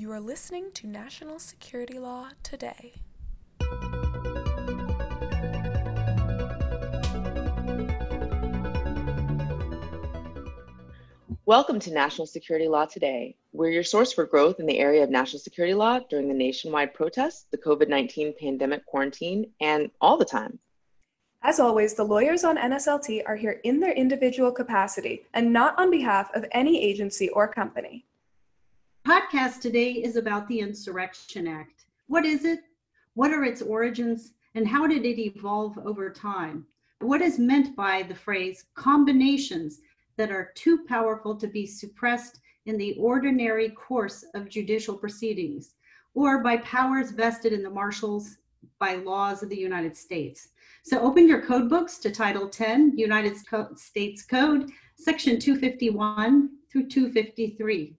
You 0.00 0.10
are 0.12 0.20
listening 0.20 0.72
to 0.76 0.86
National 0.86 1.38
Security 1.38 1.98
Law 1.98 2.30
Today. 2.42 2.94
Welcome 11.44 11.80
to 11.80 11.92
National 11.92 12.26
Security 12.26 12.66
Law 12.66 12.86
Today. 12.86 13.36
We're 13.52 13.68
your 13.68 13.84
source 13.84 14.10
for 14.10 14.24
growth 14.24 14.58
in 14.58 14.64
the 14.64 14.78
area 14.78 15.04
of 15.04 15.10
national 15.10 15.40
security 15.40 15.74
law 15.74 15.98
during 16.08 16.28
the 16.28 16.34
nationwide 16.34 16.94
protests, 16.94 17.44
the 17.50 17.58
COVID 17.58 17.90
19 17.90 18.32
pandemic 18.40 18.86
quarantine, 18.86 19.50
and 19.60 19.90
all 20.00 20.16
the 20.16 20.24
time. 20.24 20.58
As 21.42 21.60
always, 21.60 21.92
the 21.92 22.04
lawyers 22.04 22.42
on 22.42 22.56
NSLT 22.56 23.24
are 23.26 23.36
here 23.36 23.60
in 23.64 23.80
their 23.80 23.92
individual 23.92 24.50
capacity 24.50 25.26
and 25.34 25.52
not 25.52 25.78
on 25.78 25.90
behalf 25.90 26.30
of 26.34 26.46
any 26.52 26.82
agency 26.82 27.28
or 27.28 27.46
company. 27.46 28.06
Podcast 29.10 29.60
today 29.60 29.90
is 29.90 30.14
about 30.14 30.46
the 30.46 30.60
Insurrection 30.60 31.48
Act. 31.48 31.86
What 32.06 32.24
is 32.24 32.44
it? 32.44 32.60
What 33.14 33.32
are 33.32 33.42
its 33.42 33.60
origins? 33.60 34.34
And 34.54 34.68
how 34.68 34.86
did 34.86 35.04
it 35.04 35.18
evolve 35.18 35.76
over 35.78 36.10
time? 36.10 36.64
What 37.00 37.20
is 37.20 37.36
meant 37.36 37.74
by 37.74 38.04
the 38.04 38.14
phrase 38.14 38.66
combinations 38.74 39.80
that 40.16 40.30
are 40.30 40.52
too 40.54 40.84
powerful 40.86 41.34
to 41.34 41.48
be 41.48 41.66
suppressed 41.66 42.38
in 42.66 42.78
the 42.78 42.94
ordinary 43.00 43.70
course 43.70 44.24
of 44.34 44.48
judicial 44.48 44.96
proceedings 44.96 45.74
or 46.14 46.40
by 46.40 46.58
powers 46.58 47.10
vested 47.10 47.52
in 47.52 47.64
the 47.64 47.68
marshals 47.68 48.36
by 48.78 48.94
laws 48.94 49.42
of 49.42 49.48
the 49.48 49.58
United 49.58 49.96
States. 49.96 50.50
So 50.84 51.00
open 51.00 51.26
your 51.26 51.42
code 51.42 51.68
books 51.68 51.98
to 51.98 52.12
Title 52.12 52.48
10, 52.48 52.96
United 52.96 53.34
States 53.76 54.22
Code, 54.22 54.70
Section 54.94 55.40
251 55.40 56.50
through 56.70 56.86
253. 56.86 57.96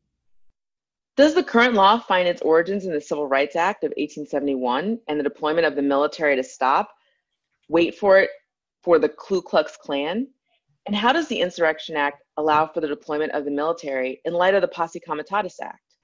Does 1.17 1.33
the 1.33 1.43
current 1.43 1.73
law 1.73 1.99
find 1.99 2.27
its 2.27 2.41
origins 2.41 2.85
in 2.85 2.93
the 2.93 3.01
Civil 3.01 3.27
Rights 3.27 3.55
Act 3.55 3.83
of 3.83 3.89
1871 3.89 4.99
and 5.07 5.19
the 5.19 5.23
deployment 5.23 5.67
of 5.67 5.75
the 5.75 5.81
military 5.81 6.37
to 6.37 6.43
stop, 6.43 6.95
wait 7.67 7.95
for 7.95 8.19
it, 8.19 8.29
for 8.81 8.97
the 8.97 9.09
Ku 9.09 9.41
Klux 9.41 9.77
Klan? 9.77 10.27
And 10.85 10.95
how 10.95 11.11
does 11.11 11.27
the 11.27 11.41
Insurrection 11.41 11.97
Act 11.97 12.23
allow 12.37 12.65
for 12.65 12.79
the 12.79 12.87
deployment 12.87 13.33
of 13.33 13.43
the 13.43 13.51
military 13.51 14.21
in 14.23 14.33
light 14.33 14.55
of 14.55 14.61
the 14.61 14.69
Posse 14.69 15.01
Comitatus 15.01 15.59
Act? 15.61 15.95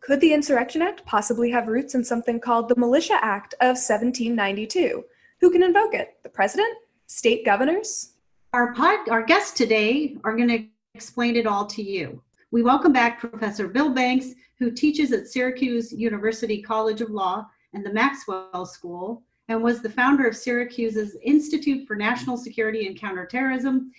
Could 0.00 0.20
the 0.20 0.34
Insurrection 0.34 0.82
Act 0.82 1.04
possibly 1.06 1.50
have 1.50 1.66
roots 1.66 1.94
in 1.94 2.04
something 2.04 2.38
called 2.38 2.68
the 2.68 2.76
Militia 2.76 3.18
Act 3.22 3.54
of 3.54 3.76
1792? 3.76 5.04
Who 5.40 5.50
can 5.50 5.62
invoke 5.62 5.94
it? 5.94 6.18
The 6.22 6.28
president? 6.28 6.76
State 7.06 7.44
governors? 7.46 8.12
Our, 8.52 8.74
pod, 8.74 9.08
our 9.08 9.22
guests 9.22 9.52
today 9.52 10.16
are 10.22 10.36
going 10.36 10.48
to 10.48 10.66
explain 10.94 11.36
it 11.36 11.46
all 11.46 11.66
to 11.66 11.82
you. 11.82 12.22
We 12.50 12.62
welcome 12.62 12.92
back 12.92 13.20
Professor 13.20 13.68
Bill 13.68 13.90
Banks, 13.90 14.34
who 14.60 14.70
teaches 14.70 15.10
at 15.10 15.26
Syracuse 15.26 15.92
University 15.92 16.62
College 16.62 17.00
of 17.00 17.10
Law 17.10 17.46
and 17.72 17.84
the 17.84 17.92
Maxwell 17.92 18.64
School, 18.64 19.24
and 19.48 19.60
was 19.60 19.82
the 19.82 19.90
founder 19.90 20.28
of 20.28 20.36
Syracuse's 20.36 21.16
Institute 21.24 21.88
for 21.88 21.96
National 21.96 22.36
Security 22.36 22.86
and 22.86 22.96
Counterterrorism 22.96 23.90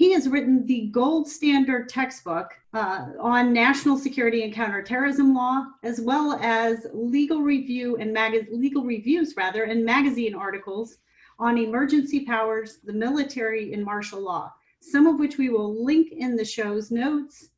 he 0.00 0.14
has 0.14 0.30
written 0.30 0.64
the 0.64 0.86
gold 0.92 1.28
standard 1.28 1.90
textbook 1.90 2.52
uh, 2.72 3.08
on 3.20 3.52
national 3.52 3.98
security 3.98 4.44
and 4.44 4.54
counterterrorism 4.54 5.34
law, 5.34 5.66
as 5.82 6.00
well 6.00 6.38
as 6.40 6.86
legal 6.94 7.42
review 7.42 7.98
and 7.98 8.10
mag- 8.10 8.48
legal 8.50 8.82
reviews 8.82 9.34
rather 9.36 9.64
and 9.64 9.84
magazine 9.84 10.34
articles 10.34 10.96
on 11.38 11.58
emergency 11.58 12.24
powers, 12.24 12.78
the 12.82 12.94
military, 12.94 13.74
and 13.74 13.84
martial 13.84 14.22
law. 14.22 14.50
Some 14.80 15.06
of 15.06 15.18
which 15.18 15.36
we 15.36 15.50
will 15.50 15.84
link 15.84 16.12
in 16.12 16.34
the 16.34 16.46
show's 16.46 16.90
notes. 16.90 17.49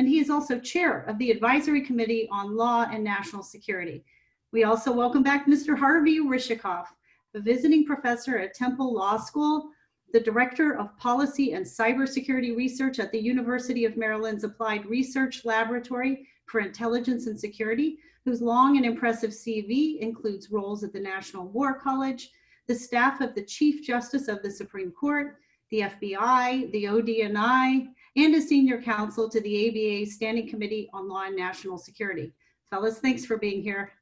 And 0.00 0.08
he 0.08 0.18
is 0.18 0.30
also 0.30 0.58
chair 0.58 1.00
of 1.08 1.18
the 1.18 1.30
Advisory 1.30 1.82
Committee 1.82 2.26
on 2.32 2.56
Law 2.56 2.86
and 2.90 3.04
National 3.04 3.42
Security. 3.42 4.02
We 4.50 4.64
also 4.64 4.90
welcome 4.90 5.22
back 5.22 5.46
Mr. 5.46 5.78
Harvey 5.78 6.20
Rishikof, 6.20 6.86
a 7.34 7.40
visiting 7.40 7.84
professor 7.84 8.38
at 8.38 8.54
Temple 8.54 8.94
Law 8.94 9.18
School 9.18 9.68
the 10.14 10.20
Director 10.20 10.78
of 10.78 10.96
Policy 10.96 11.52
and 11.52 11.66
Cybersecurity 11.66 12.56
Research 12.56 12.98
at 12.98 13.12
the 13.12 13.20
University 13.20 13.84
of 13.84 13.98
Maryland's 13.98 14.42
Applied 14.42 14.86
Research 14.86 15.44
Laboratory 15.44 16.26
for 16.46 16.60
Intelligence 16.60 17.26
and 17.26 17.38
Security, 17.38 17.98
whose 18.24 18.40
long 18.40 18.78
and 18.78 18.86
impressive 18.86 19.32
CV 19.32 19.98
includes 19.98 20.50
roles 20.50 20.82
at 20.82 20.94
the 20.94 20.98
National 20.98 21.46
War 21.48 21.74
College, 21.74 22.30
the 22.68 22.74
staff 22.74 23.20
of 23.20 23.34
the 23.34 23.44
Chief 23.44 23.86
Justice 23.86 24.28
of 24.28 24.42
the 24.42 24.50
Supreme 24.50 24.92
Court, 24.92 25.36
the 25.70 25.80
FBI, 25.80 26.72
the 26.72 26.84
ODNI, 26.84 27.88
and 28.16 28.34
a 28.34 28.40
senior 28.40 28.80
counsel 28.80 29.28
to 29.28 29.40
the 29.40 29.68
ABA 29.68 30.10
Standing 30.10 30.48
Committee 30.48 30.88
on 30.92 31.08
Law 31.08 31.24
and 31.24 31.36
National 31.36 31.78
Security. 31.78 32.32
Fellas, 32.70 32.98
thanks 32.98 33.24
for 33.24 33.36
being 33.36 33.62
here. 33.62 33.92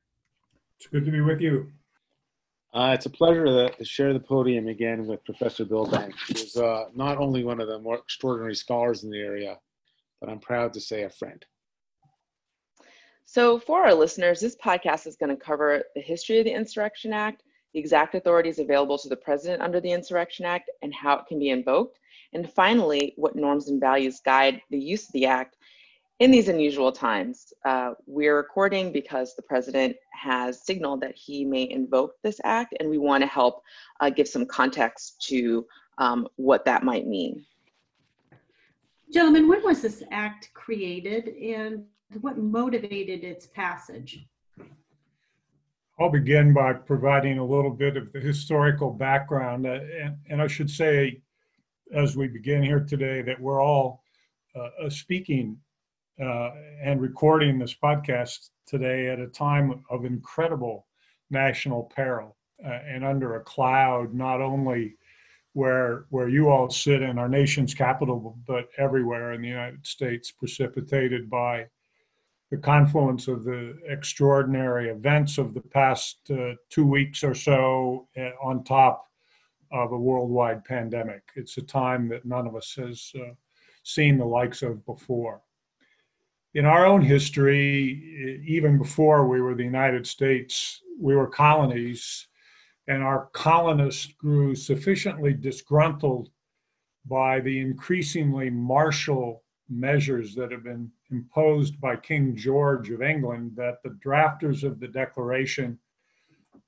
It's 0.78 0.86
good 0.88 1.04
to 1.04 1.10
be 1.10 1.20
with 1.20 1.40
you. 1.40 1.72
Uh, 2.74 2.92
it's 2.94 3.06
a 3.06 3.10
pleasure 3.10 3.44
to, 3.44 3.70
to, 3.70 3.84
share 3.84 4.12
the 4.12 4.20
podium 4.20 4.68
again 4.68 5.06
with 5.06 5.24
Professor 5.24 5.64
Bill 5.64 5.86
Banks, 5.86 6.22
who's 6.28 6.56
uh, 6.56 6.84
not 6.94 7.16
only 7.16 7.42
one 7.42 7.60
of 7.60 7.66
the 7.66 7.78
more 7.78 7.96
extraordinary 7.96 8.54
scholars 8.54 9.04
in 9.04 9.10
the 9.10 9.18
area, 9.18 9.56
but 10.20 10.28
I'm 10.28 10.38
proud 10.38 10.74
to 10.74 10.80
say 10.80 11.04
a 11.04 11.10
friend. 11.10 11.44
So, 13.24 13.58
for 13.58 13.84
our 13.84 13.94
listeners, 13.94 14.40
this 14.40 14.56
podcast 14.56 15.06
is 15.06 15.16
going 15.16 15.34
to 15.34 15.42
cover 15.42 15.82
the 15.94 16.00
history 16.02 16.38
of 16.38 16.44
the 16.44 16.52
Insurrection 16.52 17.12
Act, 17.12 17.42
the 17.72 17.80
exact 17.80 18.14
authorities 18.14 18.58
available 18.58 18.98
to 18.98 19.08
the 19.08 19.16
President 19.16 19.62
under 19.62 19.80
the 19.80 19.92
Insurrection 19.92 20.44
Act, 20.44 20.70
and 20.82 20.94
how 20.94 21.18
it 21.18 21.26
can 21.26 21.38
be 21.38 21.50
invoked, 21.50 21.98
and 22.32 22.50
finally, 22.52 23.14
what 23.16 23.36
norms 23.36 23.68
and 23.68 23.80
values 23.80 24.20
guide 24.24 24.60
the 24.70 24.78
use 24.78 25.06
of 25.06 25.12
the 25.12 25.26
Act 25.26 25.56
in 26.18 26.30
these 26.32 26.48
unusual 26.48 26.90
times, 26.90 27.52
uh, 27.64 27.92
we're 28.06 28.36
recording 28.36 28.92
because 28.92 29.36
the 29.36 29.42
president 29.42 29.94
has 30.12 30.64
signaled 30.64 31.00
that 31.00 31.14
he 31.14 31.44
may 31.44 31.70
invoke 31.70 32.14
this 32.24 32.40
act, 32.42 32.74
and 32.80 32.90
we 32.90 32.98
want 32.98 33.22
to 33.22 33.28
help 33.28 33.62
uh, 34.00 34.10
give 34.10 34.26
some 34.26 34.44
context 34.44 35.22
to 35.28 35.64
um, 35.98 36.26
what 36.36 36.64
that 36.64 36.82
might 36.82 37.06
mean. 37.06 37.44
Gentlemen, 39.12 39.48
when 39.48 39.62
was 39.62 39.80
this 39.80 40.02
act 40.10 40.50
created 40.54 41.28
and 41.28 41.84
what 42.20 42.36
motivated 42.36 43.22
its 43.22 43.46
passage? 43.46 44.26
I'll 46.00 46.10
begin 46.10 46.52
by 46.52 46.74
providing 46.74 47.38
a 47.38 47.44
little 47.44 47.70
bit 47.70 47.96
of 47.96 48.12
the 48.12 48.20
historical 48.20 48.90
background. 48.90 49.66
Uh, 49.66 49.80
and, 50.00 50.16
and, 50.28 50.42
I 50.42 50.46
should 50.46 50.70
say, 50.70 51.22
as 51.92 52.16
we 52.16 52.28
begin 52.28 52.62
here 52.62 52.80
today, 52.80 53.22
that 53.22 53.40
we're 53.40 53.62
all 53.62 54.02
uh, 54.54 54.88
speaking 54.88 55.56
uh, 56.22 56.50
and 56.82 57.00
recording 57.00 57.58
this 57.58 57.74
podcast 57.74 58.50
today 58.66 59.08
at 59.08 59.18
a 59.18 59.26
time 59.28 59.84
of 59.90 60.04
incredible 60.04 60.86
national 61.30 61.84
peril 61.94 62.36
uh, 62.64 62.68
and 62.86 63.04
under 63.04 63.36
a 63.36 63.40
cloud, 63.40 64.14
not 64.14 64.40
only 64.40 64.96
where 65.54 66.04
where 66.10 66.28
you 66.28 66.48
all 66.48 66.68
sit 66.70 67.02
in 67.02 67.18
our 67.18 67.28
nation's 67.28 67.74
capital, 67.74 68.36
but 68.46 68.68
everywhere 68.76 69.32
in 69.32 69.42
the 69.42 69.48
United 69.48 69.84
States, 69.86 70.30
precipitated 70.30 71.30
by 71.30 71.66
the 72.50 72.56
confluence 72.56 73.28
of 73.28 73.44
the 73.44 73.78
extraordinary 73.86 74.88
events 74.88 75.38
of 75.38 75.54
the 75.54 75.60
past 75.60 76.18
uh, 76.30 76.52
two 76.70 76.86
weeks 76.86 77.22
or 77.22 77.34
so, 77.34 78.08
uh, 78.16 78.30
on 78.42 78.64
top 78.64 79.07
of 79.70 79.92
a 79.92 79.98
worldwide 79.98 80.64
pandemic. 80.64 81.22
It's 81.36 81.56
a 81.58 81.62
time 81.62 82.08
that 82.08 82.24
none 82.24 82.46
of 82.46 82.56
us 82.56 82.74
has 82.76 83.12
uh, 83.14 83.34
seen 83.82 84.18
the 84.18 84.24
likes 84.24 84.62
of 84.62 84.84
before 84.86 85.42
in 86.54 86.64
our 86.64 86.86
own 86.86 87.02
history, 87.02 88.42
even 88.46 88.78
before 88.78 89.28
we 89.28 89.40
were 89.40 89.54
the 89.54 89.64
United 89.64 90.06
States, 90.06 90.82
we 90.98 91.14
were 91.14 91.26
colonies, 91.26 92.26
and 92.86 93.02
our 93.02 93.28
colonists 93.32 94.06
grew 94.14 94.54
sufficiently 94.54 95.34
disgruntled 95.34 96.30
by 97.06 97.40
the 97.40 97.60
increasingly 97.60 98.50
martial 98.50 99.44
measures 99.68 100.34
that 100.34 100.50
have 100.50 100.64
been 100.64 100.90
imposed 101.10 101.78
by 101.80 101.94
King 101.94 102.34
George 102.34 102.90
of 102.90 103.02
England 103.02 103.52
that 103.56 103.82
the 103.84 103.96
drafters 104.04 104.64
of 104.64 104.80
the 104.80 104.88
Declaration 104.88 105.78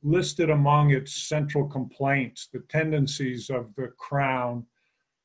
listed 0.03 0.51
among 0.51 0.91
its 0.91 1.15
central 1.15 1.67
complaints 1.67 2.49
the 2.53 2.61
tendencies 2.69 3.51
of 3.51 3.75
the 3.77 3.89
crown 3.99 4.65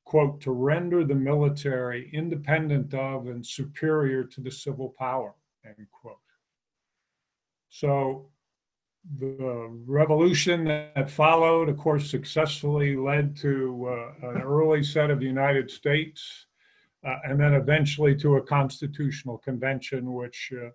quote, 0.06 0.40
to 0.40 0.52
render 0.52 1.04
the 1.04 1.16
military 1.16 2.10
independent 2.14 2.94
of 2.94 3.28
and 3.28 3.46
superior 3.46 4.24
to 4.24 4.40
the 4.40 4.52
civil 4.52 4.94
power, 4.98 5.34
end 5.66 5.88
quote. 5.92 6.18
So 7.70 8.30
the 9.20 9.70
revolution 9.86 10.66
that 10.66 11.10
followed, 11.10 11.70
of 11.70 11.78
course, 11.78 12.10
successfully 12.10 12.96
led 12.96 13.36
to 13.38 13.88
uh, 14.24 14.30
an 14.30 14.42
early 14.42 14.84
set 14.84 15.10
of 15.10 15.22
United 15.22 15.70
States 15.70 16.46
uh, 17.06 17.16
and 17.24 17.40
then 17.40 17.54
eventually 17.54 18.16
to 18.16 18.38
a 18.38 18.42
constitutional 18.42 19.38
convention, 19.40 20.14
which 20.14 20.52
uh, 20.56 20.70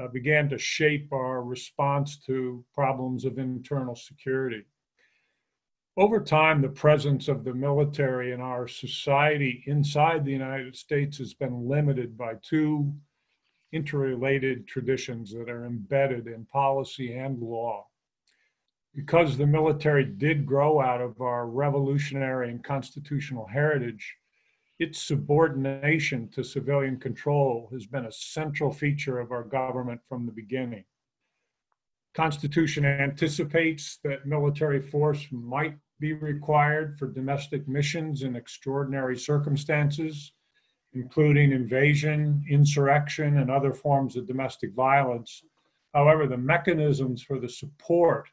uh 0.00 0.08
began 0.08 0.48
to 0.48 0.58
shape 0.58 1.12
our 1.12 1.42
response 1.42 2.18
to 2.18 2.64
problems 2.74 3.24
of 3.24 3.38
internal 3.38 3.96
security 3.96 4.64
over 5.98 6.20
time, 6.20 6.62
the 6.62 6.68
presence 6.68 7.26
of 7.26 7.42
the 7.42 7.52
military 7.52 8.30
in 8.30 8.40
our 8.40 8.68
society 8.68 9.64
inside 9.66 10.24
the 10.24 10.30
United 10.30 10.76
States 10.76 11.18
has 11.18 11.34
been 11.34 11.68
limited 11.68 12.16
by 12.16 12.34
two 12.40 12.94
interrelated 13.72 14.68
traditions 14.68 15.32
that 15.32 15.50
are 15.50 15.66
embedded 15.66 16.28
in 16.28 16.44
policy 16.44 17.14
and 17.14 17.42
law. 17.42 17.84
Because 18.94 19.36
the 19.36 19.46
military 19.46 20.04
did 20.04 20.46
grow 20.46 20.80
out 20.80 21.00
of 21.00 21.20
our 21.20 21.48
revolutionary 21.48 22.52
and 22.52 22.62
constitutional 22.62 23.48
heritage, 23.48 24.14
its 24.78 25.02
subordination 25.02 26.28
to 26.28 26.44
civilian 26.44 26.98
control 26.98 27.68
has 27.72 27.86
been 27.86 28.06
a 28.06 28.12
central 28.12 28.72
feature 28.72 29.18
of 29.18 29.32
our 29.32 29.42
government 29.42 30.00
from 30.08 30.24
the 30.24 30.32
beginning. 30.32 30.84
Constitution 32.14 32.84
anticipates 32.84 33.98
that 34.04 34.26
military 34.26 34.80
force 34.80 35.26
might 35.30 35.76
be 36.00 36.12
required 36.12 36.98
for 36.98 37.08
domestic 37.08 37.66
missions 37.66 38.22
in 38.22 38.36
extraordinary 38.36 39.18
circumstances, 39.18 40.32
including 40.92 41.52
invasion, 41.52 42.44
insurrection, 42.48 43.38
and 43.38 43.50
other 43.50 43.72
forms 43.72 44.16
of 44.16 44.26
domestic 44.26 44.72
violence. 44.74 45.42
However, 45.92 46.26
the 46.26 46.36
mechanisms 46.36 47.22
for 47.22 47.38
the 47.38 47.48
support 47.48 48.28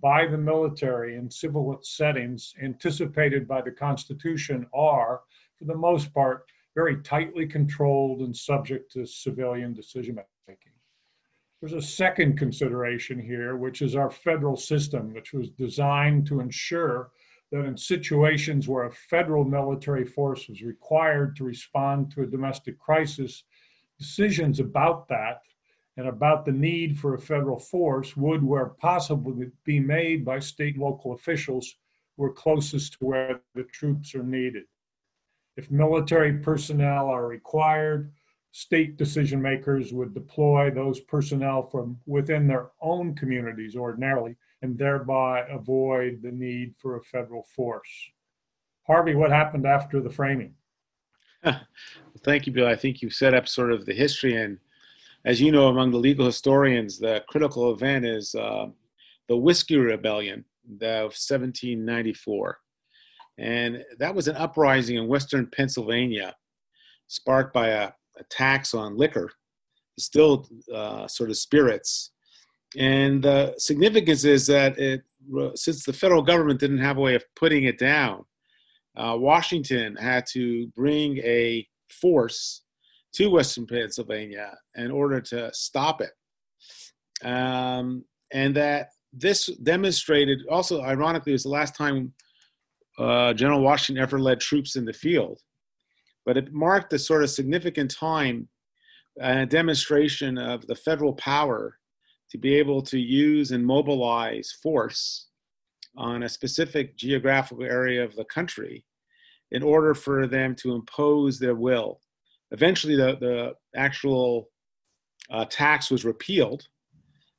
by 0.00 0.26
the 0.26 0.38
military 0.38 1.16
in 1.16 1.30
civil 1.30 1.78
settings 1.82 2.54
anticipated 2.62 3.46
by 3.46 3.60
the 3.60 3.72
Constitution 3.72 4.66
are, 4.72 5.20
for 5.60 5.66
the 5.66 5.76
most 5.76 6.12
part, 6.12 6.46
very 6.74 6.96
tightly 7.02 7.46
controlled 7.46 8.20
and 8.20 8.34
subject 8.34 8.90
to 8.92 9.06
civilian 9.06 9.74
decision 9.74 10.18
making. 10.48 10.72
There's 11.60 11.74
a 11.74 11.82
second 11.82 12.38
consideration 12.38 13.20
here, 13.20 13.56
which 13.56 13.82
is 13.82 13.94
our 13.94 14.10
federal 14.10 14.56
system, 14.56 15.12
which 15.12 15.34
was 15.34 15.50
designed 15.50 16.26
to 16.28 16.40
ensure 16.40 17.10
that 17.52 17.64
in 17.64 17.76
situations 17.76 18.66
where 18.66 18.84
a 18.84 18.92
federal 18.92 19.44
military 19.44 20.06
force 20.06 20.48
was 20.48 20.62
required 20.62 21.36
to 21.36 21.44
respond 21.44 22.10
to 22.12 22.22
a 22.22 22.26
domestic 22.26 22.78
crisis, 22.78 23.44
decisions 23.98 24.60
about 24.60 25.06
that 25.08 25.42
and 25.98 26.08
about 26.08 26.46
the 26.46 26.52
need 26.52 26.98
for 26.98 27.14
a 27.14 27.18
federal 27.18 27.58
force 27.58 28.16
would, 28.16 28.42
where 28.42 28.66
possible, 28.66 29.36
be 29.64 29.80
made 29.80 30.24
by 30.24 30.38
state 30.38 30.76
and 30.76 30.82
local 30.82 31.12
officials 31.12 31.74
who 32.16 32.24
are 32.24 32.32
closest 32.32 32.94
to 32.94 33.04
where 33.04 33.40
the 33.54 33.64
troops 33.64 34.14
are 34.14 34.22
needed. 34.22 34.64
If 35.56 35.70
military 35.70 36.34
personnel 36.38 37.06
are 37.06 37.26
required, 37.26 38.12
state 38.52 38.96
decision 38.96 39.40
makers 39.40 39.92
would 39.92 40.14
deploy 40.14 40.70
those 40.70 41.00
personnel 41.00 41.62
from 41.62 41.98
within 42.06 42.46
their 42.46 42.70
own 42.80 43.14
communities 43.14 43.76
ordinarily 43.76 44.36
and 44.62 44.76
thereby 44.76 45.46
avoid 45.48 46.20
the 46.22 46.30
need 46.30 46.74
for 46.78 46.96
a 46.96 47.02
federal 47.02 47.42
force. 47.42 48.10
Harvey, 48.86 49.14
what 49.14 49.30
happened 49.30 49.66
after 49.66 50.00
the 50.00 50.10
framing? 50.10 50.54
Thank 52.24 52.46
you, 52.46 52.52
Bill. 52.52 52.66
I 52.66 52.76
think 52.76 53.02
you 53.02 53.10
set 53.10 53.34
up 53.34 53.48
sort 53.48 53.72
of 53.72 53.86
the 53.86 53.94
history, 53.94 54.36
and 54.36 54.58
as 55.24 55.40
you 55.40 55.52
know, 55.52 55.68
among 55.68 55.90
the 55.90 55.98
legal 55.98 56.26
historians, 56.26 56.98
the 56.98 57.22
critical 57.28 57.72
event 57.72 58.04
is 58.04 58.34
uh, 58.34 58.66
the 59.28 59.36
Whiskey 59.36 59.76
Rebellion 59.76 60.44
of 60.82 61.12
1794. 61.16 62.58
And 63.40 63.82
that 63.98 64.14
was 64.14 64.28
an 64.28 64.36
uprising 64.36 64.96
in 64.96 65.08
western 65.08 65.48
Pennsylvania 65.54 66.34
sparked 67.08 67.52
by 67.52 67.68
a 67.68 67.90
a 68.20 68.24
tax 68.24 68.74
on 68.74 68.96
liquor, 68.96 69.30
distilled 69.96 70.48
uh, 70.72 71.06
sort 71.08 71.30
of 71.30 71.36
spirits. 71.36 72.12
And 72.76 73.22
the 73.22 73.54
significance 73.58 74.24
is 74.24 74.46
that 74.46 74.78
it, 74.78 75.02
since 75.54 75.84
the 75.84 75.92
federal 75.92 76.22
government 76.22 76.60
didn't 76.60 76.78
have 76.78 76.98
a 76.98 77.00
way 77.00 77.14
of 77.14 77.24
putting 77.34 77.64
it 77.64 77.78
down, 77.78 78.24
uh, 78.96 79.16
Washington 79.18 79.96
had 79.96 80.24
to 80.32 80.68
bring 80.76 81.18
a 81.18 81.66
force 81.90 82.62
to 83.14 83.30
Western 83.30 83.66
Pennsylvania 83.66 84.56
in 84.76 84.90
order 84.90 85.20
to 85.20 85.52
stop 85.52 86.00
it. 86.00 86.12
Um, 87.26 88.04
and 88.32 88.54
that 88.54 88.90
this 89.12 89.46
demonstrated, 89.64 90.42
also 90.48 90.80
ironically, 90.82 91.32
was 91.32 91.42
the 91.42 91.48
last 91.48 91.74
time 91.74 92.12
uh, 93.00 93.32
General 93.34 93.62
Washington 93.62 94.02
ever 94.02 94.18
led 94.18 94.40
troops 94.40 94.76
in 94.76 94.84
the 94.84 94.92
field 94.92 95.40
but 96.26 96.36
it 96.36 96.52
marked 96.52 96.92
a 96.92 96.98
sort 96.98 97.22
of 97.22 97.30
significant 97.30 97.90
time 97.90 98.48
and 99.20 99.40
a 99.40 99.46
demonstration 99.46 100.38
of 100.38 100.66
the 100.66 100.74
federal 100.74 101.14
power 101.14 101.76
to 102.30 102.38
be 102.38 102.54
able 102.54 102.80
to 102.80 102.98
use 102.98 103.50
and 103.50 103.64
mobilize 103.64 104.56
force 104.62 105.28
on 105.96 106.22
a 106.22 106.28
specific 106.28 106.96
geographical 106.96 107.64
area 107.64 108.04
of 108.04 108.14
the 108.14 108.24
country 108.26 108.84
in 109.50 109.62
order 109.62 109.94
for 109.94 110.28
them 110.28 110.54
to 110.54 110.74
impose 110.74 111.38
their 111.38 111.56
will. 111.56 112.00
Eventually, 112.52 112.94
the, 112.94 113.16
the 113.20 113.54
actual 113.74 114.48
uh, 115.30 115.44
tax 115.46 115.90
was 115.90 116.04
repealed, 116.04 116.62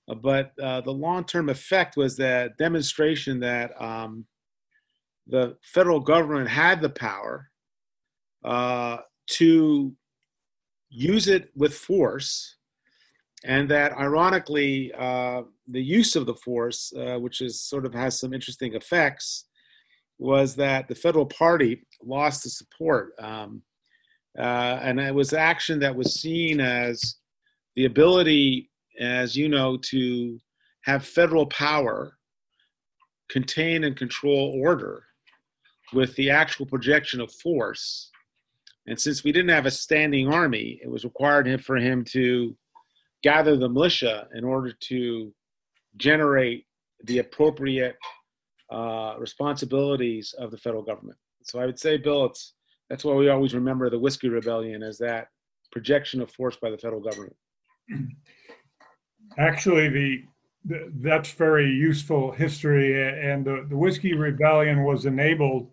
uh, 0.10 0.16
but 0.16 0.52
uh, 0.62 0.82
the 0.82 0.92
long 0.92 1.24
term 1.24 1.48
effect 1.48 1.96
was 1.96 2.18
that 2.18 2.58
demonstration 2.58 3.40
that 3.40 3.72
um, 3.82 4.26
the 5.32 5.56
federal 5.64 6.02
government 6.02 6.50
had 6.50 6.82
the 6.82 6.90
power 6.90 7.50
uh, 8.44 8.98
to 9.28 9.96
use 10.90 11.30
it 11.30 11.50
with 11.56 11.74
force, 11.74 12.58
and 13.46 13.70
that 13.70 13.94
ironically, 13.94 14.92
uh, 14.98 15.44
the 15.70 15.82
use 15.82 16.18
of 16.18 16.26
the 16.26 16.36
force, 16.36 16.94
uh, 16.98 17.18
which 17.18 17.40
is 17.40 17.62
sort 17.62 17.86
of 17.86 17.94
has 17.94 18.20
some 18.20 18.34
interesting 18.34 18.76
effects, 18.76 19.46
was 20.20 20.54
that 20.56 20.90
the 20.90 20.96
federal 20.96 21.26
party 21.26 21.82
lost 22.04 22.44
the 22.44 22.50
support. 22.50 23.14
Um, 23.20 23.64
uh, 24.38 24.80
and 24.82 25.00
it 25.00 25.16
was 25.16 25.34
action 25.34 25.80
that 25.80 25.96
was 25.96 26.22
seen 26.22 26.60
as 26.60 27.16
the 27.76 27.86
ability, 27.86 28.70
as 29.00 29.36
you 29.36 29.48
know, 29.48 29.78
to 29.78 30.38
have 30.84 31.06
federal 31.06 31.46
power 31.48 32.18
contain 33.30 33.86
and 33.86 33.96
control 33.96 34.60
order 34.62 35.06
with 35.94 36.16
the 36.16 36.30
actual 36.30 36.66
projection 36.66 37.22
of 37.22 37.32
force 37.32 38.12
and 38.88 39.00
since 39.00 39.24
we 39.24 39.32
didn't 39.32 39.50
have 39.50 39.66
a 39.66 39.72
standing 39.72 40.32
army, 40.34 40.80
it 40.84 40.90
was 40.90 41.04
required 41.04 41.64
for 41.64 41.78
him 41.78 42.04
to 42.06 42.56
gather 43.24 43.56
the 43.56 43.70
militia 43.70 44.28
in 44.34 44.44
order 44.44 44.72
to 44.72 45.34
generate 45.98 46.66
the 47.04 47.20
appropriate 47.20 47.96
uh, 48.72 49.16
responsibilities 49.20 50.34
of 50.40 50.50
the 50.52 50.58
federal 50.58 50.82
government. 50.82 51.18
So 51.44 51.60
I 51.60 51.66
would 51.66 51.80
say, 51.80 51.98
Bill, 51.98 52.26
it's 52.26 52.54
that's 52.90 53.06
why 53.06 53.14
we 53.14 53.30
always 53.30 53.54
remember 53.54 53.90
the 53.90 54.00
Whiskey 54.00 54.30
Rebellion 54.30 54.84
as 54.84 54.98
that 54.98 55.28
projection 55.72 56.22
of 56.22 56.32
force 56.32 56.58
by 56.58 56.70
the 56.70 56.78
federal 56.78 57.02
government. 57.02 57.36
Actually, 59.38 59.88
the, 59.90 60.24
the 60.66 60.92
that's 60.96 61.32
very 61.32 61.70
useful 61.70 62.32
history, 62.32 63.02
and 63.02 63.46
the, 63.46 63.66
the 63.70 63.78
Whiskey 63.78 64.14
Rebellion 64.14 64.84
was 64.84 65.06
enabled 65.06 65.72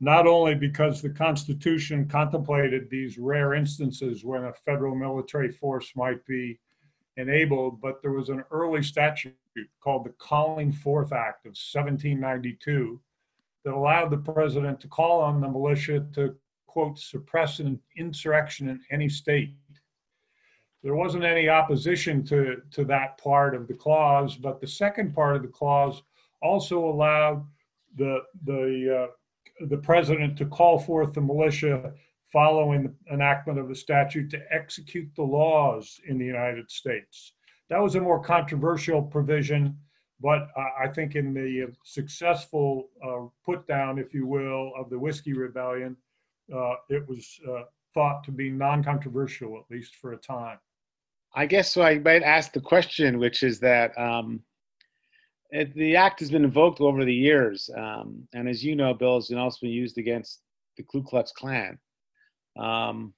not 0.00 0.26
only 0.26 0.54
because 0.54 1.02
the 1.02 1.10
Constitution 1.10 2.06
contemplated 2.06 2.88
these 2.88 3.18
rare 3.18 3.54
instances 3.54 4.24
when 4.24 4.44
a 4.44 4.52
federal 4.52 4.94
military 4.94 5.50
force 5.50 5.92
might 5.96 6.24
be 6.24 6.58
enabled, 7.16 7.80
but 7.80 8.00
there 8.00 8.12
was 8.12 8.28
an 8.28 8.44
early 8.52 8.82
statute 8.82 9.34
called 9.80 10.04
the 10.04 10.14
Calling 10.18 10.72
Forth 10.72 11.12
Act 11.12 11.46
of 11.46 11.50
1792 11.50 13.00
that 13.64 13.74
allowed 13.74 14.10
the 14.10 14.18
president 14.18 14.80
to 14.80 14.88
call 14.88 15.20
on 15.20 15.40
the 15.40 15.48
militia 15.48 16.06
to, 16.14 16.36
quote, 16.68 16.96
suppress 16.98 17.58
an 17.58 17.80
insurrection 17.96 18.68
in 18.68 18.80
any 18.92 19.08
state. 19.08 19.54
There 20.84 20.94
wasn't 20.94 21.24
any 21.24 21.48
opposition 21.48 22.24
to, 22.26 22.62
to 22.70 22.84
that 22.84 23.18
part 23.18 23.56
of 23.56 23.66
the 23.66 23.74
clause, 23.74 24.36
but 24.36 24.60
the 24.60 24.68
second 24.68 25.12
part 25.12 25.34
of 25.34 25.42
the 25.42 25.48
clause 25.48 26.02
also 26.40 26.78
allowed 26.84 27.44
the, 27.96 28.20
the 28.44 29.06
uh, 29.08 29.12
the 29.60 29.76
president 29.76 30.36
to 30.38 30.46
call 30.46 30.78
forth 30.78 31.12
the 31.12 31.20
militia 31.20 31.92
following 32.32 32.82
the 32.82 33.14
enactment 33.14 33.58
of 33.58 33.68
the 33.68 33.74
statute 33.74 34.30
to 34.30 34.40
execute 34.50 35.08
the 35.16 35.22
laws 35.22 36.00
in 36.06 36.18
the 36.18 36.24
United 36.24 36.70
States. 36.70 37.32
That 37.70 37.82
was 37.82 37.94
a 37.94 38.00
more 38.00 38.20
controversial 38.20 39.02
provision, 39.02 39.76
but 40.20 40.48
I 40.56 40.88
think 40.88 41.16
in 41.16 41.32
the 41.32 41.68
successful 41.84 42.90
uh, 43.04 43.28
put 43.44 43.66
down, 43.66 43.98
if 43.98 44.12
you 44.12 44.26
will, 44.26 44.72
of 44.76 44.90
the 44.90 44.98
Whiskey 44.98 45.32
Rebellion, 45.32 45.96
uh, 46.54 46.74
it 46.88 47.06
was 47.08 47.38
uh, 47.48 47.62
thought 47.94 48.24
to 48.24 48.32
be 48.32 48.50
non 48.50 48.82
controversial, 48.82 49.56
at 49.58 49.70
least 49.70 49.96
for 49.96 50.12
a 50.12 50.16
time. 50.16 50.58
I 51.34 51.46
guess 51.46 51.72
so. 51.72 51.82
I 51.82 51.98
might 51.98 52.22
ask 52.22 52.52
the 52.52 52.60
question, 52.60 53.18
which 53.18 53.42
is 53.42 53.60
that 53.60 53.96
um, 53.98 54.40
it, 55.50 55.74
the 55.74 55.96
act 55.96 56.20
has 56.20 56.30
been 56.30 56.44
invoked 56.44 56.80
over 56.80 57.04
the 57.04 57.14
years, 57.14 57.70
um, 57.76 58.26
and 58.34 58.48
as 58.48 58.64
you 58.64 58.76
know, 58.76 58.92
Bill, 58.94 59.16
has 59.16 59.28
been 59.28 59.38
also 59.38 59.58
been 59.62 59.70
used 59.70 59.98
against 59.98 60.40
the 60.76 60.82
Ku 60.82 61.02
Klux 61.02 61.32
Klan, 61.32 61.78
um, 62.58 63.14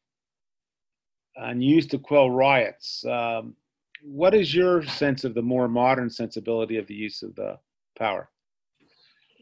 and 1.36 1.62
used 1.62 1.90
to 1.90 1.98
quell 1.98 2.30
riots. 2.30 3.04
Um, 3.04 3.54
what 4.02 4.34
is 4.34 4.54
your 4.54 4.82
sense 4.84 5.24
of 5.24 5.34
the 5.34 5.42
more 5.42 5.68
modern 5.68 6.08
sensibility 6.08 6.76
of 6.76 6.86
the 6.86 6.94
use 6.94 7.22
of 7.22 7.34
the 7.34 7.58
power? 7.98 8.30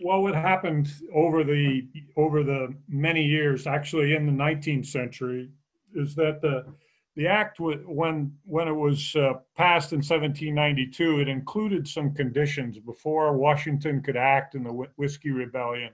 Well, 0.03 0.23
what 0.23 0.35
happened 0.35 0.93
over 1.15 1.45
the 1.45 1.89
over 2.17 2.43
the 2.43 2.75
many 2.89 3.25
years, 3.25 3.67
actually 3.67 4.15
in 4.15 4.27
the 4.27 4.33
19th 4.33 4.87
century, 4.87 5.51
is 5.95 6.15
that 6.15 6.41
the 6.41 6.65
the 7.19 7.27
act 7.27 7.59
when 7.59 8.33
when 8.45 8.69
it 8.69 8.73
was 8.73 9.15
uh, 9.17 9.33
passed 9.57 9.93
in 9.93 9.99
1792 9.99 11.21
it 11.21 11.29
included 11.29 11.87
some 11.87 12.15
conditions 12.15 12.79
before 12.79 13.37
washington 13.37 14.01
could 14.01 14.17
act 14.17 14.55
in 14.55 14.63
the 14.63 14.73
whiskey 14.97 15.33
rebellion. 15.33 15.91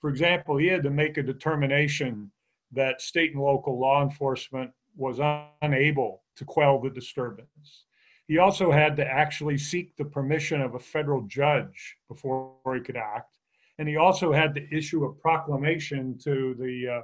For 0.00 0.08
example 0.08 0.56
he 0.56 0.66
had 0.66 0.82
to 0.84 0.90
make 0.90 1.18
a 1.18 1.22
determination 1.22 2.32
that 2.72 3.02
state 3.02 3.34
and 3.34 3.42
local 3.42 3.78
law 3.78 4.02
enforcement 4.02 4.70
was 4.96 5.20
unable 5.60 6.22
to 6.36 6.44
quell 6.46 6.80
the 6.80 6.88
disturbance. 6.88 7.84
He 8.26 8.38
also 8.38 8.72
had 8.72 8.96
to 8.96 9.06
actually 9.06 9.58
seek 9.58 9.94
the 9.96 10.06
permission 10.06 10.62
of 10.62 10.74
a 10.74 10.80
federal 10.80 11.20
judge 11.26 11.96
before 12.08 12.54
he 12.74 12.80
could 12.80 12.96
act. 12.96 13.36
And 13.78 13.86
he 13.86 13.96
also 13.98 14.32
had 14.32 14.54
to 14.54 14.74
issue 14.74 15.04
a 15.04 15.12
proclamation 15.12 16.18
to 16.24 16.56
the 16.58 16.96
uh, 16.96 17.02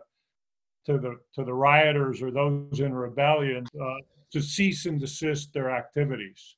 to 0.87 0.99
the 0.99 1.17
to 1.35 1.45
the 1.45 1.55
rioters 1.55 2.23
or 2.23 2.31
those 2.31 2.81
in 2.81 2.95
rebellion 2.95 3.67
uh, 3.81 3.95
to 4.33 4.41
cease 4.41 4.87
and 4.87 4.99
desist 4.99 5.53
their 5.53 5.71
activities. 5.71 6.57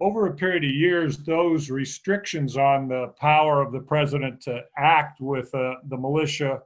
Over 0.00 0.26
a 0.26 0.34
period 0.34 0.64
of 0.64 0.70
years, 0.70 1.18
those 1.18 1.68
restrictions 1.68 2.56
on 2.56 2.88
the 2.88 3.08
power 3.18 3.60
of 3.60 3.72
the 3.72 3.80
president 3.80 4.40
to 4.42 4.62
act 4.78 5.20
with 5.20 5.54
uh, 5.54 5.74
the 5.88 5.96
militia 5.96 6.60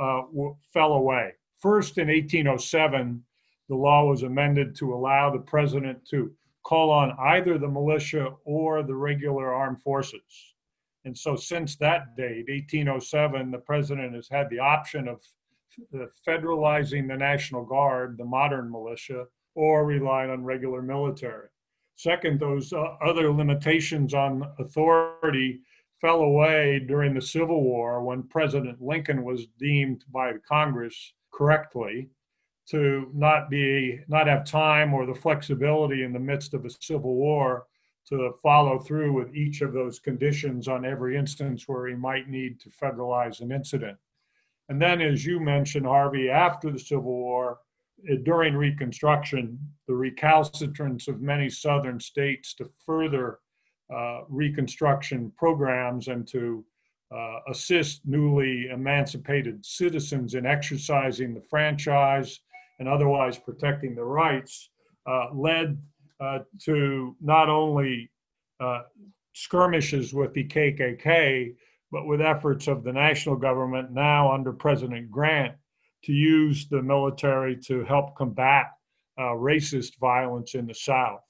uh, 0.00 0.20
w- 0.32 0.56
fell 0.72 0.92
away. 0.92 1.32
First, 1.58 1.98
in 1.98 2.08
1807, 2.08 3.24
the 3.68 3.74
law 3.74 4.04
was 4.04 4.22
amended 4.22 4.76
to 4.76 4.94
allow 4.94 5.30
the 5.30 5.40
president 5.40 6.06
to 6.10 6.30
call 6.62 6.90
on 6.90 7.16
either 7.18 7.58
the 7.58 7.68
militia 7.68 8.34
or 8.44 8.82
the 8.82 8.94
regular 8.94 9.52
armed 9.52 9.82
forces. 9.82 10.54
And 11.04 11.16
so, 11.16 11.34
since 11.34 11.76
that 11.76 12.16
date, 12.16 12.46
1807, 12.48 13.50
the 13.50 13.58
president 13.58 14.14
has 14.14 14.28
had 14.28 14.50
the 14.50 14.58
option 14.58 15.08
of 15.08 15.20
federalizing 16.26 17.08
the 17.08 17.16
National 17.16 17.64
Guard, 17.64 18.16
the 18.18 18.24
modern 18.24 18.70
militia, 18.70 19.26
or 19.54 19.84
relying 19.84 20.30
on 20.30 20.44
regular 20.44 20.82
military. 20.82 21.48
Second, 21.96 22.38
those 22.38 22.72
uh, 22.72 22.82
other 23.04 23.32
limitations 23.32 24.12
on 24.12 24.46
authority 24.58 25.60
fell 26.00 26.20
away 26.20 26.78
during 26.78 27.14
the 27.14 27.22
Civil 27.22 27.62
War 27.62 28.02
when 28.02 28.22
President 28.24 28.80
Lincoln 28.82 29.24
was 29.24 29.46
deemed 29.58 30.04
by 30.12 30.32
Congress 30.46 31.14
correctly 31.32 32.10
to 32.68 33.10
not 33.14 33.48
be 33.48 34.00
not 34.08 34.26
have 34.26 34.44
time 34.44 34.92
or 34.92 35.06
the 35.06 35.14
flexibility 35.14 36.02
in 36.02 36.12
the 36.12 36.18
midst 36.18 36.52
of 36.52 36.64
a 36.64 36.70
civil 36.80 37.14
war 37.14 37.66
to 38.08 38.32
follow 38.42 38.78
through 38.78 39.12
with 39.12 39.34
each 39.34 39.62
of 39.62 39.72
those 39.72 39.98
conditions 39.98 40.68
on 40.68 40.84
every 40.84 41.16
instance 41.16 41.66
where 41.66 41.86
he 41.86 41.94
might 41.94 42.28
need 42.28 42.60
to 42.60 42.70
federalize 42.70 43.40
an 43.40 43.50
incident. 43.50 43.96
And 44.68 44.80
then, 44.80 45.00
as 45.00 45.24
you 45.24 45.38
mentioned, 45.38 45.86
Harvey, 45.86 46.28
after 46.28 46.70
the 46.70 46.78
Civil 46.78 47.04
War, 47.12 47.58
uh, 48.10 48.16
during 48.24 48.54
Reconstruction, 48.54 49.58
the 49.86 49.94
recalcitrance 49.94 51.08
of 51.08 51.20
many 51.20 51.48
southern 51.48 52.00
states 52.00 52.54
to 52.54 52.68
further 52.84 53.38
uh, 53.94 54.22
Reconstruction 54.28 55.32
programs 55.36 56.08
and 56.08 56.26
to 56.28 56.64
uh, 57.14 57.38
assist 57.48 58.00
newly 58.04 58.68
emancipated 58.68 59.64
citizens 59.64 60.34
in 60.34 60.44
exercising 60.44 61.34
the 61.34 61.40
franchise 61.40 62.40
and 62.80 62.88
otherwise 62.88 63.38
protecting 63.38 63.94
their 63.94 64.06
rights 64.06 64.70
uh, 65.08 65.26
led 65.32 65.80
uh, 66.20 66.40
to 66.64 67.14
not 67.20 67.48
only 67.48 68.10
uh, 68.58 68.80
skirmishes 69.34 70.12
with 70.12 70.32
the 70.32 70.44
KKK, 70.44 71.54
but 71.96 72.06
with 72.06 72.20
efforts 72.20 72.68
of 72.68 72.84
the 72.84 72.92
national 72.92 73.36
government 73.36 73.90
now 73.90 74.30
under 74.30 74.52
President 74.52 75.10
Grant 75.10 75.54
to 76.04 76.12
use 76.12 76.68
the 76.68 76.82
military 76.82 77.56
to 77.56 77.84
help 77.84 78.14
combat 78.18 78.66
uh, 79.18 79.32
racist 79.32 79.98
violence 79.98 80.54
in 80.54 80.66
the 80.66 80.74
South. 80.74 81.22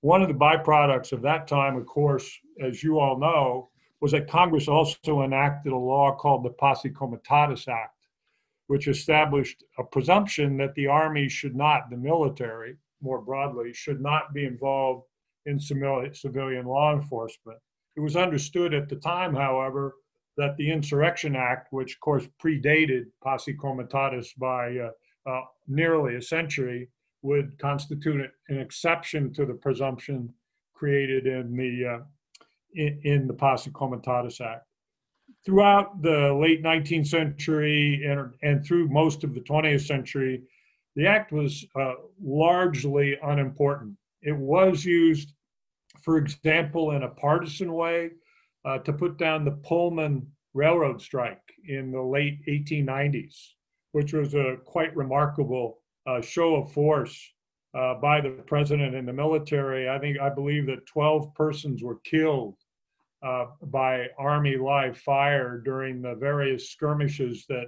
One 0.00 0.22
of 0.22 0.28
the 0.28 0.34
byproducts 0.34 1.12
of 1.12 1.20
that 1.20 1.46
time, 1.46 1.76
of 1.76 1.84
course, 1.84 2.34
as 2.62 2.82
you 2.82 2.98
all 2.98 3.18
know, 3.18 3.68
was 4.00 4.12
that 4.12 4.26
Congress 4.26 4.68
also 4.68 5.20
enacted 5.20 5.74
a 5.74 5.76
law 5.76 6.16
called 6.16 6.46
the 6.46 6.50
Posse 6.58 6.88
Comitatus 6.88 7.68
Act, 7.68 8.06
which 8.68 8.88
established 8.88 9.64
a 9.78 9.84
presumption 9.84 10.56
that 10.56 10.74
the 10.76 10.86
Army 10.86 11.28
should 11.28 11.54
not, 11.54 11.90
the 11.90 11.96
military 11.98 12.78
more 13.02 13.20
broadly, 13.20 13.74
should 13.74 14.00
not 14.00 14.32
be 14.32 14.46
involved 14.46 15.04
in 15.44 15.60
civilian 15.60 16.64
law 16.64 16.94
enforcement. 16.94 17.58
It 17.96 18.00
was 18.00 18.16
understood 18.16 18.72
at 18.72 18.88
the 18.88 18.96
time, 18.96 19.34
however, 19.34 19.92
that 20.36 20.56
the 20.56 20.70
Insurrection 20.70 21.34
Act, 21.34 21.72
which 21.72 21.94
of 21.94 22.00
course 22.00 22.28
predated 22.42 23.06
Posse 23.22 23.54
Comitatus 23.54 24.32
by 24.34 24.76
uh, 24.78 25.30
uh, 25.30 25.42
nearly 25.66 26.16
a 26.16 26.22
century, 26.22 26.88
would 27.22 27.58
constitute 27.58 28.30
an 28.48 28.58
exception 28.58 29.32
to 29.32 29.46
the 29.46 29.54
presumption 29.54 30.32
created 30.74 31.26
in 31.26 31.56
the 31.56 31.86
uh, 31.86 31.98
in, 32.74 33.00
in, 33.04 33.26
the 33.26 33.32
Posse 33.32 33.70
Comitatus 33.70 34.40
Act. 34.40 34.66
Throughout 35.44 36.02
the 36.02 36.32
late 36.34 36.62
19th 36.62 37.06
century 37.06 38.04
and, 38.06 38.34
and 38.42 38.64
through 38.64 38.88
most 38.88 39.24
of 39.24 39.34
the 39.34 39.40
20th 39.40 39.86
century, 39.86 40.42
the 40.94 41.06
act 41.06 41.32
was 41.32 41.64
uh, 41.74 41.94
largely 42.22 43.16
unimportant. 43.22 43.96
It 44.22 44.36
was 44.36 44.84
used 44.84 45.32
for 46.06 46.18
example, 46.18 46.92
in 46.92 47.02
a 47.02 47.08
partisan 47.08 47.72
way, 47.72 48.10
uh, 48.66 48.78
to 48.78 48.92
put 48.92 49.16
down 49.16 49.44
the 49.44 49.52
Pullman 49.52 50.26
Railroad 50.52 51.00
strike 51.00 51.42
in 51.68 51.92
the 51.92 52.02
late 52.02 52.44
1890s, 52.46 53.34
which 53.92 54.12
was 54.12 54.34
a 54.34 54.56
quite 54.64 54.94
remarkable 54.96 55.78
uh, 56.06 56.20
show 56.20 56.56
of 56.56 56.72
force 56.72 57.32
uh, 57.74 57.94
by 57.94 58.20
the 58.20 58.30
president 58.46 58.94
and 58.94 59.06
the 59.06 59.12
military. 59.12 59.88
I 59.88 59.98
think 59.98 60.18
I 60.18 60.30
believe 60.30 60.66
that 60.66 60.86
12 60.86 61.34
persons 61.34 61.82
were 61.82 62.00
killed 62.04 62.56
uh, 63.22 63.46
by 63.62 64.06
Army 64.18 64.56
live 64.56 64.98
fire 64.98 65.58
during 65.64 66.02
the 66.02 66.14
various 66.14 66.70
skirmishes 66.70 67.46
that 67.48 67.66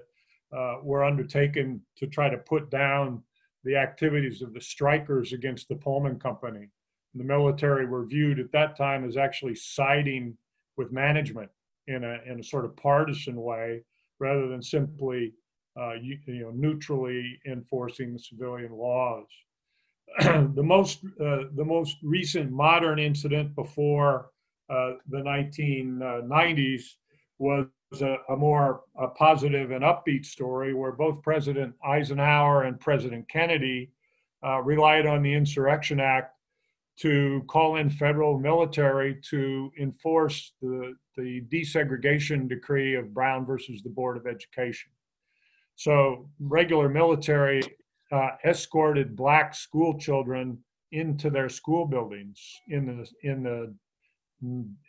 uh, 0.56 0.76
were 0.82 1.04
undertaken 1.04 1.80
to 1.96 2.06
try 2.06 2.28
to 2.28 2.38
put 2.38 2.70
down 2.70 3.22
the 3.64 3.76
activities 3.76 4.40
of 4.40 4.54
the 4.54 4.60
strikers 4.60 5.32
against 5.32 5.68
the 5.68 5.74
Pullman 5.74 6.18
Company 6.18 6.68
the 7.14 7.24
military 7.24 7.86
were 7.86 8.06
viewed 8.06 8.38
at 8.38 8.52
that 8.52 8.76
time 8.76 9.04
as 9.04 9.16
actually 9.16 9.54
siding 9.54 10.36
with 10.78 10.92
management 10.92 11.50
in 11.88 12.04
a 12.04 12.18
in 12.26 12.40
a 12.40 12.44
sort 12.44 12.64
of 12.64 12.76
partisan 12.76 13.36
way 13.36 13.82
rather 14.20 14.48
than 14.48 14.62
simply 14.62 15.32
uh, 15.78 15.94
you, 15.94 16.18
you, 16.26 16.42
know 16.42 16.50
neutrally 16.50 17.38
enforcing 17.46 18.12
the 18.12 18.18
civilian 18.18 18.72
laws. 18.72 19.26
the 20.20 20.62
most 20.62 21.00
uh, 21.20 21.44
the 21.56 21.64
most 21.64 21.96
recent 22.02 22.50
modern 22.50 22.98
incident 22.98 23.54
before 23.54 24.30
uh, 24.70 24.92
the 25.08 25.18
1990s 25.18 26.82
was 27.38 27.66
a, 28.00 28.16
a 28.30 28.36
more 28.36 28.82
a 28.98 29.08
positive 29.08 29.70
and 29.70 29.84
upbeat 29.84 30.24
story 30.24 30.74
where 30.74 30.92
both 30.92 31.22
President 31.22 31.74
Eisenhower 31.84 32.64
and 32.64 32.80
President 32.80 33.28
Kennedy 33.28 33.90
uh, 34.44 34.60
relied 34.60 35.06
on 35.06 35.22
the 35.22 35.32
Insurrection 35.32 36.00
Act 36.00 36.37
to 37.00 37.42
call 37.46 37.76
in 37.76 37.88
federal 37.90 38.38
military 38.38 39.20
to 39.30 39.70
enforce 39.80 40.52
the, 40.60 40.94
the 41.16 41.42
desegregation 41.42 42.48
decree 42.48 42.94
of 42.96 43.14
Brown 43.14 43.46
versus 43.46 43.82
the 43.82 43.90
Board 43.90 44.16
of 44.16 44.26
Education. 44.26 44.90
So, 45.76 46.28
regular 46.40 46.88
military 46.88 47.62
uh, 48.10 48.30
escorted 48.44 49.14
black 49.14 49.54
school 49.54 49.98
children 49.98 50.58
into 50.90 51.30
their 51.30 51.48
school 51.48 51.86
buildings 51.86 52.40
in 52.68 52.86
the 52.86 53.28
in 53.28 53.42
the 53.42 53.74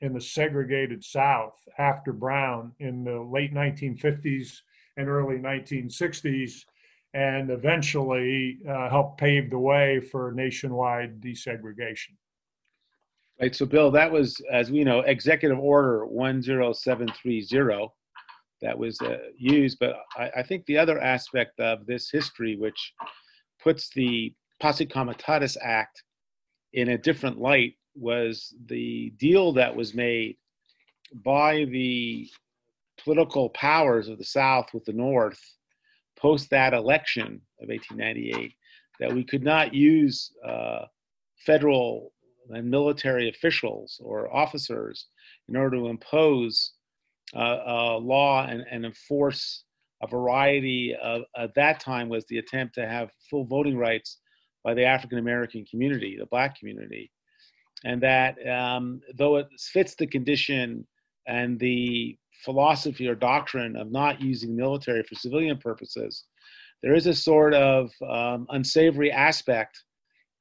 in 0.01 0.13
the 0.13 0.21
segregated 0.21 1.03
South 1.03 1.57
after 1.77 2.13
Brown 2.13 2.71
in 2.79 3.03
the 3.03 3.19
late 3.19 3.53
1950s 3.53 4.59
and 4.97 5.07
early 5.07 5.37
1960s 5.37 6.65
and 7.13 7.49
eventually 7.49 8.59
uh, 8.67 8.89
help 8.89 9.17
pave 9.17 9.49
the 9.49 9.57
way 9.57 9.99
for 9.99 10.31
nationwide 10.33 11.19
desegregation. 11.21 12.15
Right. 13.41 13.55
So, 13.55 13.65
Bill, 13.65 13.89
that 13.91 14.11
was, 14.11 14.41
as 14.51 14.69
we 14.69 14.83
know, 14.83 14.99
Executive 14.99 15.57
Order 15.57 16.05
10730 16.09 17.87
that 18.61 18.77
was 18.77 18.99
uh, 19.01 19.17
used. 19.37 19.79
But 19.79 19.95
I, 20.17 20.29
I, 20.37 20.43
think 20.43 20.65
the 20.65 20.77
other 20.77 20.99
aspect 20.99 21.59
of 21.59 21.85
this 21.85 22.09
history, 22.11 22.57
which 22.57 22.93
puts 23.63 23.89
the 23.93 24.33
Posse 24.59 24.85
Comitatus 24.85 25.57
Act 25.61 26.03
in 26.73 26.89
a 26.89 26.97
different 26.97 27.39
light, 27.39 27.75
was 27.95 28.53
the 28.67 29.13
deal 29.17 29.53
that 29.53 29.73
was 29.73 29.93
made 29.93 30.35
by 31.23 31.65
the 31.65 32.29
political 33.01 33.49
powers 33.49 34.09
of 34.09 34.17
the 34.17 34.25
South 34.25 34.67
with 34.73 34.85
the 34.85 34.93
North 34.93 35.39
post 36.21 36.49
that 36.49 36.73
election 36.73 37.41
of 37.61 37.69
1898 37.69 38.53
that 38.99 39.13
we 39.13 39.23
could 39.23 39.43
not 39.43 39.73
use 39.73 40.31
uh, 40.47 40.85
federal 41.45 42.11
and 42.49 42.69
military 42.69 43.29
officials 43.29 43.99
or 44.03 44.33
officers 44.35 45.07
in 45.47 45.55
order 45.55 45.77
to 45.77 45.87
impose 45.87 46.73
uh, 47.35 47.97
law 47.97 48.45
and, 48.47 48.65
and, 48.71 48.85
enforce 48.85 49.63
a 50.01 50.07
variety 50.07 50.95
of 51.01 51.21
at 51.37 51.53
that 51.53 51.79
time 51.79 52.09
was 52.09 52.25
the 52.25 52.39
attempt 52.39 52.73
to 52.73 52.87
have 52.87 53.11
full 53.29 53.45
voting 53.45 53.77
rights 53.77 54.17
by 54.63 54.73
the 54.73 54.83
African 54.83 55.19
American 55.19 55.63
community, 55.65 56.17
the 56.17 56.25
Black 56.25 56.57
community, 56.57 57.11
and 57.85 58.01
that 58.01 58.35
um, 58.47 59.01
though 59.15 59.37
it 59.37 59.47
fits 59.59 59.93
the 59.95 60.07
condition 60.07 60.87
and 61.27 61.59
the 61.59 62.17
philosophy 62.43 63.07
or 63.07 63.15
doctrine 63.15 63.75
of 63.75 63.91
not 63.91 64.21
using 64.21 64.55
military 64.55 65.03
for 65.03 65.15
civilian 65.15 65.57
purposes, 65.57 66.25
there 66.81 66.93
is 66.95 67.07
a 67.07 67.13
sort 67.13 67.53
of 67.53 67.91
um, 68.07 68.47
unsavory 68.49 69.11
aspect 69.11 69.83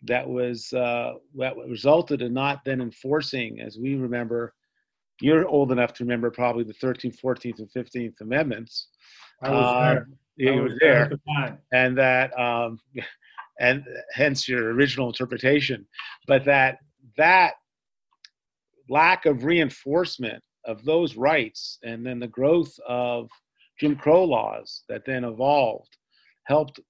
that 0.04 0.28
was 0.28 0.72
uh, 0.72 1.14
that 1.36 1.56
resulted 1.68 2.22
in 2.22 2.32
not 2.32 2.64
then 2.64 2.80
enforcing, 2.80 3.60
as 3.60 3.78
we 3.78 3.96
remember. 3.96 4.54
You're 5.20 5.48
old 5.48 5.72
enough 5.72 5.92
to 5.94 6.04
remember 6.04 6.30
probably 6.30 6.62
the 6.62 6.74
13th, 6.74 7.20
14th, 7.20 7.58
and 7.58 7.68
15th 7.72 8.20
Amendments. 8.20 8.86
I 9.42 9.50
was 9.50 9.66
Um, 9.66 9.82
there. 9.82 10.08
You 10.36 10.52
I 10.52 10.56
were 10.56 10.62
was 10.68 10.78
there 10.80 11.02
at 11.02 11.10
the 11.10 11.20
time. 11.36 11.58
and 11.72 11.98
that 11.98 12.38
um, 12.38 12.78
and 13.60 13.84
hence 14.12 14.48
your 14.48 14.72
original 14.72 15.08
interpretation 15.08 15.84
but 16.28 16.44
that 16.44 16.78
that 17.16 17.54
lack 18.88 19.26
of 19.26 19.44
reinforcement 19.44 20.40
of 20.64 20.84
those 20.84 21.16
rights 21.16 21.78
and 21.82 22.04
then 22.04 22.18
the 22.18 22.26
growth 22.26 22.74
of 22.86 23.28
jim 23.78 23.96
crow 23.96 24.24
laws 24.24 24.82
that 24.88 25.04
then 25.04 25.24
evolved 25.24 25.96
helped 26.44 26.80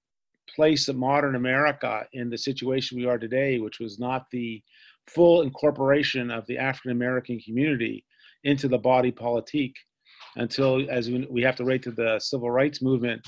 place 0.55 0.89
modern 0.89 1.35
america 1.35 2.05
in 2.13 2.29
the 2.29 2.37
situation 2.37 2.97
we 2.97 3.05
are 3.05 3.19
today 3.19 3.59
which 3.59 3.79
was 3.79 3.99
not 3.99 4.25
the 4.31 4.61
full 5.07 5.41
incorporation 5.41 6.31
of 6.31 6.45
the 6.47 6.57
african 6.57 6.91
american 6.91 7.39
community 7.39 8.03
into 8.43 8.67
the 8.67 8.77
body 8.77 9.11
politique 9.11 9.75
until 10.35 10.89
as 10.89 11.09
we, 11.09 11.41
have 11.41 11.55
to 11.55 11.63
wait 11.63 11.83
to 11.83 11.91
the 11.91 12.19
civil 12.19 12.51
rights 12.51 12.81
movement 12.81 13.25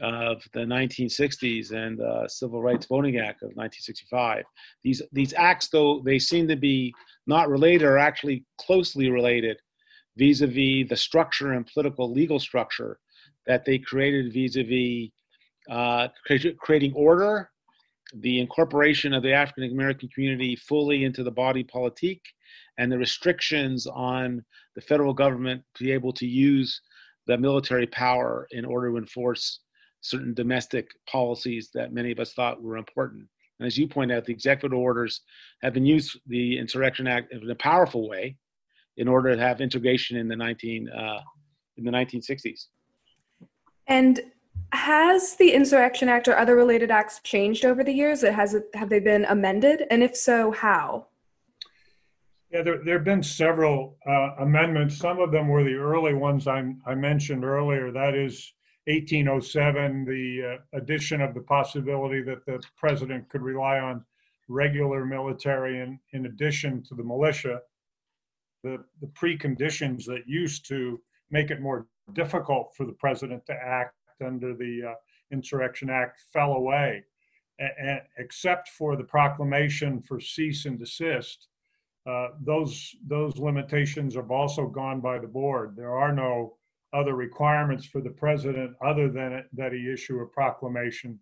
of 0.00 0.42
the 0.54 0.60
1960s 0.60 1.72
and 1.72 1.98
the 1.98 2.26
Civil 2.28 2.62
Rights 2.62 2.86
Voting 2.86 3.18
Act 3.18 3.42
of 3.42 3.48
1965. 3.48 4.44
These 4.82 5.02
these 5.12 5.34
acts, 5.34 5.68
though 5.68 6.00
they 6.04 6.18
seem 6.18 6.48
to 6.48 6.56
be 6.56 6.94
not 7.26 7.48
related, 7.48 7.82
are 7.82 7.98
actually 7.98 8.44
closely 8.58 9.10
related 9.10 9.58
vis-a-vis 10.16 10.88
the 10.88 10.96
structure 10.96 11.52
and 11.52 11.66
political 11.66 12.10
legal 12.10 12.38
structure 12.38 12.98
that 13.46 13.64
they 13.64 13.78
created 13.78 14.32
vis-a-vis 14.32 15.10
uh, 15.70 16.08
creating 16.58 16.92
order, 16.94 17.50
the 18.14 18.40
incorporation 18.40 19.12
of 19.14 19.22
the 19.22 19.32
African 19.32 19.64
American 19.70 20.08
community 20.14 20.56
fully 20.56 21.04
into 21.04 21.22
the 21.22 21.30
body 21.30 21.62
politique, 21.62 22.22
and 22.78 22.90
the 22.90 22.98
restrictions 22.98 23.86
on 23.86 24.44
the 24.74 24.80
federal 24.80 25.14
government 25.14 25.62
to 25.76 25.84
be 25.84 25.92
able 25.92 26.12
to 26.12 26.26
use 26.26 26.80
the 27.26 27.38
military 27.38 27.86
power 27.86 28.48
in 28.50 28.64
order 28.64 28.90
to 28.90 28.96
enforce 28.96 29.60
certain 30.00 30.34
domestic 30.34 30.88
policies 31.06 31.70
that 31.74 31.92
many 31.92 32.10
of 32.10 32.18
us 32.18 32.32
thought 32.32 32.62
were 32.62 32.76
important. 32.76 33.26
And 33.58 33.66
as 33.66 33.76
you 33.76 33.86
point 33.86 34.10
out, 34.10 34.24
the 34.24 34.32
executive 34.32 34.76
orders 34.76 35.20
have 35.62 35.74
been 35.74 35.84
used, 35.84 36.18
the 36.26 36.58
Insurrection 36.58 37.06
Act, 37.06 37.32
in 37.32 37.50
a 37.50 37.54
powerful 37.54 38.08
way 38.08 38.36
in 38.96 39.08
order 39.08 39.34
to 39.34 39.40
have 39.40 39.60
integration 39.60 40.16
in 40.16 40.28
the 40.28 40.36
19 40.36 40.88
uh, 40.88 41.20
in 41.76 41.84
the 41.84 41.90
1960s. 41.90 42.66
And 43.86 44.20
has 44.72 45.34
the 45.34 45.52
Insurrection 45.52 46.08
Act 46.08 46.28
or 46.28 46.36
other 46.36 46.54
related 46.54 46.90
acts 46.90 47.20
changed 47.24 47.64
over 47.64 47.82
the 47.82 47.92
years? 47.92 48.22
It 48.22 48.34
has 48.34 48.56
have 48.74 48.88
they 48.88 49.00
been 49.00 49.24
amended? 49.26 49.84
And 49.90 50.02
if 50.02 50.16
so, 50.16 50.52
how? 50.52 51.06
Yeah, 52.50 52.62
there, 52.62 52.78
there 52.84 52.94
have 52.94 53.04
been 53.04 53.22
several 53.22 53.96
uh, 54.06 54.30
amendments. 54.40 54.96
Some 54.96 55.20
of 55.20 55.30
them 55.30 55.48
were 55.48 55.62
the 55.62 55.74
early 55.74 56.14
ones 56.14 56.48
I, 56.48 56.74
I 56.84 56.94
mentioned 56.94 57.44
earlier. 57.44 57.92
That 57.92 58.14
is 58.14 58.52
1807, 58.86 60.04
the 60.04 60.56
uh, 60.58 60.78
addition 60.78 61.20
of 61.20 61.34
the 61.34 61.42
possibility 61.42 62.22
that 62.22 62.44
the 62.46 62.60
president 62.76 63.28
could 63.28 63.42
rely 63.42 63.78
on 63.78 64.04
regular 64.48 65.06
military 65.06 65.80
in, 65.80 65.98
in 66.12 66.26
addition 66.26 66.82
to 66.84 66.94
the 66.94 67.04
militia. 67.04 67.60
The, 68.62 68.82
the 69.00 69.06
preconditions 69.08 70.04
that 70.06 70.22
used 70.26 70.66
to 70.68 71.00
make 71.30 71.50
it 71.50 71.60
more 71.60 71.86
difficult 72.12 72.74
for 72.76 72.84
the 72.84 72.92
president 72.92 73.46
to 73.46 73.54
act 73.54 73.94
under 74.24 74.54
the 74.54 74.90
uh, 74.90 74.94
Insurrection 75.32 75.90
Act 75.90 76.20
fell 76.32 76.52
away, 76.52 77.04
except 78.18 78.68
for 78.68 78.96
the 78.96 79.04
proclamation 79.04 80.02
for 80.02 80.20
cease 80.20 80.66
and 80.66 80.78
desist. 80.78 81.48
Uh, 82.06 82.28
those 82.42 82.96
those 83.06 83.36
limitations 83.36 84.14
have 84.14 84.30
also 84.30 84.66
gone 84.66 85.00
by 85.00 85.18
the 85.18 85.26
board. 85.26 85.76
There 85.76 85.94
are 85.96 86.12
no 86.12 86.56
other 86.92 87.14
requirements 87.14 87.86
for 87.86 88.00
the 88.00 88.10
president 88.10 88.74
other 88.82 89.08
than 89.08 89.32
it, 89.32 89.46
that 89.52 89.72
he 89.72 89.92
issue 89.92 90.18
a 90.20 90.26
proclamation 90.26 91.18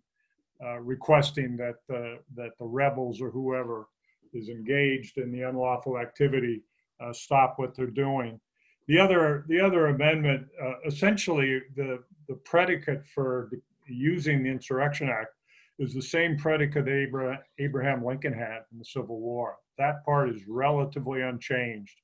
uh, 0.65 0.79
requesting 0.79 1.57
that 1.57 1.75
uh, 1.93 2.17
that 2.35 2.57
the 2.57 2.65
rebels 2.65 3.21
or 3.21 3.29
whoever 3.29 3.87
is 4.33 4.49
engaged 4.49 5.17
in 5.17 5.31
the 5.31 5.41
unlawful 5.41 5.97
activity 5.97 6.63
uh, 6.99 7.13
stop 7.13 7.55
what 7.57 7.75
they're 7.75 7.87
doing. 7.87 8.39
The 8.87 8.99
other 8.99 9.45
the 9.47 9.59
other 9.59 9.87
amendment, 9.87 10.47
uh, 10.61 10.73
essentially 10.85 11.61
the 11.75 12.03
the 12.27 12.35
predicate 12.35 13.05
for 13.07 13.51
using 13.87 14.43
the 14.43 14.49
Insurrection 14.49 15.09
Act 15.09 15.33
is 15.79 15.93
the 15.93 16.01
same 16.01 16.37
predicate 16.37 16.87
Abra- 16.87 17.43
Abraham 17.57 18.05
Lincoln 18.05 18.33
had 18.33 18.59
in 18.71 18.77
the 18.77 18.85
Civil 18.85 19.19
War. 19.19 19.55
That 19.77 20.03
part 20.03 20.29
is 20.29 20.41
relatively 20.47 21.21
unchanged. 21.21 22.01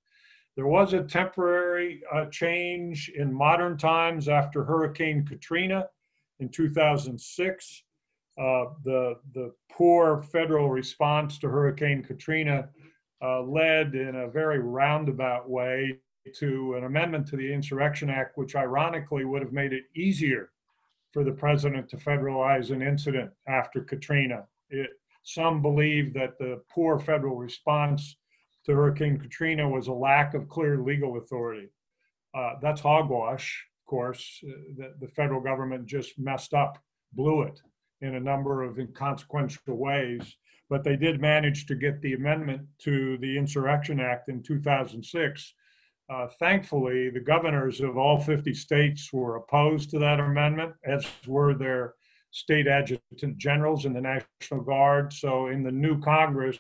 There 0.56 0.68
was 0.68 0.94
a 0.94 1.04
temporary 1.04 2.02
uh, 2.14 2.26
change 2.26 3.12
in 3.16 3.34
modern 3.34 3.78
times 3.78 4.30
after 4.30 4.64
Hurricane 4.64 5.26
Katrina 5.26 5.88
in 6.40 6.50
2006. 6.50 7.84
Uh, 8.38 8.66
the, 8.84 9.16
the 9.34 9.54
poor 9.72 10.22
federal 10.22 10.70
response 10.70 11.38
to 11.40 11.50
Hurricane 11.50 12.04
Katrina 12.04 12.70
uh, 13.23 13.41
led 13.41 13.95
in 13.95 14.15
a 14.15 14.30
very 14.30 14.60
roundabout 14.60 15.49
way 15.49 15.97
to 16.34 16.75
an 16.75 16.86
amendment 16.86 17.28
to 17.28 17.38
the 17.38 17.54
Insurrection 17.54 18.10
Act, 18.10 18.38
which 18.38 18.56
ironically 18.56 19.25
would 19.25 19.41
have 19.41 19.54
made 19.54 19.73
it 19.73 19.84
easier 19.95 20.49
for 21.12 21.23
the 21.23 21.32
president 21.32 21.88
to 21.89 21.97
federalize 21.97 22.71
an 22.71 22.82
incident 22.82 23.32
after 23.47 23.82
Katrina. 23.82 24.45
It, 24.69 24.89
some 25.23 25.62
believe 25.62 26.13
that 26.13 26.38
the 26.38 26.62
poor 26.69 26.99
federal 26.99 27.36
response 27.36 28.17
to 28.65 28.73
Hurricane 28.73 29.19
Katrina 29.19 29.67
was 29.67 29.88
a 29.88 29.93
lack 29.93 30.34
of 30.34 30.49
clear 30.49 30.78
legal 30.78 31.17
authority. 31.17 31.69
Uh, 32.36 32.54
that's 32.62 32.82
hogwash, 32.82 33.65
of 33.82 33.89
course. 33.89 34.43
Uh, 34.43 34.51
the, 34.78 34.93
the, 34.99 35.08
federal 35.08 35.41
government 35.41 35.86
just 35.86 36.19
messed 36.19 36.54
up, 36.54 36.78
blew 37.13 37.43
it 37.43 37.62
in 38.01 38.15
a 38.15 38.19
number 38.19 38.63
of 38.63 38.78
inconsequential 38.78 39.78
ways. 39.78 40.36
But 40.69 40.84
they 40.84 40.95
did 40.95 41.21
manage 41.21 41.67
to 41.67 41.75
get 41.75 42.01
the 42.01 42.13
amendment 42.13 42.67
to 42.80 43.17
the 43.19 43.38
Insurrection 43.38 43.99
Act 43.99 44.30
in 44.30 44.41
2006. 44.41 45.54
Uh, 46.08 46.28
thankfully, 46.39 47.10
the 47.10 47.19
governors 47.19 47.82
of 47.82 47.97
all 47.97 48.19
50 48.19 48.54
states 48.54 49.12
were 49.12 49.38
opposed 49.38 49.89
to 49.91 49.99
that 49.99 50.19
amendment, 50.19 50.73
as 50.84 51.06
were 51.28 51.54
their 51.54 51.95
state 52.32 52.67
adjutant 52.67 53.38
generals 53.38 53.86
in 53.86 53.93
the 53.93 54.01
National 54.01 54.62
Guard. 54.62 55.13
So, 55.13 55.47
in 55.47 55.63
the 55.63 55.71
new 55.71 55.99
Congress, 56.01 56.60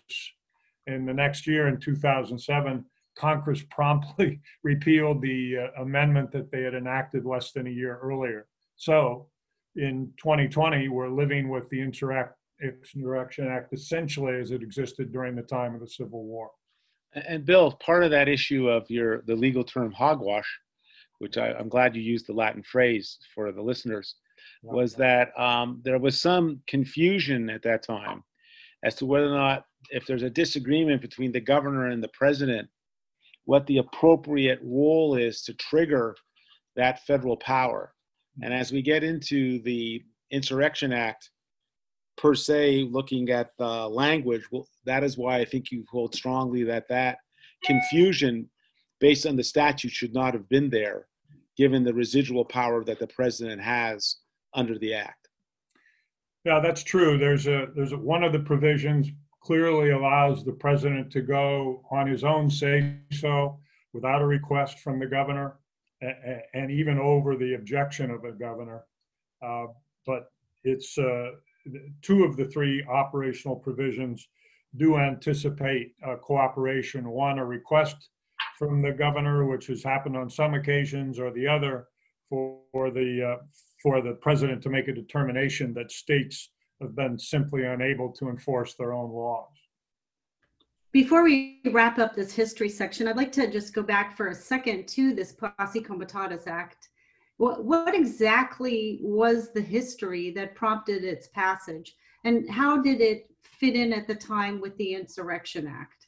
in 0.87 1.05
the 1.05 1.13
next 1.13 1.45
year, 1.45 1.67
in 1.67 1.79
2007, 1.79 2.85
Congress 3.15 3.63
promptly 3.69 4.41
repealed 4.63 5.21
the 5.21 5.57
uh, 5.57 5.81
amendment 5.81 6.31
that 6.31 6.51
they 6.51 6.63
had 6.63 6.73
enacted 6.73 7.25
less 7.25 7.51
than 7.51 7.67
a 7.67 7.71
year 7.71 7.99
earlier. 8.01 8.47
So, 8.77 9.27
in 9.75 10.11
2020, 10.17 10.87
we're 10.89 11.09
living 11.09 11.49
with 11.49 11.69
the 11.69 11.81
Insurrection 12.61 13.47
Act 13.47 13.73
essentially 13.73 14.39
as 14.39 14.51
it 14.51 14.61
existed 14.61 15.11
during 15.11 15.35
the 15.35 15.41
time 15.43 15.73
of 15.73 15.81
the 15.81 15.87
Civil 15.87 16.23
War. 16.23 16.51
And 17.13 17.45
Bill, 17.45 17.71
part 17.71 18.03
of 18.03 18.11
that 18.11 18.27
issue 18.27 18.67
of 18.69 18.89
your 18.89 19.21
the 19.21 19.35
legal 19.35 19.63
term 19.63 19.91
hogwash, 19.91 20.47
which 21.19 21.37
I, 21.37 21.51
am 21.51 21.69
glad 21.69 21.95
you 21.95 22.01
used 22.01 22.27
the 22.27 22.33
Latin 22.33 22.63
phrase 22.63 23.17
for 23.33 23.51
the 23.51 23.61
listeners, 23.61 24.15
was 24.63 24.95
that 24.95 25.37
um, 25.39 25.81
there 25.83 25.99
was 25.99 26.19
some 26.19 26.61
confusion 26.67 27.49
at 27.49 27.61
that 27.63 27.83
time 27.83 28.23
as 28.83 28.95
to 28.95 29.05
whether 29.05 29.27
or 29.27 29.37
not, 29.37 29.65
if 29.91 30.05
there's 30.05 30.23
a 30.23 30.29
disagreement 30.29 31.01
between 31.01 31.31
the 31.31 31.39
governor 31.39 31.87
and 31.87 32.03
the 32.03 32.09
president, 32.09 32.67
what 33.45 33.65
the 33.67 33.77
appropriate 33.77 34.59
role 34.63 35.15
is 35.15 35.41
to 35.43 35.53
trigger 35.53 36.15
that 36.75 37.05
federal 37.05 37.37
power. 37.37 37.93
And 38.41 38.53
as 38.53 38.71
we 38.71 38.81
get 38.81 39.03
into 39.03 39.61
the 39.61 40.03
Insurrection 40.31 40.91
Act, 40.91 41.29
per 42.17 42.35
se, 42.35 42.87
looking 42.89 43.29
at 43.29 43.49
the 43.57 43.87
language, 43.87 44.43
well, 44.51 44.67
that 44.85 45.03
is 45.03 45.17
why 45.17 45.37
I 45.37 45.45
think 45.45 45.71
you 45.71 45.85
hold 45.89 46.15
strongly 46.15 46.63
that 46.63 46.87
that 46.89 47.17
confusion 47.63 48.49
based 48.99 49.25
on 49.25 49.35
the 49.35 49.43
statute 49.43 49.91
should 49.91 50.13
not 50.13 50.33
have 50.33 50.47
been 50.49 50.69
there, 50.69 51.07
given 51.57 51.83
the 51.83 51.93
residual 51.93 52.45
power 52.45 52.83
that 52.83 52.99
the 52.99 53.07
president 53.07 53.61
has 53.61 54.17
under 54.53 54.77
the 54.79 54.93
act. 54.93 55.27
Yeah, 56.45 56.59
that's 56.59 56.83
true. 56.83 57.17
There's 57.17 57.47
a 57.47 57.67
there's 57.75 57.91
a, 57.91 57.97
one 57.97 58.23
of 58.23 58.31
the 58.31 58.39
provisions 58.39 59.09
clearly 59.41 59.91
allows 59.91 60.43
the 60.43 60.53
president 60.53 61.11
to 61.11 61.21
go 61.21 61.83
on 61.91 62.07
his 62.07 62.23
own 62.23 62.49
say 62.49 62.95
so 63.11 63.59
without 63.93 64.21
a 64.21 64.25
request 64.25 64.79
from 64.79 64.99
the 64.99 65.05
governor 65.05 65.57
and 66.53 66.71
even 66.71 66.99
over 66.99 67.35
the 67.35 67.53
objection 67.55 68.11
of 68.11 68.21
the 68.21 68.31
governor. 68.31 68.83
Uh, 69.41 69.65
but 70.05 70.31
it's 70.63 70.97
uh, 70.97 71.31
two 72.01 72.23
of 72.23 72.37
the 72.37 72.45
three 72.45 72.83
operational 72.85 73.55
provisions 73.55 74.27
do 74.77 74.97
anticipate 74.97 75.93
uh, 76.05 76.15
cooperation. 76.15 77.09
One, 77.09 77.39
a 77.39 77.45
request 77.45 78.09
from 78.57 78.81
the 78.81 78.91
governor, 78.91 79.45
which 79.45 79.67
has 79.67 79.83
happened 79.83 80.17
on 80.17 80.29
some 80.29 80.53
occasions, 80.53 81.19
or 81.19 81.31
the 81.31 81.47
other 81.47 81.87
for, 82.29 82.59
for 82.71 82.91
the 82.91 83.37
uh, 83.37 83.43
for 83.81 84.01
the 84.01 84.13
president 84.13 84.63
to 84.63 84.69
make 84.69 84.87
a 84.87 84.93
determination 84.93 85.73
that 85.73 85.91
states 85.91 86.49
have 86.81 86.95
been 86.95 87.17
simply 87.17 87.65
unable 87.65 88.11
to 88.11 88.29
enforce 88.29 88.75
their 88.75 88.93
own 88.93 89.11
laws. 89.11 89.53
Before 90.91 91.23
we 91.23 91.61
wrap 91.71 91.99
up 91.99 92.15
this 92.15 92.33
history 92.33 92.69
section, 92.69 93.07
I'd 93.07 93.17
like 93.17 93.31
to 93.33 93.51
just 93.51 93.73
go 93.73 93.83
back 93.83 94.15
for 94.15 94.29
a 94.29 94.35
second 94.35 94.87
to 94.89 95.13
this 95.13 95.33
Posse 95.33 95.81
Comitatus 95.81 96.47
Act. 96.47 96.89
What, 97.37 97.65
what 97.65 97.93
exactly 97.93 98.99
was 99.01 99.51
the 99.51 99.61
history 99.61 100.31
that 100.31 100.55
prompted 100.55 101.03
its 101.03 101.27
passage, 101.27 101.95
and 102.23 102.49
how 102.49 102.81
did 102.81 103.01
it 103.01 103.29
fit 103.43 103.75
in 103.75 103.91
at 103.93 104.07
the 104.07 104.15
time 104.15 104.61
with 104.61 104.75
the 104.77 104.93
Insurrection 104.93 105.67
Act? 105.67 106.07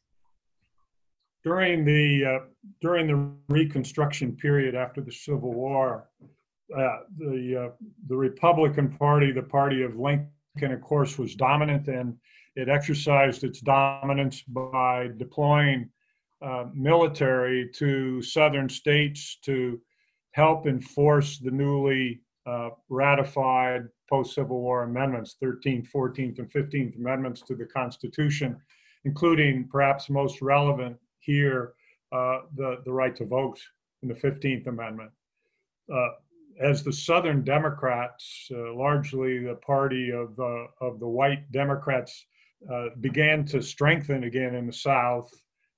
During 1.44 1.86
the 1.86 2.26
uh, 2.26 2.40
during 2.82 3.08
the 3.08 3.32
Reconstruction 3.50 4.36
period 4.36 4.76
after 4.76 5.02
the 5.02 5.12
Civil 5.12 5.54
War, 5.54 6.10
uh, 6.76 6.98
the 7.18 7.68
uh, 7.68 7.74
the 8.08 8.16
Republican 8.16 8.90
Party, 8.98 9.32
the 9.32 9.44
party 9.44 9.84
of 9.84 9.98
Lincoln, 9.98 10.72
of 10.72 10.82
course, 10.82 11.18
was 11.18 11.36
dominant, 11.36 11.88
and 11.88 12.18
it 12.56 12.70
exercised 12.70 13.44
its 13.44 13.62
dominance 13.62 14.42
by 14.42 15.10
deploying 15.18 15.90
uh, 16.42 16.66
military 16.74 17.70
to 17.76 18.22
southern 18.22 18.68
states 18.68 19.38
to 19.44 19.80
help 20.38 20.68
enforce 20.68 21.40
the 21.40 21.50
newly 21.50 22.22
uh, 22.46 22.70
ratified 22.90 23.82
post 24.08 24.36
Civil 24.36 24.62
War 24.62 24.84
amendments, 24.84 25.36
13th, 25.44 25.88
14th, 25.92 26.38
and 26.38 26.52
15th 26.52 26.96
amendments 26.96 27.42
to 27.42 27.56
the 27.56 27.66
Constitution, 27.66 28.56
including 29.04 29.68
perhaps 29.68 30.12
most 30.12 30.40
relevant 30.44 30.96
here, 31.20 31.74
uh, 32.12 32.42
the, 32.56 32.78
the 32.86 32.92
right 32.92 33.16
to 33.16 33.26
vote 33.26 33.60
in 34.04 34.08
the 34.08 34.14
15th 34.14 34.68
Amendment. 34.68 35.10
Uh, 35.92 36.10
as 36.62 36.84
the 36.84 36.94
Southern 36.94 37.44
Democrats, 37.44 38.48
uh, 38.52 38.76
largely 38.76 39.40
the 39.40 39.56
party 39.56 40.12
of, 40.12 40.40
uh, 40.40 40.68
of 40.82 41.00
the 41.00 41.08
white 41.08 41.52
Democrats, 41.52 42.28
uh, 42.72 42.90
began 43.02 43.44
to 43.46 43.60
strengthen 43.60 44.24
again 44.24 44.54
in 44.54 44.68
the 44.68 44.74
South 44.74 45.32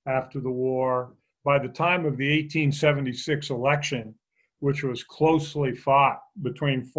after 0.05 0.41
the 0.41 0.51
war, 0.51 1.13
by 1.45 1.57
the 1.57 1.69
time 1.69 2.05
of 2.05 2.17
the 2.17 2.29
1876 2.29 3.51
election, 3.51 4.13
which 4.59 4.83
was 4.83 5.03
closely 5.03 5.75
fought 5.75 6.21
between 6.41 6.89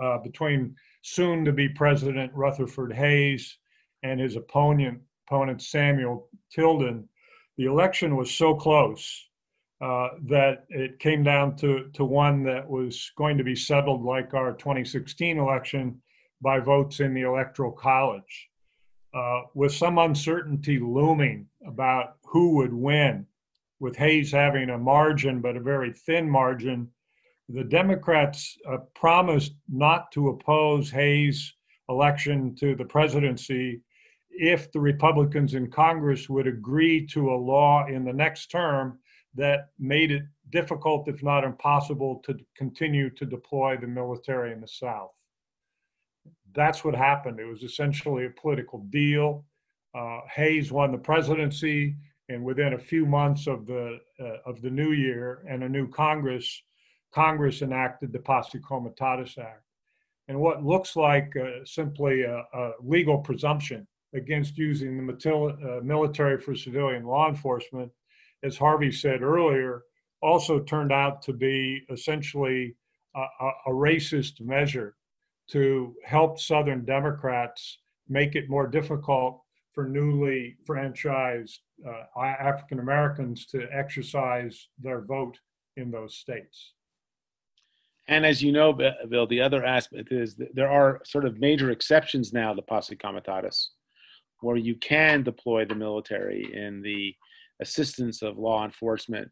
uh, 0.00 0.18
between 0.18 0.74
soon 1.02 1.44
to 1.44 1.52
be 1.52 1.68
President 1.68 2.32
Rutherford 2.34 2.92
Hayes 2.92 3.58
and 4.02 4.20
his 4.20 4.36
opponent 4.36 5.00
opponent 5.26 5.62
Samuel 5.62 6.28
Tilden. 6.52 7.08
The 7.56 7.66
election 7.66 8.16
was 8.16 8.34
so 8.34 8.54
close 8.54 9.28
uh, 9.80 10.08
that 10.26 10.64
it 10.68 10.98
came 10.98 11.22
down 11.22 11.56
to 11.56 11.90
to 11.94 12.04
one 12.04 12.42
that 12.44 12.68
was 12.68 13.10
going 13.16 13.38
to 13.38 13.44
be 13.44 13.56
settled 13.56 14.02
like 14.02 14.34
our 14.34 14.52
2016 14.52 15.38
election 15.38 16.00
by 16.42 16.58
votes 16.58 17.00
in 17.00 17.14
the 17.14 17.22
electoral 17.22 17.72
college. 17.72 18.48
Uh, 19.12 19.42
with 19.54 19.72
some 19.72 19.98
uncertainty 19.98 20.78
looming 20.78 21.46
about 21.66 22.16
who 22.24 22.54
would 22.54 22.72
win, 22.72 23.26
with 23.80 23.96
Hayes 23.96 24.30
having 24.30 24.70
a 24.70 24.78
margin, 24.78 25.40
but 25.40 25.56
a 25.56 25.60
very 25.60 25.92
thin 25.92 26.28
margin, 26.28 26.88
the 27.48 27.64
Democrats 27.64 28.56
uh, 28.68 28.76
promised 28.94 29.54
not 29.68 30.12
to 30.12 30.28
oppose 30.28 30.90
Hayes' 30.90 31.54
election 31.88 32.54
to 32.56 32.76
the 32.76 32.84
presidency 32.84 33.80
if 34.30 34.70
the 34.70 34.80
Republicans 34.80 35.54
in 35.54 35.70
Congress 35.70 36.28
would 36.28 36.46
agree 36.46 37.04
to 37.08 37.30
a 37.30 37.34
law 37.34 37.86
in 37.86 38.04
the 38.04 38.12
next 38.12 38.46
term 38.46 38.98
that 39.34 39.70
made 39.78 40.12
it 40.12 40.22
difficult, 40.50 41.08
if 41.08 41.22
not 41.22 41.42
impossible, 41.42 42.22
to 42.24 42.36
continue 42.56 43.10
to 43.10 43.24
deploy 43.24 43.76
the 43.76 43.86
military 43.86 44.52
in 44.52 44.60
the 44.60 44.68
South. 44.68 45.10
That's 46.54 46.84
what 46.84 46.94
happened. 46.94 47.40
It 47.40 47.46
was 47.46 47.62
essentially 47.62 48.26
a 48.26 48.30
political 48.30 48.80
deal. 48.90 49.44
Uh, 49.94 50.20
Hayes 50.34 50.70
won 50.70 50.92
the 50.92 50.98
presidency 50.98 51.96
and 52.30 52.44
within 52.44 52.74
a 52.74 52.78
few 52.78 53.04
months 53.04 53.46
of 53.48 53.66
the 53.66 53.98
uh, 54.20 54.36
of 54.46 54.62
the 54.62 54.70
new 54.70 54.92
year 54.92 55.44
and 55.48 55.64
a 55.64 55.68
new 55.68 55.88
Congress, 55.88 56.62
Congress 57.12 57.60
enacted 57.60 58.12
the 58.12 58.20
Posse 58.20 58.60
Comitatus 58.60 59.36
Act, 59.36 59.64
and 60.28 60.38
what 60.38 60.64
looks 60.64 60.94
like 60.94 61.34
uh, 61.36 61.64
simply 61.64 62.22
a, 62.22 62.44
a, 62.54 62.70
legal 62.80 63.18
presumption 63.18 63.86
against 64.14 64.56
using 64.56 64.96
the 64.96 65.12
matil- 65.12 65.78
uh, 65.78 65.82
military 65.82 66.38
for 66.38 66.54
civilian 66.54 67.04
law 67.04 67.28
enforcement, 67.28 67.90
as 68.44 68.56
Harvey 68.56 68.92
said 68.92 69.22
earlier, 69.22 69.82
also 70.22 70.60
turned 70.60 70.92
out 70.92 71.22
to 71.22 71.32
be 71.32 71.82
essentially 71.90 72.76
a, 73.16 73.50
a 73.66 73.70
racist 73.70 74.40
measure 74.40 74.94
to 75.48 75.94
help 76.04 76.38
Southern 76.38 76.84
Democrats 76.84 77.78
make 78.08 78.36
it 78.36 78.48
more 78.48 78.68
difficult 78.68 79.42
for 79.72 79.88
newly 79.88 80.56
franchised 80.64 81.58
uh, 81.86 82.20
African 82.20 82.78
Americans 82.78 83.46
to 83.46 83.66
exercise 83.72 84.68
their 84.78 85.02
vote 85.02 85.38
in 85.76 85.90
those 85.90 86.16
states. 86.16 86.74
And 88.08 88.26
as 88.26 88.42
you 88.42 88.50
know, 88.50 88.72
Bill, 89.08 89.26
the 89.26 89.40
other 89.40 89.64
aspect 89.64 90.10
is 90.10 90.36
there 90.52 90.70
are 90.70 91.00
sort 91.04 91.24
of 91.24 91.38
major 91.38 91.70
exceptions 91.70 92.32
now 92.32 92.52
to 92.52 92.62
posse 92.62 92.96
comitatus, 92.96 93.70
where 94.40 94.56
you 94.56 94.74
can 94.76 95.22
deploy 95.22 95.64
the 95.64 95.76
military 95.76 96.48
in 96.52 96.82
the 96.82 97.14
assistance 97.60 98.22
of 98.22 98.36
law 98.36 98.64
enforcement 98.64 99.30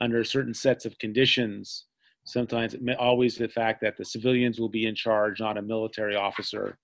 under 0.00 0.24
certain 0.24 0.54
sets 0.54 0.86
of 0.86 0.98
conditions. 0.98 1.84
Sometimes, 2.24 2.74
always 2.98 3.36
the 3.36 3.48
fact 3.48 3.82
that 3.82 3.98
the 3.98 4.04
civilians 4.04 4.58
will 4.58 4.70
be 4.70 4.86
in 4.86 4.94
charge, 4.94 5.40
not 5.40 5.58
a 5.58 5.62
military 5.62 6.16
officer, 6.16 6.78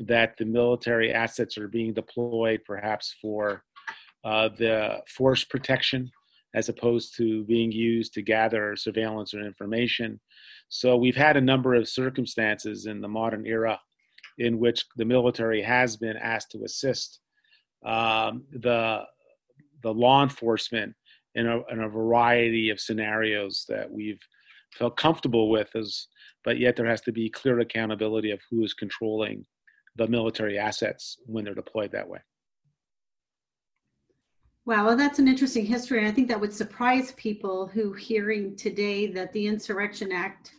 that 0.00 0.36
the 0.36 0.44
military 0.44 1.12
assets 1.12 1.56
are 1.58 1.68
being 1.68 1.92
deployed 1.94 2.62
perhaps 2.66 3.14
for 3.22 3.62
uh, 4.24 4.48
the 4.56 5.00
force 5.08 5.44
protection 5.44 6.10
as 6.54 6.68
opposed 6.68 7.16
to 7.16 7.44
being 7.44 7.72
used 7.72 8.12
to 8.12 8.22
gather 8.22 8.76
surveillance 8.76 9.32
or 9.32 9.40
information. 9.40 10.20
So 10.68 10.96
we've 10.96 11.16
had 11.16 11.36
a 11.36 11.40
number 11.40 11.74
of 11.74 11.88
circumstances 11.88 12.86
in 12.86 13.00
the 13.00 13.08
modern 13.08 13.46
era 13.46 13.80
in 14.38 14.58
which 14.58 14.84
the 14.96 15.04
military 15.04 15.62
has 15.62 15.96
been 15.96 16.16
asked 16.16 16.50
to 16.52 16.64
assist 16.64 17.20
um, 17.84 18.44
the 18.52 19.02
the 19.82 19.92
law 19.92 20.22
enforcement 20.22 20.94
in 21.34 21.48
a, 21.48 21.60
in 21.66 21.80
a 21.80 21.88
variety 21.88 22.70
of 22.70 22.78
scenarios 22.78 23.64
that 23.68 23.90
we've 23.90 24.20
felt 24.72 24.96
comfortable 24.96 25.50
with 25.50 25.74
as 25.74 26.06
but 26.44 26.58
yet 26.58 26.76
there 26.76 26.86
has 26.86 27.00
to 27.00 27.12
be 27.12 27.28
clear 27.28 27.60
accountability 27.60 28.30
of 28.30 28.40
who 28.50 28.64
is 28.64 28.74
controlling 28.74 29.44
the 29.96 30.06
military 30.06 30.58
assets 30.58 31.18
when 31.26 31.44
they're 31.44 31.54
deployed 31.54 31.92
that 31.92 32.08
way. 32.08 32.18
Wow, 34.64 34.86
well, 34.86 34.96
that's 34.96 35.18
an 35.18 35.26
interesting 35.26 35.66
history. 35.66 36.06
I 36.06 36.12
think 36.12 36.28
that 36.28 36.40
would 36.40 36.52
surprise 36.52 37.12
people 37.16 37.66
who 37.66 37.92
hearing 37.92 38.54
today 38.54 39.08
that 39.08 39.32
the 39.32 39.48
Insurrection 39.48 40.12
Act 40.12 40.52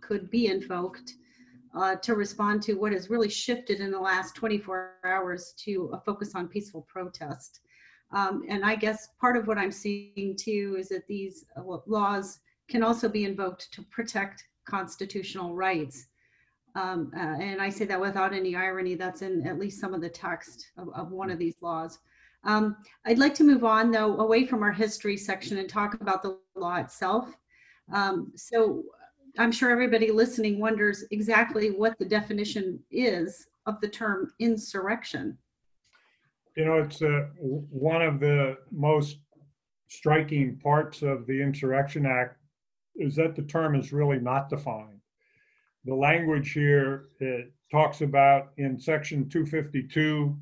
could 0.00 0.28
be 0.30 0.48
invoked 0.48 1.12
uh, 1.72 1.94
to 1.96 2.16
respond 2.16 2.60
to 2.62 2.74
what 2.74 2.90
has 2.90 3.08
really 3.08 3.28
shifted 3.28 3.78
in 3.78 3.92
the 3.92 4.00
last 4.00 4.34
24 4.34 4.94
hours 5.04 5.54
to 5.58 5.90
a 5.92 6.00
focus 6.00 6.34
on 6.34 6.48
peaceful 6.48 6.82
protest. 6.88 7.60
Um, 8.10 8.42
and 8.48 8.64
I 8.64 8.74
guess 8.74 9.10
part 9.20 9.36
of 9.36 9.46
what 9.46 9.58
I'm 9.58 9.70
seeing 9.70 10.34
too 10.36 10.74
is 10.76 10.88
that 10.88 11.06
these 11.06 11.44
uh, 11.56 11.76
laws 11.86 12.40
can 12.68 12.82
also 12.82 13.08
be 13.08 13.24
invoked 13.24 13.72
to 13.74 13.82
protect 13.92 14.42
constitutional 14.64 15.54
rights. 15.54 16.08
Um, 16.74 17.12
uh, 17.16 17.36
and 17.40 17.62
I 17.62 17.68
say 17.68 17.84
that 17.84 18.00
without 18.00 18.34
any 18.34 18.56
irony. 18.56 18.96
That's 18.96 19.22
in 19.22 19.46
at 19.46 19.58
least 19.58 19.80
some 19.80 19.94
of 19.94 20.00
the 20.00 20.08
text 20.08 20.72
of, 20.76 20.88
of 20.94 21.12
one 21.12 21.30
of 21.30 21.38
these 21.38 21.54
laws. 21.60 22.00
Um, 22.44 22.76
I'd 23.04 23.18
like 23.18 23.34
to 23.34 23.44
move 23.44 23.64
on, 23.64 23.90
though, 23.90 24.18
away 24.18 24.46
from 24.46 24.62
our 24.62 24.72
history 24.72 25.16
section 25.16 25.58
and 25.58 25.68
talk 25.68 25.94
about 26.00 26.22
the 26.22 26.38
law 26.54 26.76
itself. 26.76 27.36
Um, 27.92 28.32
so 28.36 28.84
I'm 29.38 29.52
sure 29.52 29.70
everybody 29.70 30.10
listening 30.10 30.60
wonders 30.60 31.04
exactly 31.10 31.70
what 31.70 31.98
the 31.98 32.04
definition 32.04 32.78
is 32.90 33.46
of 33.66 33.80
the 33.80 33.88
term 33.88 34.32
insurrection. 34.38 35.36
You 36.56 36.64
know, 36.64 36.78
it's 36.78 37.02
uh, 37.02 37.26
one 37.38 38.00
of 38.00 38.20
the 38.20 38.56
most 38.70 39.18
striking 39.88 40.56
parts 40.56 41.02
of 41.02 41.26
the 41.26 41.42
Insurrection 41.42 42.06
Act 42.06 42.38
is 42.94 43.14
that 43.16 43.36
the 43.36 43.42
term 43.42 43.74
is 43.74 43.92
really 43.92 44.18
not 44.18 44.48
defined 44.48 44.96
the 45.86 45.94
language 45.94 46.52
here 46.52 47.06
it 47.20 47.52
talks 47.70 48.02
about 48.02 48.50
in 48.58 48.78
section 48.78 49.28
252 49.28 50.36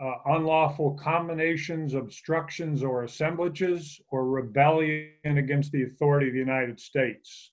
uh, 0.00 0.14
unlawful 0.26 0.94
combinations, 0.94 1.94
obstructions, 1.94 2.82
or 2.82 3.04
assemblages, 3.04 4.00
or 4.10 4.26
rebellion 4.26 5.10
against 5.24 5.72
the 5.72 5.82
authority 5.82 6.28
of 6.28 6.34
the 6.34 6.38
United 6.38 6.78
States. 6.78 7.50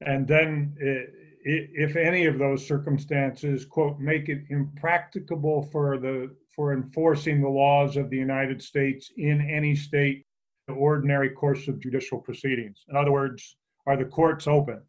And 0.00 0.26
then 0.26 0.74
it, 0.78 1.10
if 1.44 1.96
any 1.96 2.26
of 2.26 2.38
those 2.38 2.66
circumstances, 2.66 3.64
quote, 3.64 3.98
make 3.98 4.28
it 4.28 4.44
impracticable 4.50 5.62
for 5.72 5.98
the 5.98 6.34
for 6.54 6.74
enforcing 6.74 7.40
the 7.40 7.48
laws 7.48 7.96
of 7.96 8.10
the 8.10 8.16
United 8.16 8.62
States 8.62 9.10
in 9.16 9.40
any 9.40 9.74
state, 9.74 10.26
the 10.68 10.74
ordinary 10.74 11.30
course 11.30 11.66
of 11.66 11.80
judicial 11.80 12.18
proceedings. 12.18 12.84
In 12.88 12.96
other 12.96 13.10
words, 13.10 13.56
are 13.86 13.96
the 13.96 14.04
courts 14.04 14.46
open? 14.46 14.82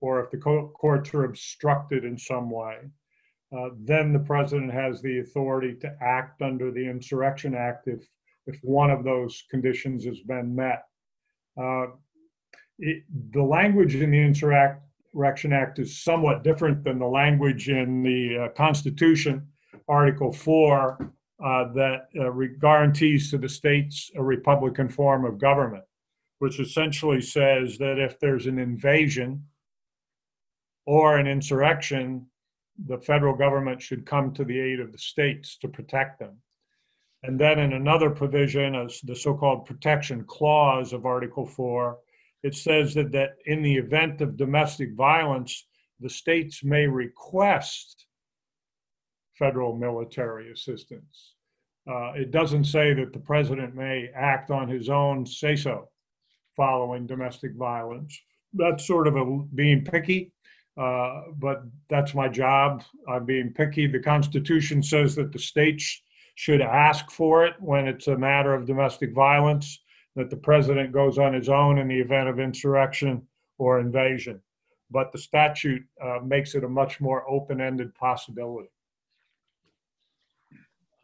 Or 0.00 0.22
if 0.22 0.30
the 0.30 0.36
courts 0.36 1.12
are 1.14 1.24
obstructed 1.24 2.04
in 2.04 2.16
some 2.18 2.50
way, 2.50 2.76
uh, 3.56 3.70
then 3.80 4.12
the 4.12 4.18
president 4.18 4.72
has 4.72 5.00
the 5.00 5.20
authority 5.20 5.74
to 5.74 5.96
act 6.02 6.42
under 6.42 6.70
the 6.70 6.86
Insurrection 6.86 7.54
Act 7.54 7.88
if, 7.88 8.06
if 8.46 8.58
one 8.62 8.90
of 8.90 9.04
those 9.04 9.44
conditions 9.50 10.04
has 10.04 10.20
been 10.20 10.54
met. 10.54 10.84
Uh, 11.60 11.86
it, 12.78 13.04
the 13.32 13.42
language 13.42 13.94
in 13.94 14.10
the 14.10 14.20
Insurrection 14.20 15.52
Act 15.52 15.78
is 15.78 16.02
somewhat 16.02 16.44
different 16.44 16.84
than 16.84 16.98
the 16.98 17.06
language 17.06 17.70
in 17.70 18.02
the 18.02 18.44
uh, 18.44 18.48
Constitution, 18.50 19.46
Article 19.88 20.30
4, 20.30 21.12
uh, 21.44 21.72
that 21.72 22.08
uh, 22.20 22.30
guarantees 22.60 23.30
to 23.30 23.38
the 23.38 23.48
states 23.48 24.10
a 24.16 24.22
Republican 24.22 24.88
form 24.88 25.24
of 25.24 25.38
government, 25.38 25.84
which 26.40 26.60
essentially 26.60 27.20
says 27.20 27.78
that 27.78 27.98
if 27.98 28.18
there's 28.20 28.46
an 28.46 28.58
invasion 28.58 29.44
or 30.84 31.16
an 31.16 31.26
insurrection, 31.26 32.26
the 32.86 32.98
federal 32.98 33.34
government 33.34 33.82
should 33.82 34.06
come 34.06 34.32
to 34.34 34.44
the 34.44 34.58
aid 34.58 34.80
of 34.80 34.92
the 34.92 34.98
states 34.98 35.56
to 35.58 35.68
protect 35.68 36.18
them. 36.18 36.36
And 37.22 37.38
then 37.38 37.58
in 37.58 37.72
another 37.72 38.10
provision, 38.10 38.76
as 38.76 39.00
the 39.00 39.16
so-called 39.16 39.66
protection 39.66 40.24
clause 40.24 40.92
of 40.92 41.04
Article 41.04 41.46
4, 41.46 41.98
it 42.44 42.54
says 42.54 42.94
that, 42.94 43.10
that 43.12 43.30
in 43.46 43.62
the 43.62 43.76
event 43.76 44.20
of 44.20 44.36
domestic 44.36 44.94
violence, 44.94 45.66
the 46.00 46.08
states 46.08 46.62
may 46.62 46.86
request 46.86 48.06
federal 49.36 49.76
military 49.76 50.52
assistance. 50.52 51.34
Uh, 51.90 52.12
it 52.12 52.30
doesn't 52.30 52.64
say 52.64 52.92
that 52.92 53.12
the 53.12 53.18
president 53.18 53.74
may 53.74 54.10
act 54.14 54.50
on 54.50 54.68
his 54.68 54.88
own 54.88 55.24
say 55.24 55.56
so 55.56 55.88
following 56.56 57.06
domestic 57.06 57.54
violence. 57.54 58.20
That's 58.52 58.86
sort 58.86 59.08
of 59.08 59.16
a 59.16 59.42
being 59.54 59.84
picky. 59.84 60.32
Uh, 60.78 61.22
but 61.38 61.64
that's 61.88 62.14
my 62.14 62.28
job. 62.28 62.84
I'm 63.08 63.24
being 63.24 63.52
picky. 63.52 63.88
The 63.88 63.98
Constitution 63.98 64.82
says 64.82 65.16
that 65.16 65.32
the 65.32 65.38
states 65.38 66.02
should 66.36 66.60
ask 66.60 67.10
for 67.10 67.44
it 67.44 67.54
when 67.58 67.88
it's 67.88 68.06
a 68.06 68.16
matter 68.16 68.54
of 68.54 68.64
domestic 68.64 69.12
violence, 69.12 69.80
that 70.14 70.30
the 70.30 70.36
president 70.36 70.92
goes 70.92 71.18
on 71.18 71.34
his 71.34 71.48
own 71.48 71.78
in 71.78 71.88
the 71.88 71.98
event 71.98 72.28
of 72.28 72.38
insurrection 72.38 73.26
or 73.58 73.80
invasion. 73.80 74.40
But 74.88 75.10
the 75.10 75.18
statute 75.18 75.82
uh, 76.00 76.20
makes 76.24 76.54
it 76.54 76.62
a 76.62 76.68
much 76.68 77.00
more 77.00 77.28
open 77.28 77.60
ended 77.60 77.92
possibility. 77.96 78.70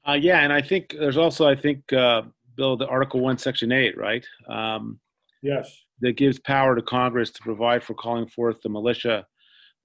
Uh, 0.07 0.13
yeah, 0.13 0.41
and 0.41 0.53
I 0.53 0.63
think 0.63 0.95
there's 0.97 1.17
also, 1.17 1.49
I 1.49 1.57
think, 1.57 1.93
uh, 1.93 2.23
Bill, 2.57 2.77
the 2.77 2.87
Article 2.87 3.21
1, 3.21 3.39
Section 3.39 3.73
8, 3.73 3.99
right? 3.99 4.25
Um, 4.49 5.01
yes. 5.43 5.81
That 6.01 6.17
gives 6.17 6.39
power 6.39 6.77
to 6.77 6.83
Congress 6.83 7.31
to 7.33 7.43
provide 7.43 7.83
for 7.83 7.95
calling 7.95 8.29
forth 8.29 8.63
the 8.63 8.69
militia 8.69 9.27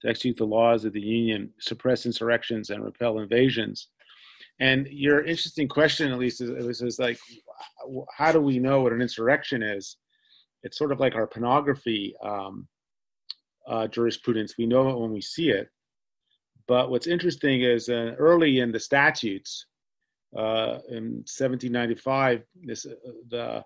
to 0.02 0.08
execute 0.08 0.36
the 0.36 0.44
laws 0.44 0.84
of 0.84 0.92
the 0.92 1.00
Union, 1.00 1.50
suppress 1.58 2.06
insurrections, 2.06 2.70
and 2.70 2.84
repel 2.84 3.18
invasions. 3.18 3.88
And 4.58 4.86
your 4.88 5.24
interesting 5.24 5.68
question, 5.68 6.12
at 6.12 6.18
least, 6.18 6.40
is, 6.40 6.82
is 6.82 6.98
like, 6.98 7.18
how 8.16 8.32
do 8.32 8.40
we 8.40 8.58
know 8.58 8.82
what 8.82 8.92
an 8.92 9.02
insurrection 9.02 9.62
is? 9.62 9.96
It's 10.62 10.76
sort 10.76 10.92
of 10.92 11.00
like 11.00 11.14
our 11.14 11.26
pornography 11.26 12.14
um, 12.22 12.68
uh, 13.66 13.86
jurisprudence. 13.86 14.56
We 14.58 14.66
know 14.66 14.90
it 14.90 14.98
when 14.98 15.12
we 15.12 15.20
see 15.22 15.50
it. 15.50 15.68
But 16.68 16.90
what's 16.90 17.06
interesting 17.06 17.62
is 17.62 17.88
uh, 17.88 18.14
early 18.18 18.60
in 18.60 18.70
the 18.70 18.80
statutes, 18.80 19.66
uh, 20.36 20.78
in 20.88 21.24
1795, 21.26 22.42
this, 22.62 22.86
uh, 22.86 22.90
the 23.28 23.64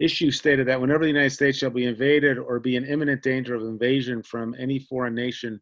issue 0.00 0.30
stated 0.30 0.66
that 0.66 0.80
whenever 0.80 1.04
the 1.04 1.10
United 1.10 1.30
States 1.30 1.58
shall 1.58 1.70
be 1.70 1.86
invaded 1.86 2.38
or 2.38 2.58
be 2.58 2.76
in 2.76 2.84
imminent 2.84 3.22
danger 3.22 3.54
of 3.54 3.62
invasion 3.62 4.22
from 4.22 4.54
any 4.58 4.78
foreign 4.78 5.14
nation 5.14 5.60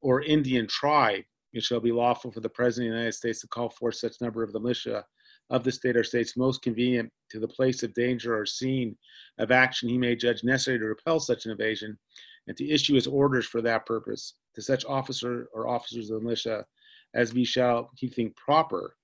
or 0.00 0.22
Indian 0.22 0.66
tribe, 0.66 1.24
it 1.52 1.64
shall 1.64 1.80
be 1.80 1.92
lawful 1.92 2.30
for 2.30 2.40
the 2.40 2.48
President 2.48 2.88
of 2.88 2.92
the 2.94 2.98
United 2.98 3.16
States 3.16 3.40
to 3.40 3.48
call 3.48 3.68
forth 3.68 3.96
such 3.96 4.20
number 4.20 4.42
of 4.42 4.52
the 4.52 4.60
militia 4.60 5.04
of 5.50 5.64
the 5.64 5.72
state 5.72 5.96
or 5.96 6.04
states 6.04 6.36
most 6.36 6.62
convenient 6.62 7.10
to 7.30 7.40
the 7.40 7.48
place 7.48 7.82
of 7.82 7.94
danger 7.94 8.38
or 8.38 8.44
scene 8.44 8.96
of 9.38 9.50
action 9.50 9.88
he 9.88 9.98
may 9.98 10.14
judge 10.14 10.44
necessary 10.44 10.78
to 10.78 10.84
repel 10.84 11.18
such 11.18 11.46
an 11.46 11.52
invasion, 11.52 11.98
and 12.46 12.56
to 12.56 12.68
issue 12.68 12.94
his 12.94 13.06
orders 13.06 13.46
for 13.46 13.62
that 13.62 13.86
purpose 13.86 14.34
to 14.54 14.62
such 14.62 14.84
officer 14.84 15.48
or 15.52 15.68
officers 15.68 16.10
of 16.10 16.18
the 16.18 16.24
militia 16.24 16.64
as 17.14 17.32
we 17.32 17.44
shall 17.44 17.90
he 17.96 18.08
think 18.08 18.36
proper 18.36 18.94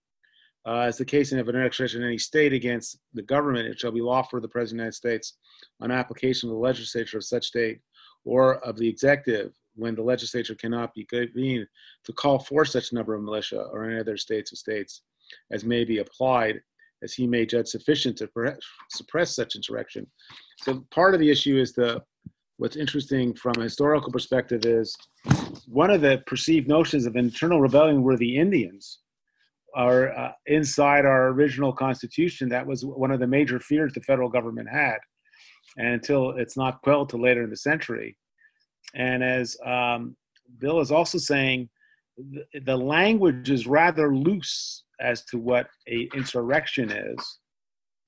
uh, 0.66 0.81
as 0.81 0.96
the 0.96 1.05
case 1.05 1.33
of 1.33 1.48
an 1.48 1.57
extradition 1.57 2.03
in 2.03 2.09
any 2.09 2.18
state 2.18 2.53
against 2.53 2.98
the 3.12 3.22
government, 3.22 3.68
it 3.68 3.79
shall 3.79 3.92
be 3.92 4.00
lawful 4.00 4.31
for 4.31 4.40
the 4.40 4.48
President 4.48 4.74
of 4.74 4.79
the 4.79 4.85
United 4.85 4.96
States, 4.96 5.35
on 5.81 5.90
application 5.90 6.48
of 6.48 6.55
the 6.55 6.61
legislature 6.61 7.18
of 7.18 7.24
such 7.24 7.46
state 7.46 7.81
or 8.24 8.57
of 8.64 8.77
the 8.79 8.88
executive, 8.88 9.53
when 9.77 9.94
the 9.94 10.03
legislature 10.03 10.55
cannot 10.55 10.94
be 10.94 11.05
convened, 11.05 11.66
to 12.05 12.12
call 12.12 12.38
for 12.38 12.64
such 12.64 12.92
number 12.92 13.14
of 13.14 13.22
militia 13.22 13.66
or 13.72 13.85
any 13.85 14.00
other 14.00 14.16
states 14.16 14.53
or 14.53 14.57
states 14.57 15.03
as 15.50 15.64
may 15.64 15.85
be 15.85 15.98
applied, 15.98 16.61
as 17.03 17.12
he 17.12 17.27
may 17.27 17.44
judge 17.44 17.66
sufficient 17.66 18.16
to 18.16 18.57
suppress 18.90 19.35
such 19.35 19.57
insurrection. 19.57 20.07
So 20.62 20.85
part 20.90 21.12
of 21.12 21.20
the 21.20 21.31
issue 21.31 21.59
is 21.59 21.72
the 21.72 22.03
what's 22.57 22.77
interesting 22.77 23.35
from 23.35 23.55
a 23.59 23.64
historical 23.64 24.12
perspective 24.12 24.64
is 24.64 24.96
one 25.66 25.90
of 25.90 26.00
the 26.00 26.22
perceived 26.27 26.68
notions 26.68 27.05
of 27.05 27.16
internal 27.16 27.61
rebellion 27.61 28.03
were 28.03 28.16
the 28.16 28.37
Indians 28.37 29.00
our 29.74 30.16
uh, 30.16 30.32
inside 30.46 31.04
our 31.04 31.28
original 31.28 31.72
constitution 31.72 32.48
that 32.48 32.66
was 32.66 32.84
one 32.84 33.10
of 33.10 33.20
the 33.20 33.26
major 33.26 33.58
fears 33.58 33.92
the 33.92 34.00
federal 34.00 34.28
government 34.28 34.68
had 34.68 34.98
and 35.76 35.88
until 35.88 36.30
it's 36.30 36.56
not 36.56 36.80
quelled 36.82 37.08
till 37.08 37.22
later 37.22 37.42
in 37.42 37.50
the 37.50 37.56
century. 37.56 38.16
And 38.94 39.24
as 39.24 39.56
um, 39.64 40.16
bill 40.58 40.80
is 40.80 40.92
also 40.92 41.18
saying 41.18 41.68
the, 42.16 42.44
the 42.64 42.76
language 42.76 43.50
is 43.50 43.66
rather 43.66 44.14
loose 44.14 44.84
as 45.00 45.24
to 45.26 45.38
what 45.38 45.68
a 45.88 46.08
insurrection 46.14 46.90
is 46.90 47.38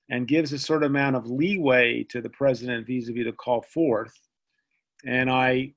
and 0.09 0.27
gives 0.27 0.53
a 0.53 0.73
of 0.77 0.83
amount 0.83 1.17
of 1.17 1.27
leeway 1.27 2.03
to 2.09 2.21
the 2.21 2.29
president 2.29 2.87
vis-a-vis 2.87 3.25
to 3.25 3.33
call 3.33 3.61
forth. 3.73 4.13
And 5.05 5.29
i 5.29 5.73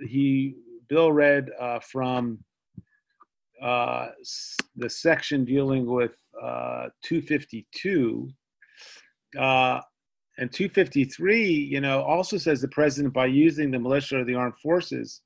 he 0.00 0.54
bill 0.88 1.12
read 1.12 1.50
uh, 1.60 1.80
from 1.80 2.38
uh, 3.64 4.08
the 4.76 4.90
section 4.90 5.42
dealing 5.44 5.86
with 5.86 6.14
uh, 6.40 6.88
252 7.02 8.28
uh, 9.38 9.80
and 10.36 10.52
253 10.52 11.48
you 11.48 11.80
know 11.80 12.02
also 12.02 12.36
says 12.36 12.60
the 12.60 12.68
president 12.68 13.14
by 13.14 13.24
using 13.24 13.70
the 13.70 13.78
militia 13.78 14.20
or 14.20 14.24
the 14.24 14.34
armed 14.34 14.56
forces 14.62 15.22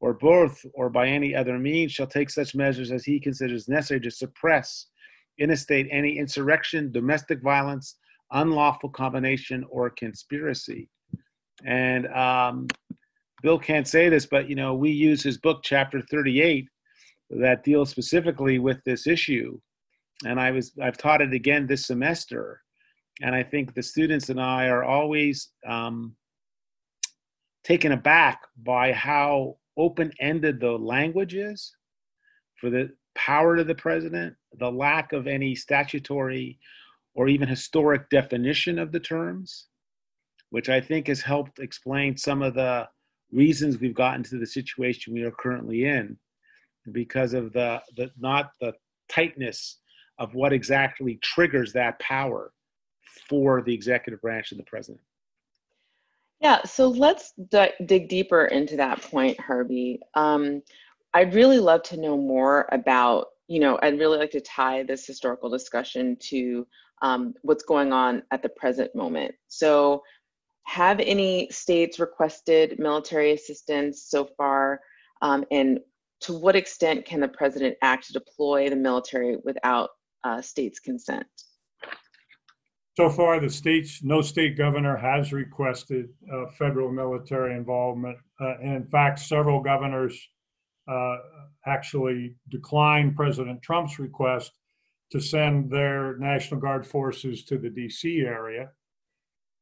or 0.00 0.14
both 0.14 0.60
or 0.74 0.90
by 0.90 1.06
any 1.06 1.32
other 1.32 1.58
means 1.60 1.92
shall 1.92 2.08
take 2.08 2.28
such 2.28 2.56
measures 2.56 2.90
as 2.90 3.04
he 3.04 3.20
considers 3.20 3.68
necessary 3.68 4.00
to 4.00 4.10
suppress 4.10 4.86
in 5.38 5.52
a 5.52 5.56
state 5.56 5.86
any 5.92 6.18
insurrection 6.18 6.90
domestic 6.90 7.40
violence 7.40 7.96
unlawful 8.32 8.88
combination 8.88 9.64
or 9.70 9.90
conspiracy. 9.90 10.88
And 11.64 12.08
um, 12.08 12.66
bill 13.42 13.60
can't 13.60 13.86
say 13.86 14.08
this 14.08 14.26
but 14.26 14.48
you 14.48 14.56
know 14.56 14.74
we 14.74 14.90
use 14.90 15.22
his 15.22 15.38
book 15.38 15.60
chapter 15.62 16.02
38 16.10 16.66
that 17.30 17.62
deals 17.62 17.90
specifically 17.90 18.58
with 18.58 18.82
this 18.84 19.06
issue. 19.06 19.58
And 20.24 20.38
I 20.38 20.50
was 20.50 20.72
I've 20.82 20.98
taught 20.98 21.22
it 21.22 21.32
again 21.32 21.66
this 21.66 21.86
semester, 21.86 22.60
and 23.22 23.34
I 23.34 23.42
think 23.42 23.74
the 23.74 23.82
students 23.82 24.28
and 24.28 24.40
I 24.40 24.66
are 24.66 24.84
always 24.84 25.48
um, 25.66 26.14
taken 27.64 27.92
aback 27.92 28.42
by 28.62 28.92
how 28.92 29.56
open-ended 29.76 30.60
the 30.60 30.72
language 30.72 31.34
is 31.34 31.74
for 32.56 32.68
the 32.68 32.90
power 33.14 33.56
to 33.56 33.64
the 33.64 33.74
president, 33.74 34.34
the 34.58 34.70
lack 34.70 35.12
of 35.12 35.26
any 35.26 35.54
statutory 35.54 36.58
or 37.14 37.28
even 37.28 37.48
historic 37.48 38.08
definition 38.10 38.78
of 38.78 38.92
the 38.92 39.00
terms, 39.00 39.66
which 40.50 40.68
I 40.68 40.80
think 40.80 41.06
has 41.06 41.22
helped 41.22 41.58
explain 41.58 42.16
some 42.16 42.42
of 42.42 42.54
the 42.54 42.88
reasons 43.32 43.78
we've 43.78 43.94
gotten 43.94 44.22
to 44.24 44.38
the 44.38 44.46
situation 44.46 45.14
we 45.14 45.22
are 45.22 45.30
currently 45.30 45.84
in 45.84 46.18
because 46.92 47.34
of 47.34 47.52
the, 47.52 47.82
the 47.96 48.10
not 48.18 48.50
the 48.60 48.72
tightness 49.08 49.78
of 50.18 50.34
what 50.34 50.52
exactly 50.52 51.18
triggers 51.22 51.72
that 51.72 51.98
power 51.98 52.52
for 53.28 53.62
the 53.62 53.74
executive 53.74 54.20
branch 54.20 54.52
and 54.52 54.60
the 54.60 54.64
president. 54.64 55.00
Yeah, 56.40 56.62
so 56.64 56.88
let's 56.88 57.32
d- 57.50 57.72
dig 57.84 58.08
deeper 58.08 58.46
into 58.46 58.76
that 58.76 59.02
point, 59.02 59.38
Herbie. 59.38 60.00
Um, 60.14 60.62
I'd 61.12 61.34
really 61.34 61.58
love 61.58 61.82
to 61.84 62.00
know 62.00 62.16
more 62.16 62.68
about, 62.72 63.26
you 63.46 63.60
know, 63.60 63.78
I'd 63.82 63.98
really 63.98 64.18
like 64.18 64.30
to 64.32 64.40
tie 64.40 64.82
this 64.82 65.06
historical 65.06 65.50
discussion 65.50 66.16
to 66.28 66.66
um, 67.02 67.34
what's 67.42 67.64
going 67.64 67.92
on 67.92 68.22
at 68.30 68.42
the 68.42 68.48
present 68.48 68.94
moment. 68.94 69.34
So, 69.48 70.02
have 70.64 71.00
any 71.00 71.48
states 71.50 71.98
requested 71.98 72.78
military 72.78 73.32
assistance 73.32 74.04
so 74.08 74.28
far? 74.36 74.80
Um, 75.20 75.44
and 75.50 75.80
to 76.20 76.38
what 76.38 76.56
extent 76.56 77.04
can 77.04 77.20
the 77.20 77.28
president 77.28 77.76
act 77.82 78.06
to 78.06 78.12
deploy 78.12 78.68
the 78.68 78.76
military 78.76 79.36
without 79.44 79.90
uh, 80.24 80.40
states' 80.40 80.80
consent? 80.80 81.26
So 82.96 83.08
far, 83.08 83.40
the 83.40 83.48
states, 83.48 84.02
no 84.02 84.20
state 84.20 84.58
governor 84.58 84.96
has 84.96 85.32
requested 85.32 86.10
uh, 86.32 86.46
federal 86.58 86.92
military 86.92 87.56
involvement. 87.56 88.18
Uh, 88.40 88.58
and 88.62 88.76
in 88.76 88.84
fact, 88.84 89.20
several 89.20 89.62
governors 89.62 90.20
uh, 90.86 91.16
actually 91.66 92.36
declined 92.50 93.16
President 93.16 93.62
Trump's 93.62 93.98
request 93.98 94.52
to 95.12 95.20
send 95.20 95.70
their 95.70 96.16
National 96.18 96.60
Guard 96.60 96.86
forces 96.86 97.44
to 97.44 97.58
the 97.58 97.70
DC 97.70 98.26
area. 98.26 98.70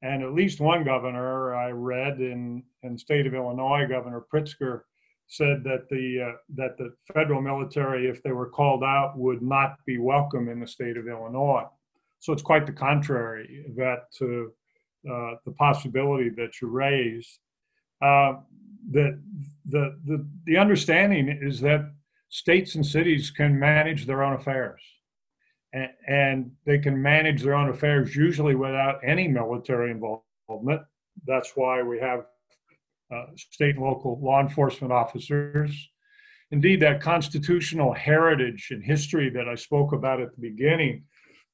And 0.02 0.22
at 0.22 0.34
least 0.34 0.60
one 0.60 0.84
governor 0.84 1.54
I 1.54 1.70
read 1.70 2.20
in, 2.20 2.62
in 2.82 2.94
the 2.94 2.98
state 2.98 3.26
of 3.26 3.34
Illinois, 3.34 3.86
Governor 3.88 4.24
Pritzker, 4.32 4.82
said 5.28 5.62
that 5.62 5.88
the 5.90 6.30
uh, 6.30 6.36
that 6.56 6.76
the 6.78 6.94
federal 7.12 7.40
military, 7.40 8.08
if 8.08 8.22
they 8.22 8.32
were 8.32 8.48
called 8.48 8.82
out, 8.82 9.16
would 9.16 9.42
not 9.42 9.76
be 9.86 9.98
welcome 9.98 10.48
in 10.48 10.58
the 10.58 10.66
state 10.66 10.96
of 10.96 11.06
Illinois. 11.06 11.66
So 12.18 12.32
it's 12.32 12.42
quite 12.42 12.66
the 12.66 12.72
contrary 12.72 13.66
that 13.76 14.10
to 14.18 14.52
uh, 15.08 15.34
the 15.44 15.52
possibility 15.52 16.30
that 16.30 16.60
you 16.60 16.68
raised. 16.68 17.38
Uh, 18.02 18.34
that 18.90 19.20
the, 19.66 19.98
the 20.04 20.26
the 20.46 20.56
understanding 20.56 21.28
is 21.28 21.60
that 21.60 21.92
states 22.30 22.74
and 22.74 22.84
cities 22.84 23.30
can 23.30 23.58
manage 23.58 24.06
their 24.06 24.22
own 24.22 24.32
affairs, 24.32 24.80
and, 25.74 25.90
and 26.06 26.50
they 26.64 26.78
can 26.78 27.00
manage 27.00 27.42
their 27.42 27.54
own 27.54 27.68
affairs 27.68 28.16
usually 28.16 28.54
without 28.54 29.00
any 29.04 29.28
military 29.28 29.90
involvement. 29.90 30.82
That's 31.26 31.52
why 31.54 31.82
we 31.82 31.98
have 31.98 32.24
uh, 33.14 33.24
state 33.36 33.76
and 33.76 33.84
local 33.84 34.20
law 34.22 34.40
enforcement 34.40 34.92
officers. 34.92 35.88
Indeed, 36.50 36.80
that 36.80 37.00
constitutional 37.00 37.92
heritage 37.92 38.68
and 38.70 38.82
history 38.82 39.30
that 39.30 39.48
I 39.48 39.54
spoke 39.54 39.92
about 39.92 40.20
at 40.20 40.34
the 40.34 40.40
beginning 40.40 41.04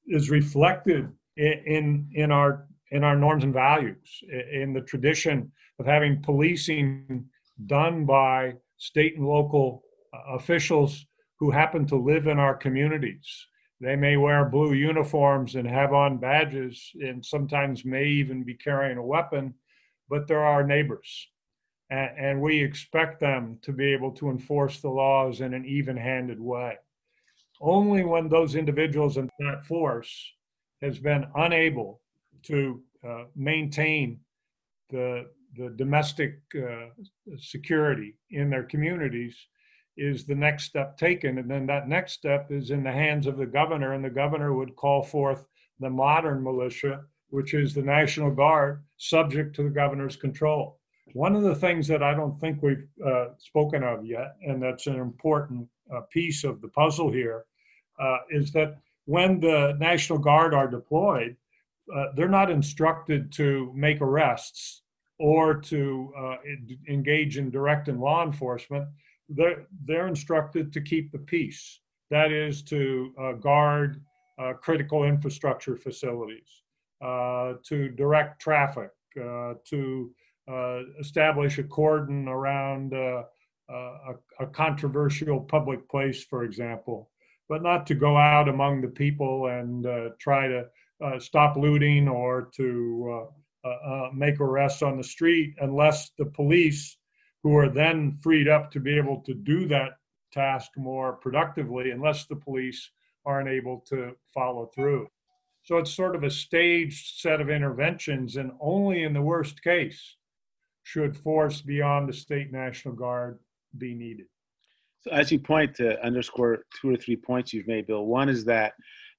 is 0.07 0.29
reflected 0.29 1.09
in, 1.37 1.53
in, 1.65 2.09
in 2.13 2.31
our 2.31 2.67
in 2.91 3.03
our 3.03 3.15
norms 3.15 3.43
and 3.43 3.53
values, 3.53 4.23
in 4.51 4.71
the 4.71 4.81
tradition 4.81 5.51
of 5.79 5.87
having 5.87 6.21
policing 6.21 7.25
done 7.65 8.05
by 8.05 8.53
state 8.77 9.17
and 9.17 9.27
local 9.27 9.83
uh, 10.13 10.35
officials 10.35 11.05
who 11.39 11.49
happen 11.49 11.85
to 11.87 11.95
live 11.95 12.27
in 12.27 12.37
our 12.37 12.55
communities. 12.55 13.47
They 13.81 13.95
may 13.95 14.17
wear 14.17 14.45
blue 14.45 14.73
uniforms 14.73 15.55
and 15.55 15.67
have 15.67 15.93
on 15.93 16.19
badges, 16.19 16.91
and 17.01 17.25
sometimes 17.25 17.83
may 17.83 18.05
even 18.05 18.43
be 18.43 18.53
carrying 18.53 18.99
a 18.99 19.05
weapon, 19.05 19.55
but 20.07 20.27
they're 20.27 20.45
our 20.45 20.65
neighbors 20.65 21.27
and, 21.89 22.09
and 22.17 22.41
we 22.41 22.63
expect 22.63 23.19
them 23.19 23.59
to 23.61 23.71
be 23.71 23.93
able 23.93 24.11
to 24.11 24.29
enforce 24.29 24.81
the 24.81 24.89
laws 24.89 25.41
in 25.41 25.53
an 25.53 25.65
even 25.65 25.97
handed 25.97 26.39
way. 26.39 26.77
Only 27.61 28.03
when 28.03 28.27
those 28.27 28.55
individuals 28.55 29.17
in 29.17 29.29
that 29.39 29.65
force 29.65 30.33
has 30.81 30.99
been 30.99 31.25
unable 31.35 32.01
to 32.43 32.81
uh, 33.07 33.23
maintain 33.35 34.19
the, 34.89 35.27
the 35.55 35.69
domestic 35.77 36.39
uh, 36.55 36.89
security 37.37 38.15
in 38.31 38.49
their 38.49 38.63
communities 38.63 39.37
is 39.97 40.25
the 40.25 40.35
next 40.35 40.65
step 40.65 40.97
taken. 40.97 41.37
And 41.37 41.49
then 41.49 41.65
that 41.67 41.87
next 41.87 42.13
step 42.13 42.51
is 42.51 42.71
in 42.71 42.83
the 42.83 42.91
hands 42.91 43.27
of 43.27 43.37
the 43.37 43.45
governor, 43.45 43.93
and 43.93 44.03
the 44.03 44.09
governor 44.09 44.53
would 44.53 44.75
call 44.75 45.01
forth 45.01 45.45
the 45.79 45.89
modern 45.89 46.43
militia, 46.43 47.05
which 47.29 47.53
is 47.53 47.73
the 47.73 47.81
National 47.81 48.31
Guard, 48.31 48.83
subject 48.97 49.55
to 49.55 49.63
the 49.63 49.69
governor's 49.69 50.17
control. 50.17 50.79
One 51.13 51.35
of 51.35 51.43
the 51.43 51.55
things 51.55 51.87
that 51.87 52.03
I 52.03 52.13
don't 52.13 52.39
think 52.39 52.61
we've 52.61 52.87
uh, 53.05 53.27
spoken 53.37 53.83
of 53.83 54.05
yet, 54.05 54.35
and 54.45 54.61
that's 54.61 54.87
an 54.87 54.95
important 54.95 55.67
uh, 55.93 56.01
piece 56.11 56.43
of 56.43 56.61
the 56.61 56.67
puzzle 56.67 57.11
here, 57.11 57.45
uh, 57.99 58.17
is 58.29 58.51
that 58.51 58.79
when 59.05 59.39
the 59.39 59.77
National 59.79 60.17
Guard 60.17 60.53
are 60.53 60.67
deployed, 60.67 61.37
uh, 61.95 62.07
they're 62.15 62.27
not 62.27 62.49
instructed 62.49 63.31
to 63.33 63.71
make 63.75 64.01
arrests 64.01 64.81
or 65.19 65.53
to 65.53 66.11
uh, 66.17 66.35
engage 66.89 67.37
in 67.37 67.49
direct 67.49 67.87
and 67.87 68.01
law 68.01 68.25
enforcement. 68.25 68.87
They're, 69.29 69.67
they're 69.85 70.07
instructed 70.07 70.73
to 70.73 70.81
keep 70.81 71.11
the 71.11 71.19
peace. 71.19 71.79
That 72.09 72.31
is 72.31 72.61
to 72.63 73.13
uh, 73.19 73.31
guard 73.33 74.01
critical 74.61 75.05
infrastructure 75.05 75.77
facilities, 75.77 76.63
to 77.01 77.89
direct 77.95 78.41
traffic, 78.41 78.89
to 79.13 80.11
Uh, 80.47 80.81
establish 80.99 81.57
a 81.57 81.63
cordon 81.63 82.27
around 82.27 82.93
uh, 82.93 83.23
uh, 83.67 83.73
a, 83.73 84.43
a, 84.43 84.45
controversial 84.45 85.39
public 85.39 85.89
place, 85.89 86.23
for 86.23 86.43
example, 86.43 87.09
but 87.49 87.63
not 87.63 87.87
to 87.87 87.95
go 87.95 88.15
out 88.15 88.47
among 88.47 88.79
the 88.79 88.87
people 88.87 89.47
and 89.47 89.87
uh, 89.87 90.09
try 90.19 90.47
to 90.47 90.67
uh, 91.03 91.17
stop 91.17 91.57
looting 91.57 92.07
or 92.07 92.51
to 92.55 93.27
make 94.13 94.39
arrests 94.39 94.83
on 94.83 94.97
the 94.97 95.03
street 95.03 95.55
unless 95.61 96.11
the 96.19 96.25
police, 96.25 96.97
who 97.41 97.57
are 97.57 97.69
then 97.69 98.15
freed 98.21 98.47
up 98.47 98.69
to 98.69 98.79
be 98.79 98.95
able 98.95 99.21
to 99.21 99.33
do 99.33 99.67
that 99.67 99.97
task 100.31 100.69
more 100.77 101.13
productively, 101.13 101.89
unless 101.89 102.27
the 102.27 102.35
police 102.35 102.91
aren't 103.25 103.49
able 103.49 103.79
to 103.79 104.11
follow 104.31 104.67
through. 104.67 105.07
So 105.63 105.77
it's 105.77 105.91
sort 105.91 106.15
of 106.15 106.23
a 106.23 106.29
staged 106.29 107.19
set 107.19 107.41
of 107.41 107.49
interventions, 107.49 108.35
and 108.35 108.51
only 108.61 109.01
in 109.01 109.13
the 109.13 109.23
worst 109.23 109.63
case 109.63 110.17
should 110.85 111.17
force 111.17 111.61
beyond 111.61 112.07
the 112.07 112.13
state 112.13 112.51
National 112.51 112.93
Guard 112.93 113.39
be 113.75 113.95
needed. 113.95 114.27
So, 115.01 115.09
as 115.11 115.31
you 115.31 115.39
point 115.39 115.75
to 115.77 115.99
underscore 116.05 116.59
two 116.79 116.91
or 116.91 116.95
three 116.95 117.15
points 117.15 117.51
you've 117.51 117.67
made, 117.67 117.87
Bill, 117.87 118.05
one 118.05 118.29
is 118.29 118.45
that 118.45 118.73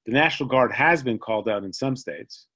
the 0.07 0.13
National 0.13 0.49
Guard 0.49 0.73
has 0.73 1.03
been 1.03 1.19
called 1.19 1.49
out 1.49 1.65
in 1.65 1.73
some 1.73 1.97
states, 1.97 2.47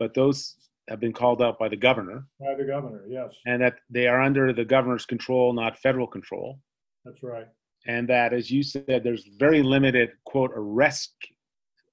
but 0.00 0.14
those 0.14 0.56
have 0.88 0.98
been 0.98 1.12
called 1.12 1.40
out 1.40 1.60
by 1.60 1.68
the 1.68 1.76
governor. 1.76 2.26
By 2.40 2.56
the 2.56 2.64
governor, 2.64 3.04
yes. 3.08 3.36
And 3.46 3.62
that 3.62 3.76
they 3.88 4.08
are 4.08 4.20
under 4.20 4.52
the 4.52 4.64
governor's 4.64 5.06
control, 5.06 5.52
not 5.52 5.78
federal 5.78 6.08
control. 6.08 6.58
That's 7.04 7.22
right. 7.22 7.46
And 7.86 8.08
that, 8.08 8.32
as 8.32 8.50
you 8.50 8.64
said, 8.64 9.04
there's 9.04 9.28
very 9.38 9.62
limited, 9.62 10.10
quote, 10.24 10.50
arrest 10.56 11.14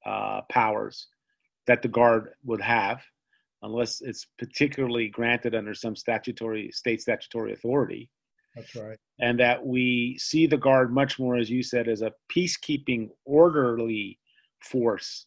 uh, 0.07 0.41
powers 0.49 1.07
that 1.67 1.83
the 1.83 1.88
Guard 1.88 2.31
would 2.43 2.61
have 2.61 3.03
unless 3.65 4.01
it's 4.01 4.28
particularly 4.38 5.10
granted 5.10 5.56
under 5.56 5.73
some 5.73 5.95
statutory 5.95 6.71
state 6.71 7.01
statutory 7.01 7.51
authority. 7.51 8.10
That's 8.56 8.75
right. 8.75 8.97
And 9.19 9.39
that 9.39 9.65
we 9.65 10.17
see 10.19 10.45
the 10.45 10.58
guard 10.58 10.93
much 10.93 11.19
more, 11.19 11.36
as 11.36 11.49
you 11.49 11.63
said, 11.63 11.89
as 11.89 12.01
a 12.01 12.13
peacekeeping, 12.34 13.10
orderly 13.25 14.19
force, 14.62 15.25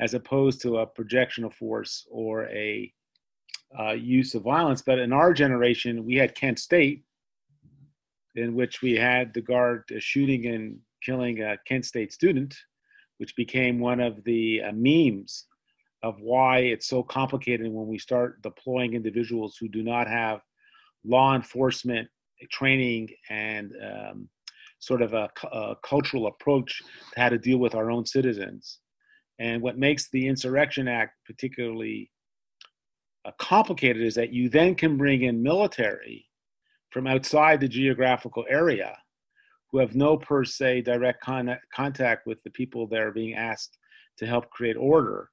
as 0.00 0.14
opposed 0.14 0.60
to 0.62 0.78
a 0.78 0.86
projection 0.86 1.44
of 1.44 1.54
force 1.54 2.06
or 2.10 2.46
a 2.48 2.92
uh, 3.78 3.92
use 3.92 4.34
of 4.34 4.42
violence. 4.42 4.82
But 4.82 4.98
in 4.98 5.12
our 5.12 5.32
generation, 5.32 6.04
we 6.04 6.14
had 6.14 6.34
Kent 6.34 6.58
State, 6.58 7.04
in 8.36 8.54
which 8.54 8.82
we 8.82 8.94
had 8.94 9.34
the 9.34 9.42
guard 9.42 9.84
shooting 9.98 10.46
and 10.46 10.78
killing 11.02 11.42
a 11.42 11.58
Kent 11.66 11.86
State 11.86 12.12
student, 12.12 12.54
which 13.16 13.34
became 13.34 13.80
one 13.80 13.98
of 13.98 14.22
the 14.24 14.62
uh, 14.62 14.72
memes 14.72 15.47
of 16.02 16.16
why 16.20 16.58
it's 16.58 16.86
so 16.86 17.02
complicated 17.02 17.72
when 17.72 17.86
we 17.86 17.98
start 17.98 18.40
deploying 18.42 18.94
individuals 18.94 19.56
who 19.58 19.68
do 19.68 19.82
not 19.82 20.06
have 20.06 20.40
law 21.04 21.34
enforcement 21.34 22.08
training 22.50 23.08
and 23.30 23.72
um, 23.84 24.28
sort 24.78 25.02
of 25.02 25.12
a, 25.12 25.28
a, 25.52 25.74
cultural 25.84 26.28
approach 26.28 26.80
to 27.12 27.20
how 27.20 27.28
to 27.28 27.38
deal 27.38 27.58
with 27.58 27.74
our 27.74 27.90
own 27.90 28.06
citizens. 28.06 28.78
And 29.40 29.60
what 29.60 29.78
makes 29.78 30.08
the 30.10 30.26
Insurrection 30.26 30.86
Act 30.86 31.14
particularly 31.26 32.10
uh, 33.24 33.32
complicated 33.38 34.02
is 34.02 34.14
that 34.14 34.32
you 34.32 34.48
then 34.48 34.74
can 34.74 34.96
bring 34.96 35.22
in 35.22 35.42
military 35.42 36.26
from 36.90 37.06
outside 37.06 37.60
the 37.60 37.68
geographical 37.68 38.44
area 38.48 38.96
who 39.70 39.78
have 39.78 39.94
no 39.94 40.16
per 40.16 40.44
se 40.44 40.82
direct 40.82 41.20
con- 41.22 41.58
contact 41.74 42.26
with 42.26 42.42
the 42.44 42.50
people 42.50 42.86
that 42.86 43.00
are 43.00 43.12
being 43.12 43.34
asked 43.34 43.76
to 44.16 44.26
help 44.26 44.48
create 44.50 44.76
order 44.76 45.30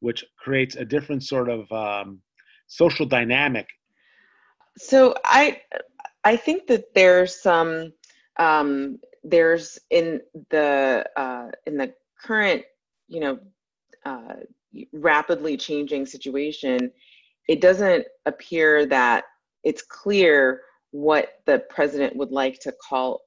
which 0.00 0.24
creates 0.38 0.76
a 0.76 0.84
different 0.84 1.22
sort 1.22 1.48
of 1.48 1.70
um, 1.72 2.20
social 2.66 3.06
dynamic. 3.06 3.66
So 4.76 5.14
I 5.24 5.60
I 6.24 6.36
think 6.36 6.66
that 6.68 6.94
there's 6.94 7.40
some 7.40 7.92
um, 8.38 8.98
there's 9.24 9.78
in 9.90 10.20
the 10.50 11.04
uh, 11.16 11.50
in 11.66 11.76
the 11.76 11.92
current 12.22 12.62
you 13.08 13.20
know 13.20 13.38
uh, 14.04 14.34
rapidly 14.92 15.56
changing 15.56 16.06
situation, 16.06 16.90
it 17.48 17.60
doesn't 17.60 18.06
appear 18.26 18.86
that 18.86 19.24
it's 19.64 19.82
clear 19.82 20.62
what 20.90 21.40
the 21.46 21.58
president 21.70 22.16
would 22.16 22.30
like 22.30 22.58
to 22.60 22.72
call 22.72 23.20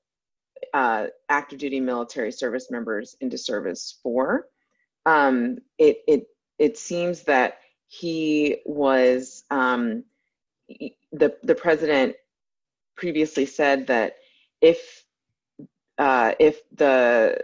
uh, 0.74 1.07
active 1.30 1.59
duty 1.59 1.80
military 1.80 2.32
service 2.32 2.69
members 2.72 3.15
into 3.22 3.38
service 3.38 3.99
for. 4.01 4.47
Um, 5.05 5.57
it, 5.78 5.97
it 6.07 6.24
it 6.62 6.78
seems 6.78 7.24
that 7.24 7.57
he 7.88 8.57
was 8.68 9.43
um, 9.49 10.03
the 11.12 11.36
the 11.41 11.55
president 11.55 12.16
previously 12.95 13.47
said 13.47 13.88
that 13.88 14.18
if 14.62 15.03
uh, 15.97 16.34
if 16.39 16.62
the 16.76 17.41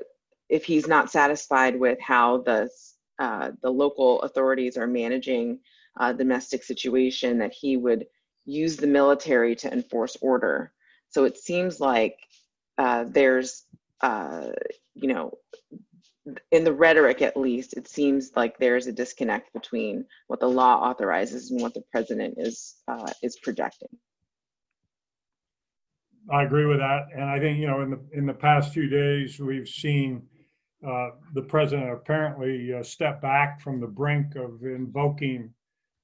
if 0.49 0.65
he's 0.65 0.88
not 0.88 1.09
satisfied 1.09 1.80
with 1.80 1.99
how 1.99 2.38
the 2.43 2.70
uh, 3.18 3.49
the 3.63 3.72
local 3.72 4.22
authorities 4.22 4.78
are 4.78 4.86
managing 4.86 5.59
uh, 5.99 6.13
domestic 6.13 6.63
situation, 6.63 7.39
that 7.39 7.51
he 7.51 7.76
would 7.76 8.05
use 8.45 8.78
the 8.78 8.86
military 8.86 9.55
to 9.55 9.74
enforce 9.74 10.15
order. 10.22 10.72
So 11.09 11.24
it 11.24 11.38
seems 11.38 11.80
like 11.80 12.20
uh, 12.78 13.05
there's, 13.07 13.63
uh, 14.01 14.49
you 14.93 15.07
know, 15.11 15.39
in 16.51 16.63
the 16.63 16.73
rhetoric 16.73 17.21
at 17.21 17.38
least, 17.38 17.73
it 17.75 17.88
seems 17.88 18.32
like 18.36 18.57
there's 18.57 18.88
a 18.88 18.91
disconnect 18.91 19.53
between 19.53 20.05
what 20.28 20.39
the 20.39 20.47
law 20.47 20.75
authorizes 20.75 21.51
and 21.51 21.61
what 21.61 21.73
the 21.73 21.84
president 21.91 22.36
is 22.38 22.75
uh, 22.88 23.11
is 23.23 23.38
projecting. 23.38 23.89
I 26.32 26.43
agree 26.43 26.65
with 26.65 26.80
that, 26.80 27.07
and 27.13 27.23
I 27.23 27.39
think 27.39 27.59
you 27.59 27.67
know 27.67 27.82
in 27.82 27.91
the 27.91 27.99
in 28.13 28.25
the 28.25 28.34
past 28.34 28.73
few 28.73 28.89
days 28.89 29.39
we've 29.39 29.67
seen 29.67 30.23
uh, 30.86 31.09
the 31.34 31.41
president 31.41 31.91
apparently 31.91 32.73
uh, 32.73 32.84
step 32.84 33.21
back 33.21 33.61
from 33.61 33.80
the 33.80 33.88
brink 33.88 34.36
of 34.36 34.63
invoking 34.63 35.53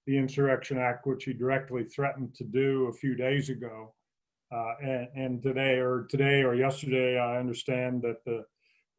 the 0.07 0.17
Insurrection 0.17 0.77
Act, 0.77 1.05
which 1.05 1.25
he 1.25 1.33
directly 1.33 1.83
threatened 1.83 2.33
to 2.35 2.43
do 2.43 2.87
a 2.87 2.93
few 2.93 3.15
days 3.15 3.49
ago. 3.49 3.93
Uh, 4.53 4.73
and, 4.83 5.07
and, 5.15 5.41
today, 5.41 5.79
or 5.79 6.05
today, 6.09 6.43
or 6.43 6.53
yesterday, 6.53 7.17
I 7.17 7.39
understand 7.39 8.03
that 8.03 8.23
the 8.23 8.45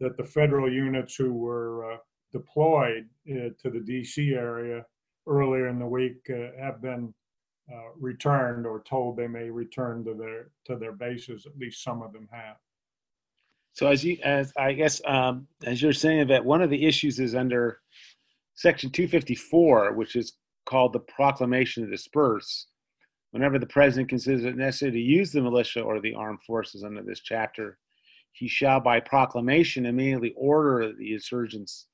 that 0.01 0.16
the 0.16 0.24
federal 0.24 0.72
units 0.72 1.14
who 1.16 1.32
were 1.32 1.92
uh, 1.92 1.97
deployed 2.32 3.09
uh, 3.30 3.51
to 3.62 3.70
the 3.70 3.80
D.C. 3.80 4.34
area 4.34 4.84
earlier 5.26 5.68
in 5.68 5.78
the 5.78 5.86
week 5.86 6.18
uh, 6.30 6.61
have 6.61 6.82
been 6.82 7.12
returned 7.99 8.66
or 8.66 8.82
told 8.82 9.16
they 9.16 9.26
may 9.26 9.49
return 9.49 10.05
to 10.05 10.12
their 10.12 10.51
to 10.66 10.76
their 10.76 10.92
bases. 10.92 11.47
At 11.47 11.57
least 11.57 11.82
some 11.82 12.03
of 12.03 12.12
them 12.12 12.28
have. 12.30 12.57
So 13.72 13.88
as 13.88 14.05
you 14.05 14.18
as 14.22 14.53
I 14.57 14.72
guess 14.72 15.01
um, 15.07 15.47
as 15.64 15.80
you're 15.80 15.92
saying 15.92 16.28
that 16.28 16.45
one 16.45 16.62
of 16.62 16.70
the 16.70 16.84
issues 16.84 17.18
is 17.18 17.34
under 17.34 17.80
Section 18.55 18.90
254, 18.90 19.95
which 19.95 20.14
is 20.14 20.34
called 20.64 20.92
the 20.92 21.01
Proclamation 21.01 21.84
to 21.84 21.90
Disperse. 21.90 22.66
Whenever 23.32 23.59
the 23.59 23.66
president 23.66 24.09
considers 24.09 24.45
it 24.45 24.57
necessary 24.57 24.92
to 24.92 25.01
use 25.01 25.32
the 25.32 25.40
militia 25.40 25.80
or 25.80 26.01
the 26.01 26.14
armed 26.14 26.38
forces 26.47 26.84
under 26.84 27.03
this 27.03 27.20
chapter, 27.20 27.78
he 28.35 28.49
shall 28.49 28.80
by 28.80 29.01
proclamation 29.01 29.87
immediately 29.87 30.35
order 30.37 30.93
the 30.93 31.14
insurgents 31.14 31.87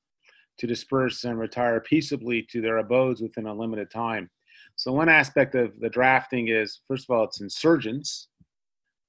to 0.57 0.67
disperse 0.67 1.23
and 1.23 1.39
retire 1.39 1.79
peaceably 1.79 2.41
to 2.51 2.61
their 2.61 2.77
abodes 2.77 3.21
within 3.21 3.45
a 3.45 3.53
limited 3.53 3.89
time. 3.89 4.29
So, 4.75 4.91
one 4.91 5.09
aspect 5.09 5.53
of 5.55 5.79
the 5.79 5.89
drafting 5.89 6.47
is 6.47 6.81
first 6.87 7.05
of 7.07 7.15
all, 7.15 7.25
it's 7.25 7.41
insurgents, 7.41 8.27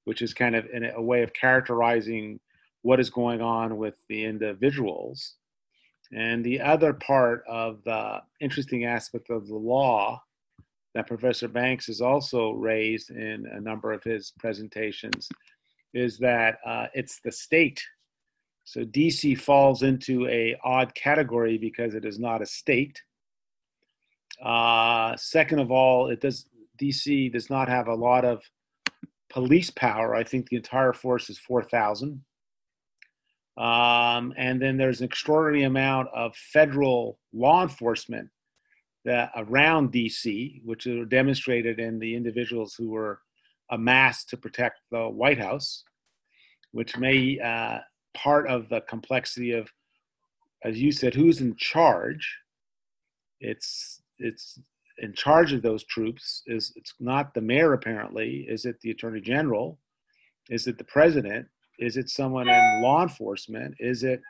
which 0.05 0.21
is 0.21 0.33
kind 0.33 0.55
of 0.55 0.65
a 0.95 1.01
way 1.01 1.23
of 1.23 1.33
characterizing 1.33 2.39
what 2.83 2.99
is 2.99 3.09
going 3.09 3.41
on 3.41 3.77
with 3.77 3.95
the 4.09 4.23
individuals. 4.25 5.35
And 6.11 6.45
the 6.45 6.61
other 6.61 6.93
part 6.93 7.43
of 7.47 7.83
the 7.83 8.21
interesting 8.39 8.85
aspect 8.85 9.31
of 9.31 9.47
the 9.47 9.55
law 9.55 10.21
that 10.93 11.07
Professor 11.07 11.47
Banks 11.47 11.87
has 11.87 12.01
also 12.01 12.51
raised 12.51 13.09
in 13.09 13.47
a 13.51 13.59
number 13.59 13.91
of 13.91 14.03
his 14.03 14.33
presentations 14.37 15.27
is 15.93 16.17
that 16.19 16.57
uh, 16.65 16.87
it's 16.93 17.19
the 17.19 17.31
state. 17.31 17.83
So 18.65 18.81
DC 18.81 19.39
falls 19.39 19.83
into 19.83 20.27
a 20.27 20.57
odd 20.63 20.95
category 20.95 21.57
because 21.57 21.95
it 21.95 22.05
is 22.05 22.19
not 22.19 22.41
a 22.41 22.45
state. 22.45 23.01
Uh, 24.41 25.15
second 25.17 25.59
of 25.59 25.71
all, 25.71 26.09
it 26.09 26.21
does 26.21 26.45
DC 26.81 27.31
does 27.31 27.49
not 27.49 27.69
have 27.69 27.87
a 27.87 27.95
lot 27.95 28.25
of 28.25 28.41
police 29.29 29.69
power. 29.69 30.15
I 30.15 30.23
think 30.23 30.49
the 30.49 30.55
entire 30.55 30.93
force 30.93 31.29
is 31.29 31.37
four 31.37 31.63
thousand. 31.63 32.23
Um, 33.55 34.33
and 34.35 34.59
then 34.59 34.77
there's 34.77 35.01
an 35.01 35.05
extraordinary 35.05 35.65
amount 35.65 36.09
of 36.13 36.35
federal 36.35 37.19
law 37.33 37.61
enforcement 37.61 38.29
that 39.05 39.31
around 39.35 39.91
DC, 39.91 40.61
which 40.63 40.87
are 40.87 41.05
demonstrated 41.05 41.79
in 41.79 41.99
the 41.99 42.15
individuals 42.15 42.73
who 42.73 42.89
were 42.89 43.19
amassed 43.71 44.29
to 44.29 44.37
protect 44.37 44.79
the 44.91 45.07
White 45.07 45.39
House, 45.39 45.83
which 46.71 46.97
may 46.97 47.39
uh, 47.39 47.79
part 48.13 48.47
of 48.47 48.69
the 48.69 48.81
complexity 48.81 49.51
of, 49.51 49.69
as 50.63 50.81
you 50.81 50.91
said, 50.91 51.13
who's 51.13 51.41
in 51.41 51.55
charge. 51.55 52.37
It's 53.39 54.01
it's 54.19 54.59
in 54.99 55.13
charge 55.13 55.53
of 55.53 55.61
those 55.61 55.83
troops. 55.85 56.43
Is 56.45 56.73
it's 56.75 56.93
not 56.99 57.33
the 57.33 57.41
mayor 57.41 57.73
apparently? 57.73 58.45
Is 58.47 58.65
it 58.65 58.79
the 58.81 58.91
attorney 58.91 59.21
general? 59.21 59.79
Is 60.49 60.67
it 60.67 60.77
the 60.77 60.83
president? 60.83 61.47
Is 61.79 61.97
it 61.97 62.09
someone 62.09 62.47
in 62.47 62.81
law 62.81 63.01
enforcement? 63.01 63.75
Is 63.79 64.03
it 64.03 64.21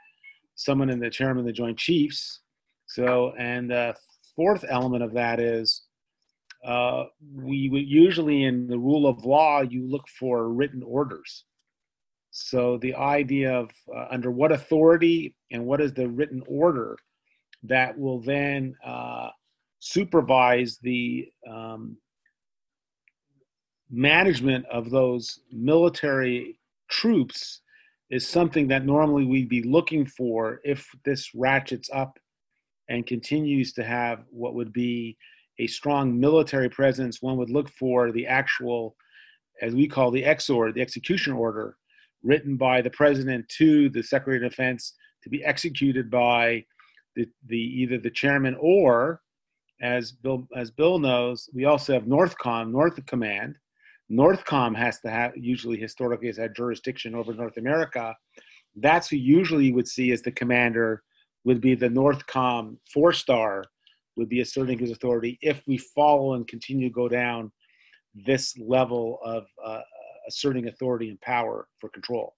someone 0.55 0.89
in 0.89 0.99
the 0.99 1.09
chairman 1.09 1.39
of 1.39 1.45
the 1.45 1.51
Joint 1.51 1.77
Chiefs? 1.77 2.39
So, 2.87 3.33
and 3.37 3.69
the 3.69 3.95
fourth 4.35 4.63
element 4.67 5.03
of 5.03 5.13
that 5.13 5.39
is 5.39 5.83
uh, 6.65 7.05
we 7.35 7.69
would 7.69 7.87
usually 7.87 8.43
in 8.43 8.67
the 8.67 8.79
rule 8.79 9.07
of 9.07 9.25
law 9.25 9.61
you 9.61 9.85
look 9.87 10.07
for 10.07 10.49
written 10.49 10.81
orders. 10.83 11.45
So 12.31 12.77
the 12.77 12.95
idea 12.95 13.53
of 13.53 13.69
uh, 13.95 14.07
under 14.09 14.31
what 14.31 14.51
authority 14.51 15.35
and 15.51 15.65
what 15.65 15.81
is 15.81 15.93
the 15.93 16.07
written 16.07 16.41
order 16.47 16.97
that 17.63 17.97
will 17.97 18.21
then 18.21 18.75
uh, 18.83 19.29
supervise 19.79 20.79
the 20.81 21.29
um, 21.49 21.97
management 23.91 24.65
of 24.71 24.89
those 24.89 25.41
military 25.51 26.59
troops 26.89 27.61
is 28.09 28.27
something 28.27 28.67
that 28.67 28.85
normally 28.85 29.25
we'd 29.25 29.49
be 29.49 29.63
looking 29.63 30.05
for 30.05 30.59
if 30.63 30.87
this 31.05 31.35
ratchets 31.35 31.89
up 31.93 32.17
and 32.89 33.07
continues 33.07 33.73
to 33.73 33.83
have 33.83 34.23
what 34.29 34.55
would 34.55 34.73
be 34.73 35.17
a 35.59 35.67
strong 35.67 36.19
military 36.19 36.69
presence. 36.69 37.21
One 37.21 37.37
would 37.37 37.49
look 37.49 37.69
for 37.69 38.11
the 38.11 38.27
actual, 38.27 38.95
as 39.61 39.73
we 39.73 39.87
call 39.87 40.11
the 40.11 40.23
exord, 40.23 40.73
the 40.73 40.81
execution 40.81 41.33
order, 41.33 41.77
written 42.23 42.55
by 42.57 42.81
the 42.81 42.89
president 42.89 43.47
to 43.57 43.89
the 43.89 44.03
Secretary 44.03 44.43
of 44.43 44.51
Defense 44.51 44.93
to 45.23 45.29
be 45.29 45.43
executed 45.43 46.09
by 46.09 46.63
the, 47.15 47.27
the 47.47 47.57
either 47.57 47.97
the 47.97 48.09
chairman 48.09 48.55
or, 48.59 49.21
as 49.81 50.11
Bill 50.11 50.47
as 50.55 50.71
Bill 50.71 50.97
knows, 50.99 51.49
we 51.53 51.65
also 51.65 51.93
have 51.93 52.03
Northcom, 52.03 52.71
North 52.71 53.05
Command, 53.05 53.57
Northcom 54.11 54.75
has 54.75 54.99
to 55.01 55.09
have 55.09 55.35
usually 55.35 55.77
historically 55.77 56.27
has 56.27 56.37
had 56.37 56.55
jurisdiction 56.55 57.15
over 57.15 57.33
North 57.33 57.57
America. 57.57 58.15
That's 58.75 59.09
who 59.09 59.17
usually 59.17 59.67
you 59.67 59.75
would 59.75 59.87
see 59.87 60.11
as 60.11 60.21
the 60.21 60.31
commander 60.31 61.03
would 61.45 61.61
be 61.61 61.75
the 61.75 61.89
Northcom 61.89 62.77
four 62.93 63.13
star 63.13 63.65
would 64.15 64.29
be 64.29 64.41
asserting 64.41 64.77
his 64.77 64.91
authority 64.91 65.37
if 65.41 65.61
we 65.67 65.77
follow 65.77 66.33
and 66.33 66.47
continue 66.47 66.87
to 66.87 66.93
go 66.93 67.07
down 67.07 67.51
this 68.13 68.55
level 68.57 69.19
of 69.23 69.45
uh, 69.63 69.81
asserting 70.27 70.67
authority 70.67 71.09
and 71.09 71.19
power 71.21 71.67
for 71.79 71.89
control. 71.89 72.35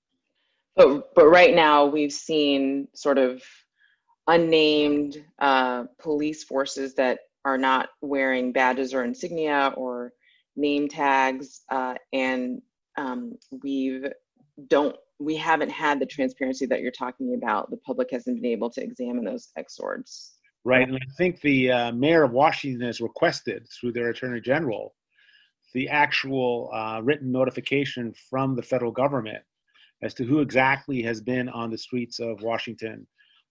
But 0.76 1.14
but 1.16 1.28
right 1.28 1.54
now 1.54 1.86
we've 1.86 2.12
seen 2.12 2.88
sort 2.94 3.18
of 3.18 3.42
unnamed 4.28 5.24
uh, 5.40 5.86
police 6.00 6.44
forces 6.44 6.96
that 6.96 7.20
are 7.46 7.58
not 7.58 7.90
wearing 8.02 8.52
badges 8.52 8.94
or 8.94 9.04
insignia 9.04 9.74
or 9.78 10.12
name 10.56 10.88
tags, 10.88 11.62
uh, 11.70 11.96
and 12.12 12.62
um, 12.98 13.34
we've 13.64 14.08
don't 14.68 14.96
we 15.20 15.36
haven't 15.36 15.70
had 15.70 16.00
the 16.00 16.06
transparency 16.06 16.66
that 16.66 16.82
you're 16.82 16.92
talking 16.92 17.36
about. 17.36 17.70
The 17.70 17.78
public 17.78 18.10
hasn't 18.12 18.42
been 18.42 18.52
able 18.52 18.70
to 18.72 18.84
examine 18.84 19.24
those 19.24 19.50
exords. 19.58 20.35
Right, 20.66 20.88
and 20.88 20.98
I 20.98 21.14
think 21.16 21.40
the 21.42 21.72
uh, 21.72 21.92
mayor 21.92 22.24
of 22.24 22.32
Washington 22.32 22.88
has 22.88 23.00
requested 23.00 23.68
through 23.70 23.94
their 23.94 24.10
attorney 24.10 24.42
general 24.42 24.96
the 25.76 25.90
actual 25.90 26.72
uh, 26.74 27.02
written 27.04 27.32
notification 27.32 28.14
from 28.30 28.56
the 28.56 28.64
federal 28.64 28.92
government 28.92 29.44
as 30.02 30.14
to 30.14 30.24
who 30.24 30.40
exactly 30.40 31.02
has 31.02 31.20
been 31.20 31.50
on 31.50 31.70
the 31.70 31.78
streets 31.78 32.20
of 32.20 32.42
Washington, 32.42 33.06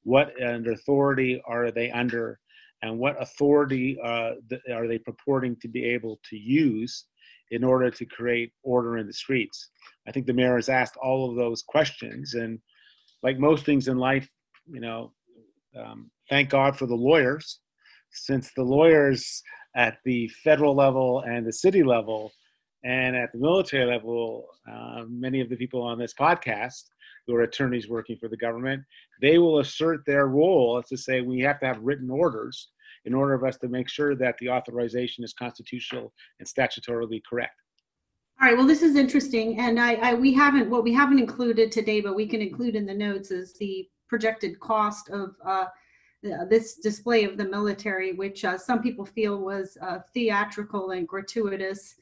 what 0.05 0.33
under 0.43 0.73
authority 0.73 1.41
are 1.47 1.71
they 1.71 1.91
under, 1.91 2.41
and 2.83 2.99
what 2.99 3.21
authority 3.21 3.99
uh, 4.03 4.33
are 4.73 4.89
they 4.89 4.99
purporting 4.99 5.55
to 5.57 5.69
be 5.69 5.85
able 5.85 6.19
to 6.31 6.37
use 6.37 7.05
in 7.51 7.63
order 7.63 7.91
to 7.91 8.07
create 8.07 8.53
order 8.63 8.97
in 8.97 9.07
the 9.07 9.13
streets? 9.13 9.71
I 10.09 10.11
think 10.11 10.27
the 10.27 10.33
mayor 10.33 10.57
has 10.57 10.71
asked 10.71 10.97
all 10.97 11.31
of 11.31 11.37
those 11.37 11.63
questions, 11.63 12.35
and 12.35 12.59
like 13.23 13.39
most 13.39 13.67
things 13.67 13.89
in 13.89 13.99
life, 13.99 14.29
you 14.67 14.81
know, 14.81 15.13
um, 15.79 16.11
thank 16.31 16.51
God 16.51 16.77
for 16.77 16.87
the 16.87 16.95
lawyers, 16.95 17.61
since 18.11 18.53
the 18.55 18.63
lawyers 18.63 19.43
at 19.77 19.99
the 20.05 20.29
federal 20.43 20.75
level 20.75 21.21
and 21.27 21.47
the 21.47 21.53
city 21.53 21.83
level 21.83 22.33
and 22.85 23.17
at 23.17 23.33
the 23.33 23.39
military 23.39 23.87
level, 23.87 24.47
uh, 24.71 25.05
many 25.09 25.41
of 25.41 25.49
the 25.49 25.57
people 25.57 25.83
on 25.83 25.99
this 25.99 26.15
podcast 26.15 26.85
who 27.27 27.35
are 27.35 27.43
attorneys 27.43 27.89
working 27.89 28.17
for 28.19 28.29
the 28.29 28.37
government, 28.37 28.83
they 29.21 29.39
will 29.39 29.61
assert 29.61 30.01
their 30.07 30.27
role 30.27 30.79
as 30.79 30.89
to 30.89 30.97
say 30.97 31.23
we 31.23 31.41
have 31.41 31.59
to 31.61 31.67
have 31.67 31.79
written 31.81 32.11
orders 32.11 32.69
in 33.07 33.15
order 33.15 33.35
of 33.35 33.45
us 33.45 33.57
to 33.59 33.69
make 33.69 33.89
sure 33.89 34.15
that 34.15 34.37
the 34.39 34.49
authorization 34.49 35.25
is 35.25 35.33
constitutional 35.33 36.13
and 36.39 36.49
statutorily 36.49 37.21
correct. 37.29 37.55
All 38.41 38.49
right, 38.49 38.57
well, 38.57 38.67
this 38.67 38.83
is 38.83 38.97
interesting, 38.97 39.61
and 39.61 39.79
I, 39.79 39.95
I, 39.95 40.15
we 40.15 40.35
haven't, 40.35 40.69
what 40.69 40.83
we 40.83 40.93
haven't 40.93 41.21
included 41.21 41.71
today, 41.71 42.01
but 42.01 42.17
we 42.17 42.27
can 42.27 42.43
include 42.43 42.75
in 42.75 42.85
the 42.85 42.95
notes 42.95 43.31
is 43.31 43.55
the 43.55 43.89
projected 44.09 44.59
cost 44.61 45.09
of 45.11 45.35
uh, 45.47 45.67
this 46.49 46.77
display 46.77 47.25
of 47.25 47.37
the 47.37 47.45
military, 47.45 48.13
which 48.13 48.45
uh, 48.45 48.59
some 48.59 48.83
people 48.83 49.05
feel 49.05 49.39
was 49.39 49.77
uh, 49.81 49.99
theatrical 50.13 50.91
and 50.91 51.07
gratuitous. 51.07 51.97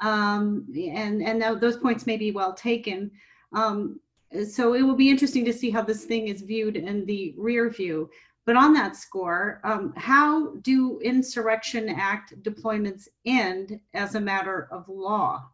Um, 0.00 0.66
and 0.74 1.22
and 1.22 1.60
those 1.60 1.76
points 1.76 2.06
may 2.06 2.16
be 2.16 2.32
well 2.32 2.54
taken. 2.54 3.10
Um, 3.52 4.00
so 4.48 4.74
it 4.74 4.82
will 4.82 4.94
be 4.94 5.10
interesting 5.10 5.44
to 5.44 5.52
see 5.52 5.70
how 5.70 5.82
this 5.82 6.04
thing 6.04 6.28
is 6.28 6.42
viewed 6.42 6.76
in 6.76 7.04
the 7.06 7.34
rear 7.36 7.68
view. 7.68 8.10
But 8.46 8.56
on 8.56 8.72
that 8.74 8.96
score, 8.96 9.60
um, 9.64 9.92
how 9.96 10.56
do 10.62 10.98
Insurrection 11.00 11.88
Act 11.88 12.42
deployments 12.42 13.08
end 13.24 13.80
as 13.94 14.14
a 14.14 14.20
matter 14.20 14.68
of 14.72 14.88
law? 14.88 15.48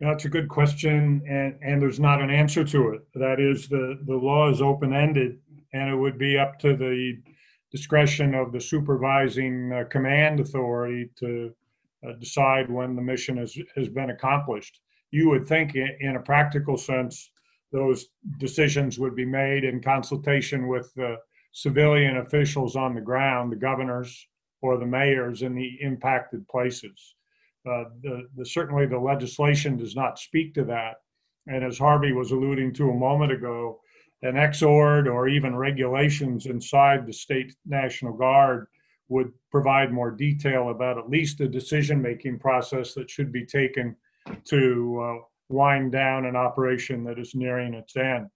That's 0.00 0.24
a 0.24 0.30
good 0.30 0.48
question, 0.48 1.22
and, 1.28 1.58
and 1.62 1.82
there's 1.82 2.00
not 2.00 2.22
an 2.22 2.30
answer 2.30 2.64
to 2.64 2.88
it. 2.94 3.02
That 3.14 3.38
is, 3.38 3.68
the, 3.68 4.00
the 4.06 4.16
law 4.16 4.48
is 4.48 4.62
open 4.62 4.94
ended, 4.94 5.38
and 5.72 5.88
it 5.90 5.96
would 5.96 6.18
be 6.18 6.38
up 6.38 6.58
to 6.60 6.76
the 6.76 7.18
discretion 7.70 8.34
of 8.34 8.52
the 8.52 8.60
supervising 8.60 9.72
uh, 9.72 9.84
command 9.84 10.40
authority 10.40 11.08
to 11.18 11.54
uh, 12.06 12.12
decide 12.14 12.70
when 12.70 12.96
the 12.96 13.02
mission 13.02 13.36
has, 13.36 13.56
has 13.76 13.88
been 13.88 14.10
accomplished. 14.10 14.80
You 15.10 15.28
would 15.30 15.46
think, 15.46 15.74
in 15.74 16.16
a 16.16 16.22
practical 16.22 16.76
sense, 16.76 17.30
those 17.72 18.06
decisions 18.38 18.98
would 18.98 19.14
be 19.14 19.24
made 19.24 19.64
in 19.64 19.80
consultation 19.80 20.66
with 20.66 20.92
the 20.94 21.16
civilian 21.52 22.18
officials 22.18 22.76
on 22.76 22.94
the 22.94 23.00
ground, 23.00 23.52
the 23.52 23.56
governors 23.56 24.26
or 24.62 24.76
the 24.76 24.86
mayors 24.86 25.42
in 25.42 25.54
the 25.54 25.78
impacted 25.80 26.46
places. 26.48 27.14
Uh, 27.68 27.84
the, 28.02 28.28
the, 28.36 28.44
certainly 28.44 28.86
the 28.86 28.98
legislation 28.98 29.76
does 29.76 29.94
not 29.94 30.18
speak 30.18 30.54
to 30.54 30.64
that. 30.64 30.96
And 31.46 31.64
as 31.64 31.78
Harvey 31.78 32.12
was 32.12 32.30
alluding 32.30 32.72
to 32.74 32.90
a 32.90 32.94
moment 32.94 33.32
ago, 33.32 33.80
an 34.22 34.36
exord 34.36 35.08
or 35.08 35.28
even 35.28 35.56
regulations 35.56 36.46
inside 36.46 37.06
the 37.06 37.12
state 37.12 37.54
National 37.66 38.12
Guard 38.12 38.66
would 39.08 39.32
provide 39.50 39.92
more 39.92 40.10
detail 40.10 40.70
about 40.70 40.98
at 40.98 41.10
least 41.10 41.40
a 41.40 41.48
decision 41.48 42.00
making 42.00 42.38
process 42.38 42.94
that 42.94 43.10
should 43.10 43.32
be 43.32 43.44
taken 43.44 43.96
to 44.44 45.00
uh, 45.02 45.24
wind 45.48 45.90
down 45.92 46.26
an 46.26 46.36
operation 46.36 47.02
that 47.04 47.18
is 47.18 47.34
nearing 47.34 47.74
its 47.74 47.96
end. 47.96 48.28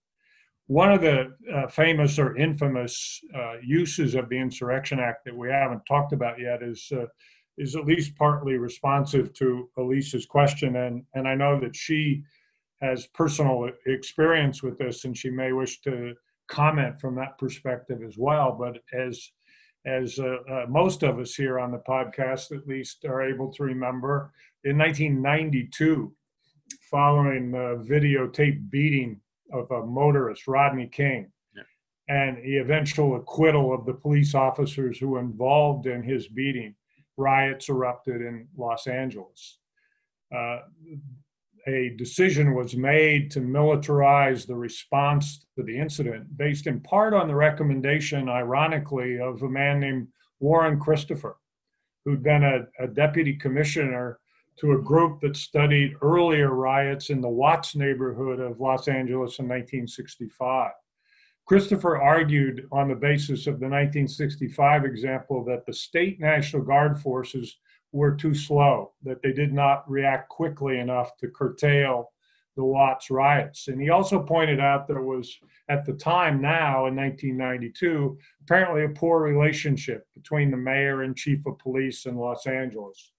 One 0.67 0.91
of 0.91 1.03
the 1.03 1.35
uh, 1.55 1.69
famous 1.69 2.19
or 2.19 2.37
infamous 2.37 3.21
uh, 3.35 3.57
uses 3.63 4.15
of 4.15 4.29
the 4.29 4.39
Insurrection 4.39 4.99
Act 4.99 5.27
that 5.27 5.37
we 5.37 5.51
haven't 5.51 5.85
talked 5.87 6.13
about 6.13 6.41
yet 6.41 6.63
is 6.63 6.91
uh, 6.93 7.07
is 7.57 7.77
at 7.77 7.87
least 7.87 8.17
partly 8.17 8.55
responsive 8.55 9.33
to 9.35 9.71
Elisa's 9.77 10.27
question, 10.27 10.77
and 10.77 11.05
and 11.15 11.29
I 11.29 11.35
know 11.35 11.61
that 11.61 11.77
she 11.77 12.25
has 12.85 13.07
personal 13.09 13.71
experience 13.87 14.63
with 14.63 14.79
this, 14.79 15.05
and 15.05 15.17
she 15.17 15.31
may 15.31 15.53
wish 15.53 15.81
to 15.83 16.15
comment 16.49 17.01
from 17.01 17.15
that 17.17 17.39
perspective 17.39 18.01
as 18.07 18.17
well. 18.19 18.57
But 18.59 18.79
as 18.93 19.31
as 19.87 20.19
uh, 20.19 20.37
uh, 20.51 20.67
most 20.69 21.03
of 21.03 21.19
us 21.19 21.35
here 21.35 21.59
on 21.59 21.71
the 21.71 21.83
podcast 21.87 22.57
at 22.57 22.67
least 22.67 23.05
are 23.05 23.23
able 23.23 23.53
to 23.53 23.65
remember, 23.65 24.33
in 24.65 24.79
1992, 24.79 26.11
following 26.91 27.51
the 27.51 27.85
videotape 27.87 28.71
beating 28.71 29.21
of 29.53 29.71
a 29.71 29.85
motorist, 29.85 30.49
Rodney 30.49 30.87
King, 30.87 31.31
yeah. 31.55 31.63
and 32.09 32.39
the 32.43 32.59
eventual 32.59 33.17
acquittal 33.17 33.75
of 33.75 33.85
the 33.85 33.93
police 33.93 34.35
officers 34.35 34.99
who 34.99 35.09
were 35.09 35.21
involved 35.21 35.87
in 35.87 36.03
his 36.03 36.29
beating, 36.29 36.75
riots 37.19 37.69
erupted 37.69 38.23
in 38.23 38.49
Los 38.57 38.87
Angeles. 38.87 39.59
Uh, 40.35 40.61
a 41.67 41.95
decision 41.97 42.55
was 42.55 42.77
made 42.77 43.31
to 43.31 43.41
militarize 43.41 44.47
the 44.47 44.55
response 44.55 45.47
to 45.57 45.63
the 45.63 45.79
incident 45.79 46.37
based 46.37 46.67
in 46.67 46.81
part 46.81 47.15
on 47.15 47.29
the 47.29 47.35
recommendation, 47.35 48.29
ironically, 48.29 49.19
of 49.19 49.43
a 49.43 49.49
man 49.49 49.81
named 49.81 50.09
Warren 50.41 50.79
Christopher, 50.79 51.37
who'd 52.05 52.23
been 52.23 52.45
a, 52.45 52.67
a 52.79 52.87
deputy 52.87 53.35
commissioner 53.35 54.19
to 54.57 54.73
a 54.73 54.81
group 54.81 55.21
that 55.21 55.37
studied 55.37 55.95
earlier 56.03 56.51
riots 56.51 57.11
in 57.11 57.21
the 57.21 57.29
Watts 57.29 57.75
neighborhood 57.75 58.41
of 58.41 58.61
Los 58.61 58.87
Angeles 58.87 59.39
in 59.39 59.47
1965. 59.47 60.71
Christopher 61.47 62.01
argued 62.01 62.67
on 62.73 62.89
the 62.89 62.95
basis 62.95 63.47
of 63.47 63.61
the 63.61 63.67
1965 63.67 64.85
example 64.85 65.45
that 65.45 65.67
the 65.67 65.73
state 65.73 66.21
National 66.21 66.63
Guard 66.63 66.99
forces 66.99 67.59
were 67.95 68.15
too 68.15 68.35
slow, 68.35 68.93
that 69.05 69.23
they 69.23 69.33
did 69.33 69.53
not 69.53 69.89
react 69.89 70.29
quickly 70.29 70.81
enough 70.81 71.17
to 71.17 71.29
curtail 71.29 72.11
the 72.57 72.65
Watts 72.65 73.09
riots. 73.09 73.69
And 73.69 73.81
he 73.81 73.91
also 73.91 74.21
pointed 74.21 74.59
out 74.59 74.89
there 74.89 75.03
was, 75.03 75.39
at 75.69 75.85
the 75.85 75.93
time 75.93 76.43
now 76.43 76.87
in 76.87 76.97
1992, 76.97 78.19
apparently 78.43 78.85
a 78.85 78.89
poor 78.89 79.23
relationship 79.23 80.07
between 80.13 80.51
the 80.51 80.57
mayor 80.57 81.03
and 81.03 81.17
chief 81.17 81.47
of 81.47 81.59
police 81.59 82.07
in 82.07 82.17
Los 82.17 82.47
Angeles. 82.47 83.13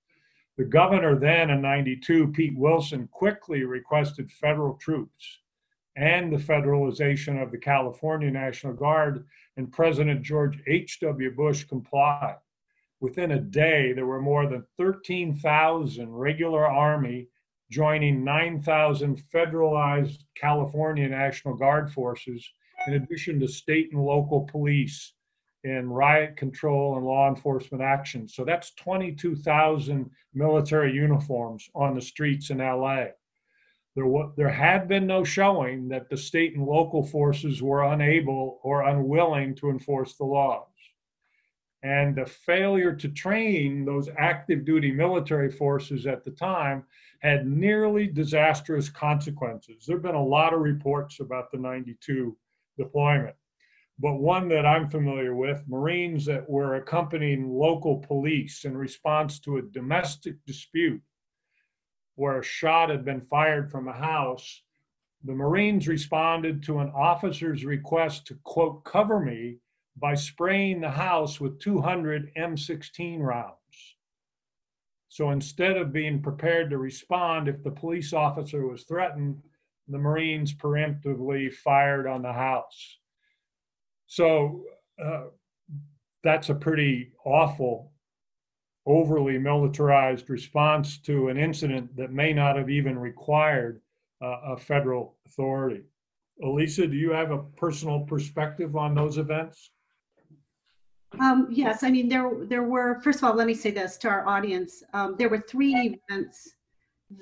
The 0.58 0.66
governor 0.66 1.18
then 1.18 1.50
in 1.50 1.62
92, 1.62 2.28
Pete 2.30 2.58
Wilson, 2.58 3.08
quickly 3.12 3.64
requested 3.64 4.30
federal 4.30 4.76
troops 4.76 5.40
and 5.96 6.32
the 6.32 6.38
federalization 6.38 7.42
of 7.42 7.52
the 7.52 7.58
California 7.58 8.30
National 8.30 8.74
Guard, 8.74 9.26
and 9.56 9.72
President 9.72 10.22
George 10.22 10.60
H.W. 10.68 11.32
Bush 11.32 11.64
complied. 11.64 12.36
Within 13.02 13.32
a 13.32 13.40
day, 13.40 13.94
there 13.94 14.06
were 14.06 14.22
more 14.22 14.48
than 14.48 14.66
13,000 14.78 16.10
regular 16.10 16.66
Army 16.66 17.28
joining 17.70 18.24
9,000 18.24 19.22
federalized 19.34 20.20
California 20.36 21.08
National 21.10 21.56
Guard 21.56 21.92
forces, 21.92 22.48
in 22.88 22.94
addition 22.94 23.40
to 23.40 23.48
state 23.48 23.92
and 23.92 24.02
local 24.02 24.42
police 24.42 25.14
in 25.64 25.90
riot 25.90 26.38
control 26.38 26.96
and 26.96 27.06
law 27.06 27.28
enforcement 27.28 27.84
action. 27.84 28.28
So 28.28 28.46
that's 28.46 28.74
22,000 28.76 30.10
military 30.34 30.94
uniforms 30.94 31.68
on 31.74 31.96
the 31.96 32.02
streets 32.02 32.52
in 32.52 32.60
LA. 32.60 33.06
There, 33.96 34.06
there 34.38 34.50
had 34.50 34.88
been 34.88 35.08
no 35.08 35.24
showing 35.24 35.88
that 35.90 36.10
the 36.10 36.18
state 36.18 36.56
and 36.56 36.66
local 36.66 37.04
forces 37.04 37.64
were 37.64 37.92
unable 37.94 38.60
or 38.62 38.84
unwilling 38.84 39.56
to 39.56 39.70
enforce 39.70 40.16
the 40.16 40.26
laws. 40.26 40.68
And 41.86 42.16
the 42.16 42.26
failure 42.26 42.96
to 42.96 43.10
train 43.10 43.86
those 43.86 44.10
active 44.18 44.66
duty 44.66 44.92
military 44.92 45.52
forces 45.52 46.08
at 46.08 46.24
the 46.24 46.32
time 46.32 46.84
had 47.20 47.46
nearly 47.46 48.08
disastrous 48.08 48.90
consequences. 48.90 49.86
There 49.86 49.98
have 49.98 50.04
been 50.04 50.16
a 50.16 50.26
lot 50.26 50.56
of 50.56 50.62
reports 50.62 51.20
about 51.20 51.52
the 51.52 51.60
92 51.60 52.36
deployment, 52.76 53.36
but 54.00 54.16
one 54.16 54.50
that 54.50 54.66
I'm 54.66 54.90
familiar 54.90 55.36
with 55.36 55.64
Marines 55.68 56.26
that 56.26 56.50
were 56.50 56.78
accompanying 56.78 57.52
local 57.52 58.00
police 58.00 58.66
in 58.66 58.76
response 58.76 59.40
to 59.42 59.58
a 59.58 59.62
domestic 59.62 60.44
dispute 60.48 61.04
where 62.16 62.40
a 62.40 62.44
shot 62.44 62.90
had 62.90 63.06
been 63.06 63.22
fired 63.22 63.70
from 63.70 63.88
a 63.88 63.94
house. 63.94 64.64
The 65.24 65.36
Marines 65.36 65.88
responded 65.88 66.64
to 66.64 66.80
an 66.80 66.90
officer's 66.96 67.64
request 67.64 68.26
to, 68.26 68.40
quote, 68.44 68.84
cover 68.86 69.20
me 69.20 69.60
by 69.98 70.14
spraying 70.14 70.82
the 70.82 70.92
house 70.92 71.40
with 71.40 71.60
200 71.60 72.32
M16 72.36 73.20
rounds. 73.22 73.56
So 75.08 75.32
instead 75.32 75.78
of 75.78 75.94
being 75.94 76.22
prepared 76.22 76.70
to 76.72 76.78
respond 76.78 77.48
if 77.48 77.64
the 77.64 77.72
police 77.72 78.12
officer 78.12 78.68
was 78.68 78.84
threatened, 78.84 79.42
the 79.88 79.98
Marines 79.98 80.54
preemptively 80.54 81.54
fired 81.54 82.08
on 82.08 82.22
the 82.22 82.34
house. 82.34 82.98
So 84.08 84.64
uh, 85.02 85.26
that's 86.24 86.50
a 86.50 86.56
pretty 86.56 87.14
awful, 87.24 87.94
overly 88.86 89.38
militarized 89.38 90.30
response 90.30 90.98
to 91.04 91.30
an 91.30 91.38
incident 91.38 91.96
that 91.96 92.12
may 92.12 92.34
not 92.34 92.58
have 92.58 92.70
even 92.70 93.00
required 93.00 93.82
uh, 94.22 94.40
a 94.48 94.58
federal 94.58 95.16
authority. 95.26 95.84
Elisa, 96.44 96.88
do 96.88 96.98
you 96.98 97.12
have 97.12 97.32
a 97.32 97.44
personal 97.56 98.02
perspective 98.02 98.76
on 98.76 98.96
those 98.96 99.18
events? 99.18 99.72
Um, 101.20 101.48
yes, 101.50 101.84
I 101.84 101.90
mean, 101.90 102.10
there, 102.10 102.32
there 102.44 102.64
were, 102.64 103.00
first 103.02 103.20
of 103.20 103.26
all, 103.26 103.36
let 103.36 103.48
me 103.48 103.54
say 103.54 103.72
this 103.72 103.98
to 103.98 104.10
our 104.10 104.28
audience. 104.28 104.84
Um, 104.94 105.16
there 105.18 105.30
were 105.30 105.40
three 105.40 106.00
events 106.10 106.56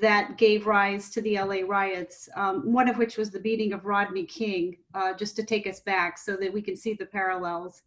that 0.02 0.38
gave 0.38 0.66
rise 0.66 1.10
to 1.12 1.22
the 1.22 1.38
LA 1.38 1.62
riots, 1.68 2.30
um, 2.36 2.72
one 2.72 2.88
of 2.88 2.98
which 2.98 3.18
was 3.18 3.30
the 3.30 3.40
beating 3.40 3.74
of 3.74 3.86
Rodney 3.86 4.26
King, 4.26 4.78
uh, 4.94 5.14
just 5.14 5.36
to 5.36 5.44
take 5.44 5.68
us 5.68 5.82
back 5.82 6.18
so 6.18 6.36
that 6.38 6.52
we 6.52 6.62
can 6.62 6.76
see 6.76 6.94
the 6.94 7.06
parallels, 7.06 7.84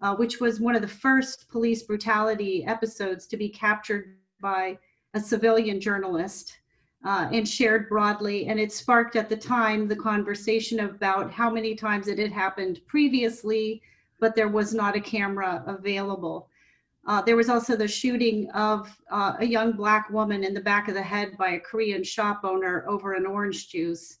uh, 0.00 0.14
which 0.14 0.40
was 0.40 0.60
one 0.60 0.76
of 0.76 0.82
the 0.82 0.88
first 0.88 1.48
police 1.50 1.82
brutality 1.82 2.64
episodes 2.64 3.26
to 3.26 3.36
be 3.36 3.48
captured 3.48 4.16
by 4.40 4.78
a 5.14 5.20
civilian 5.20 5.80
journalist 5.80 6.58
uh, 7.04 7.28
and 7.32 7.48
shared 7.48 7.88
broadly. 7.88 8.46
And 8.46 8.58
it 8.60 8.72
sparked 8.72 9.16
at 9.16 9.28
the 9.28 9.36
time 9.36 9.88
the 9.88 9.96
conversation 9.96 10.80
about 10.80 11.30
how 11.30 11.50
many 11.50 11.74
times 11.74 12.06
it 12.08 12.18
had 12.18 12.32
happened 12.32 12.80
previously 12.86 13.82
but 14.22 14.36
there 14.36 14.48
was 14.48 14.72
not 14.72 14.94
a 14.94 15.00
camera 15.00 15.64
available. 15.66 16.48
Uh, 17.08 17.20
there 17.20 17.34
was 17.34 17.48
also 17.48 17.74
the 17.74 17.88
shooting 17.88 18.48
of 18.52 18.88
uh, 19.10 19.32
a 19.40 19.44
young 19.44 19.72
black 19.72 20.08
woman 20.10 20.44
in 20.44 20.54
the 20.54 20.60
back 20.60 20.86
of 20.86 20.94
the 20.94 21.02
head 21.02 21.36
by 21.36 21.50
a 21.50 21.60
Korean 21.60 22.04
shop 22.04 22.42
owner 22.44 22.84
over 22.88 23.14
an 23.14 23.26
orange 23.26 23.68
juice. 23.68 24.18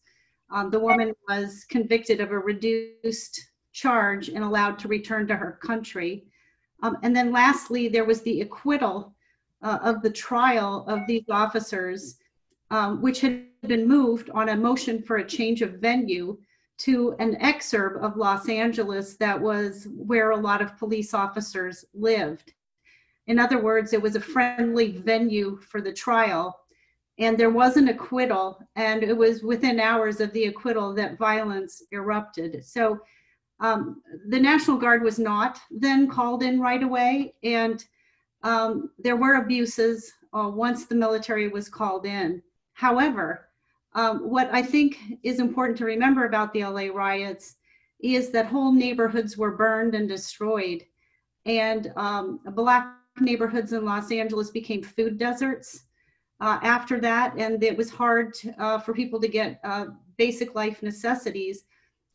Um, 0.50 0.70
the 0.70 0.80
woman 0.80 1.12
was 1.28 1.64
convicted 1.70 2.20
of 2.20 2.32
a 2.32 2.38
reduced 2.38 3.40
charge 3.72 4.28
and 4.28 4.42
allowed 4.42 4.76
to 4.80 4.88
return 4.88 5.28
to 5.28 5.36
her 5.36 5.60
country. 5.62 6.24
Um, 6.82 6.98
and 7.04 7.14
then 7.14 7.30
lastly, 7.30 7.86
there 7.86 8.04
was 8.04 8.22
the 8.22 8.40
acquittal 8.40 9.14
uh, 9.62 9.78
of 9.82 10.02
the 10.02 10.10
trial 10.10 10.84
of 10.88 11.06
these 11.06 11.28
officers, 11.30 12.16
um, 12.72 13.00
which 13.00 13.20
had 13.20 13.44
been 13.68 13.86
moved 13.86 14.30
on 14.30 14.48
a 14.48 14.56
motion 14.56 15.00
for 15.00 15.18
a 15.18 15.28
change 15.36 15.62
of 15.62 15.74
venue 15.74 16.36
to 16.84 17.14
an 17.18 17.36
exurb 17.36 18.00
of 18.02 18.16
Los 18.16 18.48
Angeles 18.48 19.16
that 19.16 19.40
was 19.40 19.86
where 19.96 20.30
a 20.30 20.36
lot 20.36 20.60
of 20.60 20.76
police 20.78 21.14
officers 21.14 21.84
lived. 21.94 22.54
In 23.28 23.38
other 23.38 23.62
words, 23.62 23.92
it 23.92 24.02
was 24.02 24.16
a 24.16 24.20
friendly 24.20 24.92
venue 24.92 25.60
for 25.60 25.80
the 25.80 25.92
trial. 25.92 26.58
And 27.18 27.38
there 27.38 27.50
was 27.50 27.76
an 27.76 27.88
acquittal, 27.88 28.58
and 28.74 29.04
it 29.04 29.16
was 29.16 29.42
within 29.42 29.78
hours 29.78 30.20
of 30.20 30.32
the 30.32 30.46
acquittal 30.46 30.92
that 30.94 31.18
violence 31.18 31.82
erupted. 31.92 32.64
So 32.64 33.00
um, 33.60 34.02
the 34.28 34.40
National 34.40 34.76
Guard 34.76 35.02
was 35.02 35.20
not 35.20 35.60
then 35.70 36.08
called 36.08 36.42
in 36.42 36.60
right 36.60 36.82
away, 36.82 37.34
and 37.44 37.84
um, 38.42 38.90
there 38.98 39.14
were 39.14 39.34
abuses 39.34 40.12
uh, 40.32 40.50
once 40.52 40.86
the 40.86 40.96
military 40.96 41.48
was 41.48 41.68
called 41.68 42.06
in. 42.06 42.42
However, 42.72 43.50
um, 43.94 44.28
what 44.30 44.48
I 44.52 44.62
think 44.62 44.98
is 45.22 45.38
important 45.38 45.78
to 45.78 45.84
remember 45.84 46.24
about 46.24 46.52
the 46.52 46.64
LA 46.64 46.88
riots 46.92 47.56
is 48.00 48.30
that 48.30 48.46
whole 48.46 48.72
neighborhoods 48.72 49.36
were 49.36 49.56
burned 49.56 49.94
and 49.94 50.08
destroyed, 50.08 50.84
and 51.46 51.92
um, 51.96 52.40
black 52.52 52.96
neighborhoods 53.20 53.72
in 53.72 53.84
Los 53.84 54.10
Angeles 54.10 54.50
became 54.50 54.82
food 54.82 55.18
deserts 55.18 55.84
uh, 56.40 56.58
after 56.62 56.98
that, 57.00 57.34
and 57.38 57.62
it 57.62 57.76
was 57.76 57.90
hard 57.90 58.34
uh, 58.58 58.78
for 58.78 58.92
people 58.94 59.20
to 59.20 59.28
get 59.28 59.60
uh, 59.62 59.86
basic 60.16 60.54
life 60.54 60.82
necessities. 60.82 61.64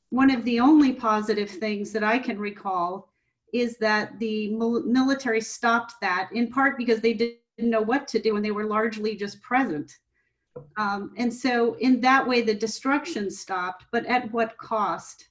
One 0.10 0.32
of 0.32 0.44
the 0.44 0.60
only 0.60 0.94
positive 0.94 1.50
things 1.50 1.92
that 1.94 2.04
I 2.04 2.18
can 2.18 2.38
recall 2.38 3.14
is 3.54 3.78
that 3.78 4.18
the 4.20 4.50
military 4.50 5.42
stopped 5.42 5.94
that 6.02 6.30
in 6.34 6.50
part 6.52 6.78
because 6.78 7.00
they 7.00 7.14
didn't 7.14 7.40
know 7.60 7.82
what 7.82 8.08
to 8.10 8.20
do 8.20 8.36
and 8.36 8.44
they 8.44 8.52
were 8.52 8.66
largely 8.66 9.16
just 9.16 9.42
present. 9.42 9.98
Um, 10.78 11.14
and 11.18 11.34
so, 11.34 11.76
in 11.76 12.02
that 12.02 12.28
way, 12.28 12.42
the 12.42 12.54
destruction 12.54 13.30
stopped, 13.30 13.86
but 13.92 14.06
at 14.06 14.32
what 14.32 14.58
cost? 14.58 15.30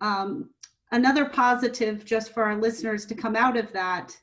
Um, 0.00 0.50
another 0.92 1.26
positive, 1.26 2.04
just 2.04 2.32
for 2.32 2.44
our 2.44 2.56
listeners 2.56 3.06
to 3.06 3.14
come 3.14 3.36
out 3.36 3.56
of 3.56 3.72
that, 3.72 4.16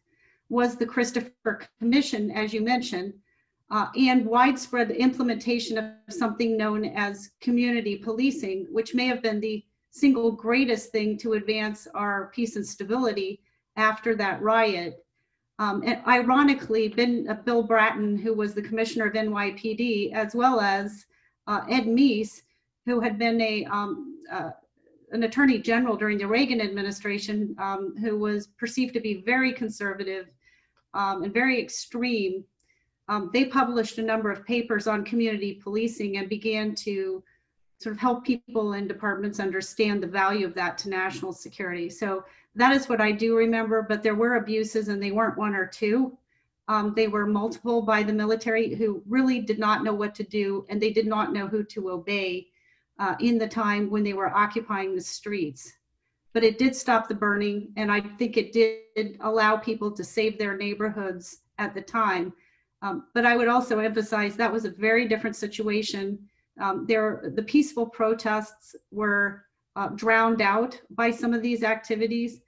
was 0.49 0.75
the 0.75 0.85
Christopher 0.85 1.61
Commission, 1.79 2.31
as 2.31 2.53
you 2.53 2.61
mentioned, 2.61 3.13
uh, 3.69 3.87
and 3.97 4.25
widespread 4.25 4.91
implementation 4.91 5.77
of 5.77 5.91
something 6.09 6.55
known 6.55 6.85
as 6.85 7.31
community 7.41 7.97
policing, 7.97 8.67
which 8.71 8.95
may 8.95 9.07
have 9.07 9.21
been 9.21 9.39
the 9.39 9.63
single 9.91 10.31
greatest 10.31 10.91
thing 10.91 11.17
to 11.17 11.33
advance 11.33 11.87
our 11.93 12.31
peace 12.33 12.55
and 12.55 12.65
stability 12.65 13.41
after 13.75 14.15
that 14.15 14.41
riot. 14.41 15.05
Um, 15.59 15.83
and 15.85 16.01
ironically, 16.07 16.89
ben, 16.89 17.27
uh, 17.29 17.33
Bill 17.33 17.63
Bratton, 17.63 18.17
who 18.17 18.33
was 18.33 18.53
the 18.53 18.61
commissioner 18.61 19.07
of 19.07 19.13
NYPD, 19.13 20.13
as 20.13 20.35
well 20.35 20.59
as 20.59 21.05
uh, 21.47 21.61
Ed 21.69 21.85
Meese, 21.85 22.43
who 22.85 22.99
had 22.99 23.17
been 23.17 23.41
a 23.41 23.65
um, 23.65 24.23
uh, 24.31 24.51
an 25.11 25.23
attorney 25.23 25.57
general 25.57 25.95
during 25.95 26.17
the 26.17 26.27
Reagan 26.27 26.61
administration, 26.61 27.55
um, 27.59 27.95
who 27.97 28.17
was 28.17 28.47
perceived 28.47 28.93
to 28.93 28.99
be 28.99 29.21
very 29.25 29.53
conservative 29.53 30.27
um, 30.93 31.23
and 31.23 31.33
very 31.33 31.61
extreme. 31.61 32.43
Um, 33.07 33.29
they 33.33 33.45
published 33.45 33.99
a 33.99 34.03
number 34.03 34.29
of 34.29 34.45
papers 34.45 34.85
on 34.85 35.05
community 35.05 35.61
policing 35.63 36.17
and 36.17 36.27
began 36.27 36.75
to 36.75 37.23
sort 37.79 37.95
of 37.95 38.01
help 38.01 38.25
people 38.25 38.73
in 38.73 38.87
departments 38.87 39.39
understand 39.39 40.03
the 40.03 40.07
value 40.07 40.45
of 40.45 40.53
that 40.55 40.77
to 40.79 40.89
national 40.89 41.31
security. 41.31 41.89
So 41.89 42.25
that 42.57 42.75
is 42.75 42.89
what 42.89 43.01
I 43.01 43.11
do 43.11 43.35
remember, 43.35 43.81
but 43.81 44.03
there 44.03 44.15
were 44.15 44.35
abuses 44.35 44.87
and 44.87 45.01
they 45.01 45.11
weren't 45.11 45.37
one 45.37 45.55
or 45.55 45.65
two. 45.65 46.17
Um, 46.67 46.93
they 46.95 47.07
were 47.07 47.25
multiple 47.25 47.81
by 47.81 48.03
the 48.03 48.13
military 48.13 48.75
who 48.75 49.01
really 49.07 49.39
did 49.39 49.57
not 49.57 49.83
know 49.83 49.93
what 49.93 50.13
to 50.15 50.23
do 50.23 50.65
and 50.69 50.81
they 50.81 50.91
did 50.91 51.07
not 51.07 51.31
know 51.31 51.47
who 51.47 51.63
to 51.63 51.91
obey 51.91 52.47
uh, 52.99 53.15
in 53.19 53.37
the 53.37 53.47
time 53.47 53.89
when 53.89 54.03
they 54.03 54.13
were 54.13 54.35
occupying 54.35 54.93
the 54.93 55.01
streets. 55.01 55.71
But 56.33 56.43
it 56.43 56.59
did 56.59 56.75
stop 56.75 57.07
the 57.07 57.15
burning, 57.15 57.71
and 57.77 57.91
I 57.91 58.01
think 58.01 58.37
it 58.37 58.51
did 58.51 59.17
allow 59.21 59.55
people 59.55 59.91
to 59.91 60.03
save 60.03 60.37
their 60.37 60.57
neighborhoods 60.57 61.39
at 61.57 61.73
the 61.73 61.81
time. 61.81 62.33
Um, 62.81 63.07
but 63.15 63.25
I 63.25 63.37
would 63.37 63.47
also 63.47 63.79
emphasize 63.79 64.35
that 64.35 64.51
was 64.51 64.65
a 64.65 64.69
very 64.69 65.07
different 65.07 65.35
situation 65.35 66.19
um, 66.59 66.85
there, 66.87 67.31
the 67.35 67.43
peaceful 67.43 67.85
protests 67.85 68.75
were 68.91 69.43
uh, 69.75 69.89
drowned 69.89 70.41
out 70.41 70.79
by 70.89 71.11
some 71.11 71.33
of 71.33 71.41
these 71.41 71.63
activities. 71.63 72.39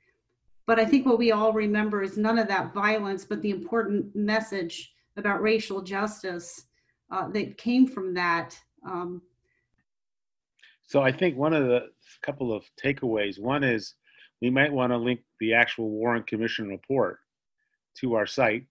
But 0.70 0.78
I 0.78 0.86
think 0.86 1.08
what 1.08 1.18
we 1.18 1.32
all 1.32 1.52
remember 1.52 2.04
is 2.04 2.16
none 2.16 2.38
of 2.38 2.48
that 2.50 2.76
violence, 2.76 3.26
but 3.26 3.42
the 3.42 3.50
important 3.50 4.16
message 4.16 4.94
about 5.18 5.42
racial 5.42 5.82
justice 5.82 6.66
uh, 7.10 7.28
that 7.30 7.58
came 7.58 7.88
from 7.88 8.14
that. 8.14 8.56
Um, 8.88 9.24
so 10.86 11.02
I 11.02 11.12
think 11.12 11.36
one 11.36 11.56
of 11.56 11.66
the 11.66 11.88
couple 12.22 12.54
of 12.54 12.66
takeaways 12.80 13.40
one 13.40 13.64
is 13.64 13.96
we 14.44 14.52
might 14.52 14.72
want 14.72 14.94
to 14.94 14.98
link 14.98 15.22
the 15.40 15.56
actual 15.56 15.90
Warren 15.90 16.22
Commission 16.22 16.68
report 16.68 17.18
to 18.02 18.14
our 18.14 18.28
site 18.28 18.68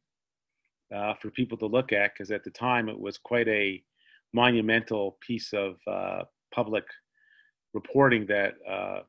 uh, 0.95 1.15
for 1.15 1.33
people 1.33 1.59
to 1.59 1.67
look 1.67 1.93
at 1.93 2.13
because 2.15 2.31
at 2.31 2.45
the 2.45 2.51
time 2.51 2.89
it 2.89 3.01
was 3.01 3.19
quite 3.19 3.49
a 3.49 3.83
monumental 4.33 5.19
piece 5.21 5.53
of 5.53 5.79
uh, 5.89 6.23
public 6.55 6.85
reporting 7.75 8.25
that 8.27 8.55
uh, 8.71 9.01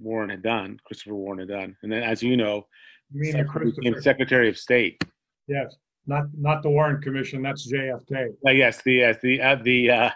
Warren 0.00 0.30
had 0.30 0.42
done, 0.42 0.78
Christopher 0.84 1.14
Warren 1.14 1.40
had 1.40 1.48
done. 1.48 1.76
And 1.82 1.92
then, 1.92 2.02
as 2.02 2.22
you 2.22 2.36
know, 2.36 2.66
you 3.12 3.32
became 3.32 4.00
Secretary 4.00 4.48
of 4.48 4.56
State. 4.56 5.02
Yes, 5.46 5.76
not 6.06 6.24
not 6.36 6.62
the 6.62 6.70
Warren 6.70 7.00
Commission. 7.00 7.42
That's 7.42 7.70
JFK. 7.70 8.28
Uh, 8.46 8.50
yes, 8.50 8.82
the 8.82 8.94
yes 8.94 9.16
the 9.22 9.40
uh, 9.40 9.56
the 9.62 9.90
uh, 9.90 10.10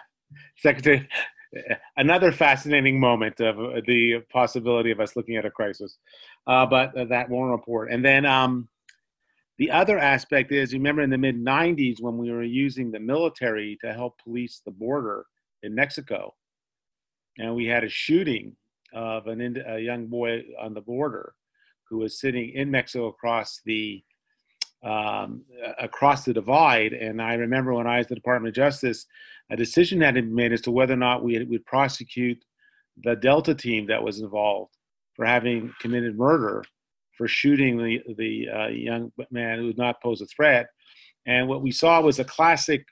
Secretary. 0.57 1.07
Another 1.97 2.31
fascinating 2.31 2.99
moment 2.99 3.39
of 3.39 3.57
uh, 3.59 3.81
the 3.87 4.21
possibility 4.31 4.91
of 4.91 4.99
us 4.99 5.15
looking 5.15 5.37
at 5.37 5.45
a 5.45 5.51
crisis, 5.51 5.97
uh, 6.47 6.65
but 6.65 6.91
that 7.09 7.29
Warren 7.29 7.51
report, 7.51 7.91
and 7.91 8.03
then 8.03 8.25
um, 8.25 8.67
the 9.57 9.71
other 9.71 9.97
aspect 9.97 10.51
is, 10.51 10.73
you 10.73 10.79
remember 10.79 11.01
in 11.01 11.09
the 11.09 11.17
mid 11.17 11.37
90s 11.37 12.01
when 12.01 12.17
we 12.17 12.31
were 12.31 12.43
using 12.43 12.91
the 12.91 12.99
military 12.99 13.77
to 13.81 13.93
help 13.93 14.17
police 14.21 14.61
the 14.65 14.71
border 14.71 15.25
in 15.63 15.73
Mexico, 15.73 16.33
and 17.37 17.55
we 17.55 17.65
had 17.65 17.83
a 17.83 17.89
shooting 17.89 18.55
of 18.93 19.27
an, 19.27 19.63
a 19.67 19.79
young 19.79 20.07
boy 20.07 20.43
on 20.61 20.73
the 20.73 20.81
border 20.81 21.33
who 21.89 21.97
was 21.99 22.19
sitting 22.19 22.49
in 22.49 22.71
Mexico 22.71 23.07
across 23.07 23.61
the 23.65 24.03
um, 24.83 25.43
across 25.79 26.25
the 26.25 26.33
divide. 26.33 26.93
And 26.93 27.21
I 27.21 27.33
remember 27.33 27.73
when 27.73 27.87
I 27.87 27.97
was 27.97 28.07
the 28.07 28.15
Department 28.15 28.49
of 28.49 28.55
Justice, 28.55 29.07
a 29.49 29.55
decision 29.55 30.01
had 30.01 30.13
been 30.13 30.33
made 30.33 30.53
as 30.53 30.61
to 30.61 30.71
whether 30.71 30.93
or 30.93 30.97
not 30.97 31.23
we 31.23 31.43
would 31.43 31.65
prosecute 31.65 32.43
the 33.03 33.15
Delta 33.15 33.55
team 33.55 33.87
that 33.87 34.03
was 34.03 34.19
involved 34.19 34.75
for 35.15 35.25
having 35.25 35.73
committed 35.79 36.17
murder 36.17 36.63
for 37.17 37.27
shooting 37.27 37.77
the 37.77 38.01
the 38.17 38.47
uh, 38.49 38.67
young 38.67 39.11
man 39.31 39.59
who 39.59 39.67
did 39.67 39.77
not 39.77 40.01
pose 40.01 40.21
a 40.21 40.25
threat. 40.27 40.67
And 41.25 41.47
what 41.47 41.61
we 41.63 41.71
saw 41.71 42.01
was 42.01 42.19
a 42.19 42.25
classic 42.25 42.85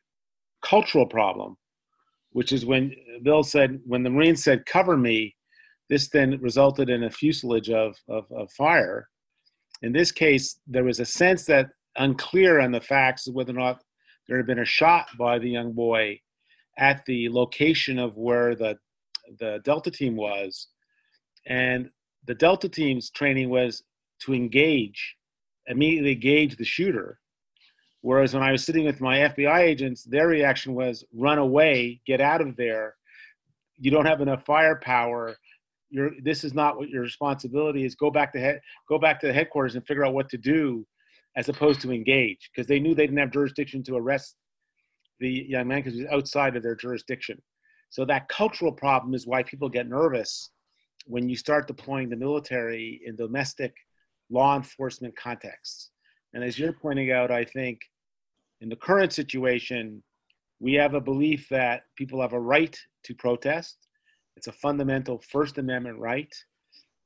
cultural 0.63 1.05
problem, 1.05 1.57
which 2.31 2.51
is 2.51 2.65
when 2.65 2.95
Bill 3.21 3.43
said, 3.43 3.79
when 3.85 4.03
the 4.03 4.09
Marines 4.09 4.43
said, 4.43 4.65
"Cover 4.65 4.97
me," 4.97 5.35
this 5.89 6.09
then 6.09 6.39
resulted 6.41 6.89
in 6.89 7.03
a 7.03 7.09
fuselage 7.09 7.69
of, 7.69 7.95
of, 8.07 8.25
of 8.31 8.51
fire. 8.51 9.09
In 9.81 9.91
this 9.91 10.11
case, 10.11 10.59
there 10.65 10.83
was 10.83 10.99
a 10.99 11.05
sense 11.05 11.45
that 11.45 11.69
unclear 11.97 12.59
on 12.59 12.71
the 12.71 12.81
facts 12.81 13.27
of 13.27 13.35
whether 13.35 13.51
or 13.51 13.59
not 13.59 13.83
there 14.27 14.37
had 14.37 14.47
been 14.47 14.59
a 14.59 14.65
shot 14.65 15.07
by 15.17 15.37
the 15.39 15.49
young 15.49 15.73
boy 15.73 16.19
at 16.77 17.05
the 17.05 17.29
location 17.29 17.99
of 17.99 18.15
where 18.17 18.55
the 18.55 18.77
the 19.39 19.61
Delta 19.63 19.89
team 19.89 20.15
was, 20.17 20.67
and 21.47 21.89
the 22.25 22.35
Delta 22.35 22.67
team's 22.67 23.09
training 23.09 23.49
was 23.49 23.83
to 24.21 24.33
engage, 24.33 25.15
immediately 25.67 26.13
engage 26.13 26.57
the 26.57 26.65
shooter. 26.65 27.19
Whereas 28.01 28.33
when 28.33 28.43
I 28.43 28.51
was 28.51 28.65
sitting 28.65 28.85
with 28.85 28.99
my 28.99 29.19
FBI 29.19 29.59
agents, 29.59 30.03
their 30.03 30.27
reaction 30.27 30.73
was 30.73 31.05
run 31.13 31.37
away, 31.37 32.01
get 32.05 32.19
out 32.19 32.41
of 32.41 32.57
there. 32.57 32.95
You 33.77 33.91
don't 33.91 34.05
have 34.05 34.19
enough 34.19 34.45
firepower. 34.45 35.37
This 36.23 36.43
is 36.43 36.53
not 36.53 36.77
what 36.77 36.89
your 36.89 37.03
responsibility 37.03 37.85
is. 37.85 37.95
Go 37.95 38.09
back 38.09 38.33
to 38.33 38.39
head, 38.39 38.59
go 38.89 38.97
back 38.97 39.19
to 39.21 39.27
the 39.27 39.33
headquarters 39.33 39.75
and 39.75 39.85
figure 39.85 40.05
out 40.05 40.13
what 40.13 40.29
to 40.29 40.37
do, 40.37 40.85
as 41.35 41.49
opposed 41.49 41.81
to 41.81 41.91
engage, 41.91 42.49
because 42.53 42.67
they 42.67 42.79
knew 42.79 42.93
they 42.93 43.05
didn't 43.05 43.19
have 43.19 43.31
jurisdiction 43.31 43.83
to 43.83 43.95
arrest 43.95 44.35
the 45.19 45.45
young 45.47 45.67
man 45.67 45.79
because 45.79 45.93
he 45.93 46.03
was 46.03 46.11
outside 46.11 46.55
of 46.55 46.63
their 46.63 46.75
jurisdiction. 46.75 47.41
So 47.89 48.05
that 48.05 48.27
cultural 48.27 48.71
problem 48.71 49.13
is 49.13 49.27
why 49.27 49.43
people 49.43 49.69
get 49.69 49.87
nervous 49.87 50.49
when 51.05 51.29
you 51.29 51.35
start 51.35 51.67
deploying 51.67 52.09
the 52.09 52.15
military 52.15 53.01
in 53.05 53.15
domestic 53.15 53.73
law 54.29 54.55
enforcement 54.55 55.15
contexts 55.15 55.91
And 56.33 56.43
as 56.43 56.57
you're 56.57 56.73
pointing 56.73 57.11
out, 57.11 57.29
I 57.29 57.45
think 57.45 57.79
in 58.61 58.69
the 58.69 58.75
current 58.75 59.13
situation, 59.13 60.01
we 60.59 60.73
have 60.73 60.93
a 60.93 61.01
belief 61.01 61.47
that 61.49 61.83
people 61.97 62.21
have 62.21 62.33
a 62.33 62.39
right 62.39 62.75
to 63.03 63.13
protest. 63.13 63.77
It's 64.35 64.47
a 64.47 64.51
fundamental 64.51 65.19
First 65.19 65.57
Amendment 65.57 65.99
right. 65.99 66.33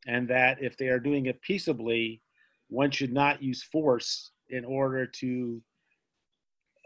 And 0.08 0.28
that 0.30 0.62
if 0.62 0.78
they 0.78 0.88
are 0.88 1.00
doing 1.00 1.26
it 1.26 1.42
peaceably, 1.42 2.22
one 2.70 2.92
should 2.92 3.14
not 3.14 3.42
use 3.42 3.64
force 3.64 4.32
in 4.50 4.64
order 4.64 5.06
to 5.06 5.62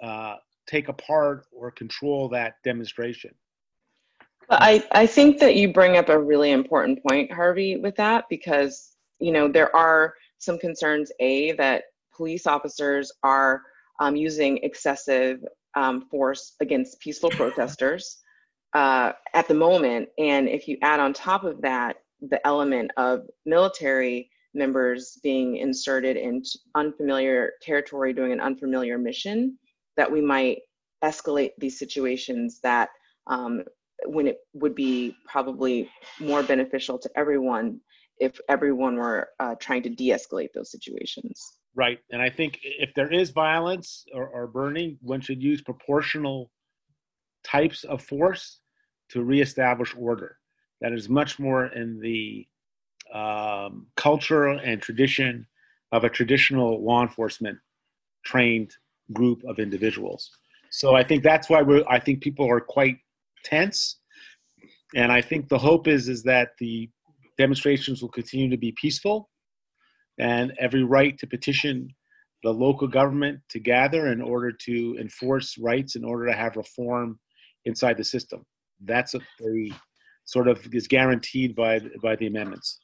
uh, 0.01 0.35
take 0.67 0.87
apart 0.87 1.45
or 1.51 1.71
control 1.71 2.27
that 2.29 2.55
demonstration. 2.63 3.33
I, 4.49 4.83
I 4.91 5.05
think 5.07 5.39
that 5.39 5.55
you 5.55 5.71
bring 5.71 5.97
up 5.97 6.09
a 6.09 6.19
really 6.19 6.51
important 6.51 7.01
point, 7.07 7.31
Harvey, 7.31 7.77
with 7.77 7.95
that 7.95 8.25
because 8.29 8.95
you 9.19 9.31
know 9.31 9.47
there 9.47 9.73
are 9.75 10.15
some 10.39 10.57
concerns. 10.57 11.11
A 11.19 11.53
that 11.53 11.83
police 12.13 12.45
officers 12.47 13.11
are 13.23 13.61
um, 13.99 14.15
using 14.15 14.57
excessive 14.63 15.39
um, 15.75 16.01
force 16.09 16.55
against 16.59 16.99
peaceful 16.99 17.29
protesters 17.29 18.20
uh, 18.73 19.13
at 19.33 19.47
the 19.47 19.53
moment, 19.53 20.09
and 20.17 20.47
if 20.47 20.67
you 20.67 20.77
add 20.81 20.99
on 20.99 21.13
top 21.13 21.43
of 21.43 21.61
that 21.61 21.97
the 22.29 22.45
element 22.45 22.91
of 22.97 23.21
military 23.45 24.29
members 24.53 25.17
being 25.23 25.57
inserted 25.57 26.17
in 26.17 26.43
unfamiliar 26.75 27.53
territory 27.61 28.13
doing 28.13 28.31
an 28.31 28.39
unfamiliar 28.39 28.97
mission, 28.97 29.57
that 29.97 30.11
we 30.11 30.21
might 30.21 30.59
escalate 31.03 31.51
these 31.57 31.79
situations 31.79 32.59
that 32.61 32.89
um, 33.27 33.63
when 34.05 34.27
it 34.27 34.37
would 34.53 34.75
be 34.75 35.15
probably 35.25 35.89
more 36.19 36.43
beneficial 36.43 36.97
to 36.97 37.09
everyone 37.15 37.79
if 38.19 38.39
everyone 38.49 38.97
were 38.97 39.29
uh, 39.39 39.55
trying 39.55 39.81
to 39.81 39.89
de-escalate 39.89 40.49
those 40.53 40.69
situations. 40.69 41.57
Right, 41.73 41.97
and 42.11 42.21
I 42.21 42.29
think 42.29 42.59
if 42.61 42.93
there 42.93 43.11
is 43.11 43.31
violence 43.31 44.05
or, 44.13 44.27
or 44.27 44.45
burning, 44.45 44.97
one 45.01 45.21
should 45.21 45.41
use 45.41 45.61
proportional 45.61 46.51
types 47.43 47.83
of 47.83 48.03
force 48.03 48.59
to 49.11 49.23
reestablish 49.23 49.95
order. 49.97 50.37
That 50.81 50.93
is 50.93 51.09
much 51.09 51.39
more 51.39 51.67
in 51.67 51.99
the 51.99 52.47
um, 53.13 53.87
culture 53.95 54.47
and 54.47 54.81
tradition 54.81 55.45
of 55.91 56.03
a 56.03 56.09
traditional 56.09 56.83
law 56.83 57.01
enforcement 57.01 57.57
trained 58.25 58.73
group 59.13 59.43
of 59.43 59.59
individuals. 59.59 60.29
So 60.69 60.95
I 60.95 61.03
think 61.03 61.23
that's 61.23 61.49
why 61.49 61.61
we're, 61.61 61.83
I 61.89 61.99
think 61.99 62.21
people 62.21 62.49
are 62.49 62.61
quite 62.61 62.97
tense. 63.43 63.97
And 64.95 65.11
I 65.11 65.21
think 65.21 65.49
the 65.49 65.57
hope 65.57 65.87
is 65.87 66.07
is 66.07 66.23
that 66.23 66.51
the 66.59 66.89
demonstrations 67.37 68.01
will 68.01 68.09
continue 68.09 68.49
to 68.49 68.57
be 68.57 68.73
peaceful 68.73 69.29
and 70.17 70.53
every 70.59 70.83
right 70.83 71.17
to 71.17 71.27
petition 71.27 71.89
the 72.43 72.51
local 72.51 72.87
government 72.87 73.39
to 73.49 73.59
gather 73.59 74.11
in 74.11 74.21
order 74.21 74.51
to 74.51 74.97
enforce 74.99 75.57
rights 75.57 75.95
in 75.95 76.03
order 76.03 76.25
to 76.27 76.33
have 76.33 76.55
reform 76.55 77.19
inside 77.65 77.97
the 77.97 78.03
system. 78.03 78.45
That's 78.85 79.13
a, 79.13 79.19
a 79.19 79.71
sort 80.25 80.47
of 80.47 80.73
is 80.73 80.87
guaranteed 80.87 81.55
by 81.55 81.81
by 82.01 82.15
the 82.15 82.27
amendments. 82.27 82.79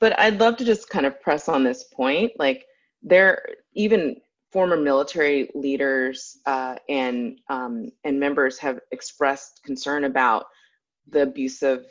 But 0.00 0.18
I'd 0.18 0.40
love 0.40 0.56
to 0.56 0.64
just 0.64 0.88
kind 0.88 1.06
of 1.06 1.20
press 1.20 1.48
on 1.48 1.64
this 1.64 1.84
point. 1.84 2.32
Like 2.38 2.64
there 3.02 3.44
even 3.74 4.16
former 4.52 4.76
military 4.76 5.48
leaders 5.54 6.38
uh, 6.46 6.76
and 6.88 7.38
um, 7.48 7.90
and 8.04 8.20
members 8.20 8.58
have 8.58 8.80
expressed 8.90 9.60
concern 9.64 10.04
about 10.04 10.46
the 11.08 11.22
abuse 11.22 11.62
of 11.62 11.84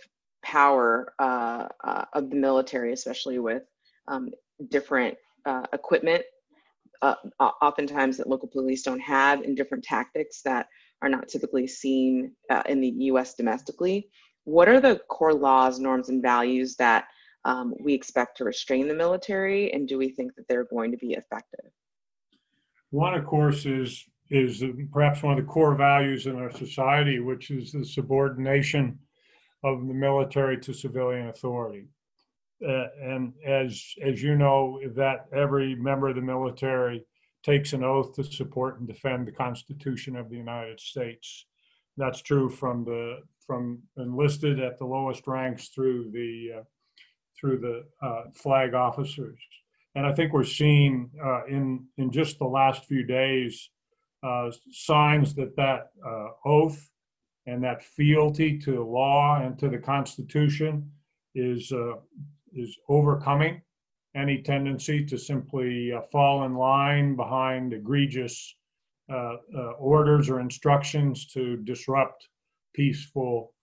power 0.43 1.13
uh, 1.19 1.67
uh, 1.83 2.05
of 2.13 2.29
the 2.29 2.35
military, 2.35 2.93
especially 2.93 3.39
with 3.39 3.63
um, 4.07 4.29
different 4.69 5.17
uh, 5.45 5.65
equipment, 5.73 6.23
uh, 7.01 7.15
oftentimes 7.39 8.17
that 8.17 8.29
local 8.29 8.47
police 8.47 8.83
don't 8.83 8.99
have, 8.99 9.41
and 9.41 9.57
different 9.57 9.83
tactics 9.83 10.41
that 10.43 10.67
are 11.01 11.09
not 11.09 11.27
typically 11.27 11.67
seen 11.67 12.33
uh, 12.49 12.63
in 12.67 12.81
the 12.81 12.89
U.S. 12.89 13.33
domestically. 13.33 14.09
What 14.43 14.67
are 14.67 14.79
the 14.79 15.01
core 15.07 15.33
laws, 15.33 15.79
norms, 15.79 16.09
and 16.09 16.21
values 16.21 16.75
that 16.77 17.05
um, 17.45 17.73
we 17.79 17.93
expect 17.93 18.37
to 18.37 18.43
restrain 18.43 18.87
the 18.87 18.93
military, 18.93 19.71
and 19.73 19.87
do 19.87 19.97
we 19.97 20.09
think 20.09 20.35
that 20.35 20.47
they're 20.47 20.65
going 20.65 20.91
to 20.91 20.97
be 20.97 21.13
effective? 21.13 21.71
One, 22.91 23.13
of 23.13 23.25
course, 23.25 23.65
is 23.65 24.05
is 24.29 24.63
perhaps 24.93 25.21
one 25.21 25.37
of 25.37 25.45
the 25.45 25.51
core 25.51 25.75
values 25.75 26.25
in 26.25 26.37
our 26.37 26.51
society, 26.51 27.19
which 27.19 27.51
is 27.51 27.73
the 27.73 27.83
subordination 27.83 28.97
of 29.63 29.85
the 29.87 29.93
military 29.93 30.57
to 30.57 30.73
civilian 30.73 31.27
authority. 31.27 31.87
Uh, 32.65 32.85
and 33.01 33.33
as 33.45 33.83
as 34.01 34.21
you 34.21 34.35
know, 34.35 34.79
that 34.95 35.25
every 35.33 35.75
member 35.75 36.09
of 36.09 36.15
the 36.15 36.21
military 36.21 37.05
takes 37.43 37.73
an 37.73 37.83
oath 37.83 38.13
to 38.15 38.23
support 38.23 38.79
and 38.79 38.87
defend 38.87 39.27
the 39.27 39.31
Constitution 39.31 40.15
of 40.15 40.29
the 40.29 40.37
United 40.37 40.79
States. 40.79 41.45
That's 41.97 42.21
true 42.21 42.49
from 42.49 42.85
the 42.85 43.19
from 43.45 43.81
enlisted 43.97 44.59
at 44.59 44.77
the 44.77 44.85
lowest 44.85 45.27
ranks 45.27 45.69
through 45.69 46.11
the 46.11 46.59
uh, 46.59 46.63
through 47.39 47.59
the 47.59 48.05
uh, 48.05 48.23
flag 48.33 48.73
officers. 48.73 49.39
And 49.95 50.05
I 50.05 50.13
think 50.13 50.31
we're 50.31 50.43
seeing 50.43 51.09
uh, 51.23 51.45
in 51.45 51.85
in 51.97 52.11
just 52.11 52.39
the 52.39 52.45
last 52.45 52.85
few 52.85 53.03
days 53.03 53.69
uh, 54.23 54.51
signs 54.71 55.33
that 55.35 55.55
that 55.57 55.89
uh, 56.05 56.27
oath 56.45 56.89
and 57.47 57.63
that 57.63 57.83
fealty 57.83 58.57
to 58.59 58.71
the 58.71 58.81
law 58.81 59.41
and 59.41 59.57
to 59.59 59.67
the 59.67 59.79
Constitution 59.79 60.91
is 61.35 61.71
uh, 61.71 61.95
is 62.53 62.77
overcoming 62.87 63.61
any 64.15 64.41
tendency 64.41 65.05
to 65.05 65.17
simply 65.17 65.93
uh, 65.93 66.01
fall 66.11 66.43
in 66.43 66.55
line 66.55 67.15
behind 67.15 67.73
egregious 67.73 68.55
orders 69.77 70.29
or 70.29 70.39
instructions 70.39 71.25
to 71.25 71.57
disrupt 71.57 72.29
peaceful 72.73 73.53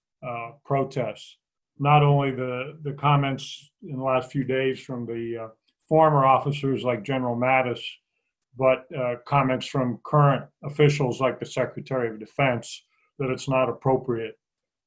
protests. 0.62 1.38
Not 1.78 2.02
only 2.02 2.32
the, 2.32 2.78
the 2.82 2.92
comments 2.92 3.70
in 3.82 3.96
the 3.96 4.04
last 4.04 4.30
few 4.30 4.44
days 4.44 4.80
from 4.80 5.06
the 5.06 5.44
uh, 5.44 5.48
former 5.88 6.26
officers 6.26 6.84
like 6.84 7.02
General 7.02 7.36
Mattis, 7.36 7.80
but 8.56 8.86
uh, 8.94 9.14
comments 9.26 9.66
from 9.66 10.00
current 10.04 10.44
officials 10.64 11.20
like 11.20 11.38
the 11.38 11.46
Secretary 11.46 12.10
of 12.10 12.18
Defense 12.18 12.84
that 13.18 13.30
it's 13.30 13.48
not 13.48 13.68
appropriate 13.68 14.38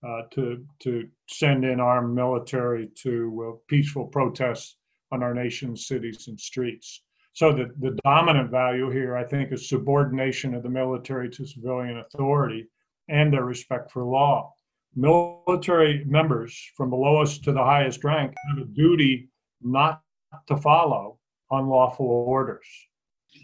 uh, 0.05 0.23
to 0.31 0.65
to 0.79 1.07
send 1.29 1.63
in 1.63 1.79
armed 1.79 2.13
military 2.13 2.89
to 2.95 3.53
uh, 3.53 3.57
peaceful 3.67 4.07
protests 4.07 4.77
on 5.11 5.23
our 5.23 5.33
nation's 5.33 5.87
cities 5.87 6.27
and 6.27 6.39
streets. 6.39 7.03
So 7.33 7.53
the, 7.53 7.71
the 7.79 7.97
dominant 8.03 8.51
value 8.51 8.89
here, 8.89 9.15
I 9.15 9.23
think, 9.23 9.51
is 9.51 9.69
subordination 9.69 10.53
of 10.53 10.63
the 10.63 10.69
military 10.69 11.29
to 11.29 11.45
civilian 11.45 11.99
authority 11.99 12.67
and 13.07 13.31
their 13.31 13.45
respect 13.45 13.91
for 13.91 14.03
law. 14.03 14.53
Military 14.95 16.03
members 16.05 16.59
from 16.75 16.89
the 16.89 16.97
lowest 16.97 17.43
to 17.45 17.53
the 17.53 17.63
highest 17.63 18.03
rank 18.03 18.33
have 18.49 18.57
a 18.57 18.69
duty 18.69 19.29
not 19.61 20.01
to 20.47 20.57
follow 20.57 21.17
unlawful 21.51 22.05
orders. 22.05 22.67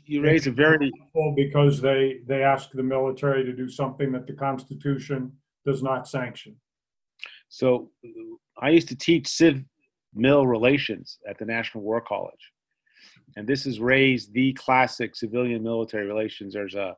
You 0.06 0.22
raise 0.22 0.48
a 0.48 0.52
very 0.52 0.92
because 1.36 1.80
they 1.80 2.20
they 2.28 2.44
ask 2.44 2.72
the 2.72 2.84
military 2.84 3.46
to 3.46 3.54
do 3.54 3.70
something 3.70 4.12
that 4.12 4.28
the 4.28 4.34
Constitution 4.34 5.32
does 5.66 5.82
not 5.82 6.08
sanction. 6.08 6.56
So, 7.48 7.92
I 8.62 8.70
used 8.70 8.90
to 8.90 8.96
teach 8.96 9.28
civ 9.28 9.64
mil 10.14 10.48
relations 10.48 11.20
at 11.28 11.38
the 11.38 11.46
National 11.46 11.84
War 11.84 12.02
College, 12.02 12.52
and 13.36 13.48
this 13.48 13.66
has 13.66 13.80
raised 13.80 14.34
the 14.34 14.54
classic 14.54 15.16
civilian 15.16 15.64
military 15.64 16.06
relations. 16.06 16.54
There's 16.54 16.76
a 16.76 16.96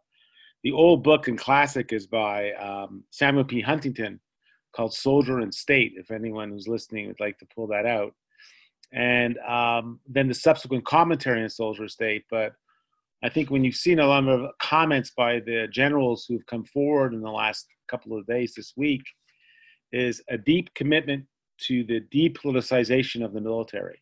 the 0.64 0.72
old 0.72 1.04
book 1.04 1.28
and 1.30 1.38
classic 1.38 1.94
is 1.94 2.06
by 2.06 2.52
um, 2.54 3.04
Samuel 3.12 3.46
P. 3.46 3.62
Huntington 3.62 4.20
called 4.76 4.94
Soldier 4.94 5.40
and 5.40 5.54
State. 5.54 5.94
If 5.96 6.12
anyone 6.12 6.50
who's 6.50 6.68
listening 6.68 7.08
would 7.08 7.20
like 7.20 7.38
to 7.40 7.48
pull 7.56 7.68
that 7.68 7.86
out, 7.86 8.14
and 8.92 9.38
um, 9.40 10.00
then 10.08 10.28
the 10.28 10.34
subsequent 10.34 10.86
commentary 10.86 11.42
on 11.42 11.50
Soldier 11.50 11.88
State. 11.88 12.26
But 12.30 12.54
I 13.24 13.30
think 13.30 13.50
when 13.50 13.64
you've 13.64 13.76
seen 13.76 14.00
a 14.00 14.08
lot 14.08 14.28
of 14.28 14.52
comments 14.62 15.12
by 15.16 15.40
the 15.40 15.68
generals 15.72 16.26
who've 16.28 16.46
come 16.46 16.66
forward 16.66 17.14
in 17.14 17.22
the 17.22 17.32
last 17.32 17.68
couple 17.88 18.18
of 18.18 18.26
days 18.26 18.54
this 18.56 18.74
week, 18.76 19.04
is 19.92 20.22
a 20.30 20.38
deep 20.38 20.74
commitment 20.76 21.26
to 21.68 21.84
the 21.84 22.02
depoliticization 22.02 23.24
of 23.24 23.34
the 23.34 23.42
military. 23.42 24.02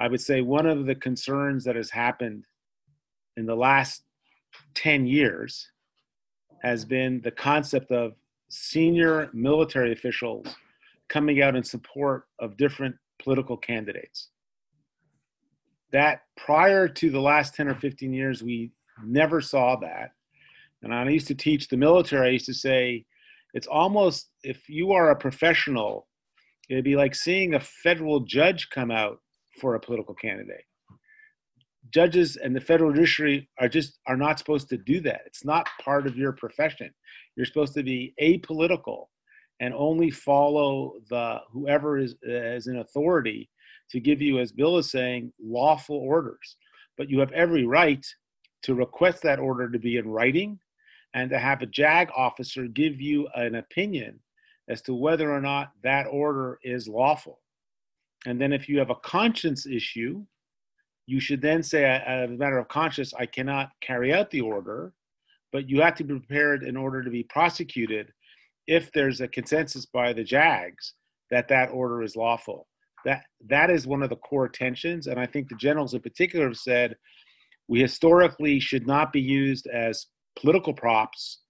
I 0.00 0.08
would 0.08 0.20
say 0.20 0.42
one 0.42 0.66
of 0.66 0.86
the 0.86 0.94
concerns 0.94 1.64
that 1.64 1.76
has 1.76 1.90
happened 1.90 2.46
in 3.36 3.46
the 3.46 3.54
last 3.54 4.02
10 4.74 5.06
years 5.06 5.70
has 6.62 6.84
been 6.84 7.20
the 7.22 7.30
concept 7.30 7.90
of 7.90 8.12
senior 8.48 9.30
military 9.32 9.92
officials 9.92 10.46
coming 11.08 11.42
out 11.42 11.56
in 11.56 11.62
support 11.62 12.24
of 12.38 12.56
different 12.56 12.94
political 13.22 13.56
candidates. 13.56 14.28
That 15.92 16.22
prior 16.36 16.86
to 16.88 17.10
the 17.10 17.20
last 17.20 17.54
10 17.54 17.68
or 17.68 17.74
15 17.74 18.12
years, 18.12 18.42
we 18.42 18.72
never 19.04 19.40
saw 19.40 19.76
that. 19.76 20.10
And 20.82 20.94
I 20.94 21.08
used 21.08 21.28
to 21.28 21.34
teach 21.34 21.68
the 21.68 21.76
military, 21.76 22.28
I 22.28 22.32
used 22.32 22.46
to 22.46 22.54
say, 22.54 23.04
it's 23.54 23.66
almost 23.66 24.30
if 24.42 24.68
you 24.68 24.92
are 24.92 25.10
a 25.10 25.16
professional, 25.16 26.06
it'd 26.68 26.84
be 26.84 26.96
like 26.96 27.14
seeing 27.14 27.54
a 27.54 27.60
federal 27.60 28.20
judge 28.20 28.68
come 28.70 28.90
out 28.90 29.20
for 29.60 29.74
a 29.74 29.80
political 29.80 30.14
candidate. 30.14 30.64
judges 31.90 32.36
and 32.36 32.54
the 32.54 32.60
federal 32.60 32.92
judiciary 32.92 33.48
are 33.58 33.68
just 33.68 33.98
are 34.06 34.16
not 34.16 34.38
supposed 34.38 34.68
to 34.68 34.76
do 34.76 35.00
that. 35.00 35.22
It's 35.26 35.44
not 35.44 35.68
part 35.82 36.06
of 36.06 36.16
your 36.16 36.32
profession. 36.32 36.92
You're 37.36 37.46
supposed 37.46 37.74
to 37.74 37.82
be 37.82 38.14
apolitical 38.20 39.06
and 39.60 39.74
only 39.74 40.10
follow 40.10 40.94
the 41.10 41.40
whoever 41.50 41.98
is 41.98 42.14
as 42.28 42.66
an 42.66 42.78
authority 42.78 43.48
to 43.90 44.00
give 44.00 44.20
you, 44.20 44.38
as 44.38 44.52
Bill 44.52 44.78
is 44.78 44.90
saying, 44.90 45.32
lawful 45.42 45.96
orders. 45.96 46.56
But 46.96 47.08
you 47.08 47.18
have 47.20 47.32
every 47.32 47.66
right 47.66 48.04
to 48.62 48.74
request 48.74 49.22
that 49.22 49.38
order 49.38 49.70
to 49.70 49.78
be 49.78 49.96
in 49.96 50.08
writing 50.08 50.58
and 51.14 51.30
to 51.30 51.38
have 51.38 51.62
a 51.62 51.66
JAG 51.66 52.10
officer 52.16 52.66
give 52.66 53.00
you 53.00 53.28
an 53.34 53.54
opinion 53.56 54.20
as 54.68 54.82
to 54.82 54.94
whether 54.94 55.32
or 55.32 55.40
not 55.40 55.72
that 55.82 56.06
order 56.06 56.58
is 56.62 56.88
lawful. 56.88 57.40
And 58.26 58.40
then 58.40 58.52
if 58.52 58.68
you 58.68 58.78
have 58.78 58.90
a 58.90 58.96
conscience 58.96 59.66
issue, 59.66 60.24
you 61.06 61.20
should 61.20 61.40
then 61.40 61.62
say, 61.62 61.84
as 61.84 62.30
a 62.30 62.32
matter 62.34 62.58
of 62.58 62.68
conscience, 62.68 63.14
I 63.14 63.26
cannot 63.26 63.70
carry 63.80 64.12
out 64.12 64.30
the 64.30 64.42
order, 64.42 64.92
but 65.52 65.68
you 65.68 65.80
have 65.80 65.94
to 65.96 66.04
be 66.04 66.18
prepared 66.18 66.64
in 66.64 66.76
order 66.76 67.02
to 67.02 67.10
be 67.10 67.22
prosecuted 67.22 68.12
if 68.66 68.92
there's 68.92 69.22
a 69.22 69.28
consensus 69.28 69.86
by 69.86 70.12
the 70.12 70.24
JAGs 70.24 70.92
that 71.30 71.48
that 71.48 71.70
order 71.70 72.02
is 72.02 72.16
lawful. 72.16 72.66
That 73.04 73.24
that 73.48 73.70
is 73.70 73.86
one 73.86 74.02
of 74.02 74.10
the 74.10 74.16
core 74.16 74.48
tensions, 74.48 75.06
and 75.06 75.18
I 75.18 75.24
think 75.24 75.48
the 75.48 75.54
generals 75.54 75.94
in 75.94 76.00
particular 76.00 76.46
have 76.48 76.58
said 76.58 76.96
we 77.68 77.80
historically 77.80 78.60
should 78.60 78.86
not 78.86 79.12
be 79.12 79.20
used 79.20 79.66
as 79.68 80.06
political 80.38 80.74
props 80.74 81.40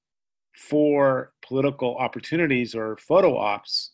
for 0.59 1.32
political 1.46 1.96
opportunities 1.96 2.74
or 2.74 2.96
photo 2.96 3.36
ops 3.36 3.92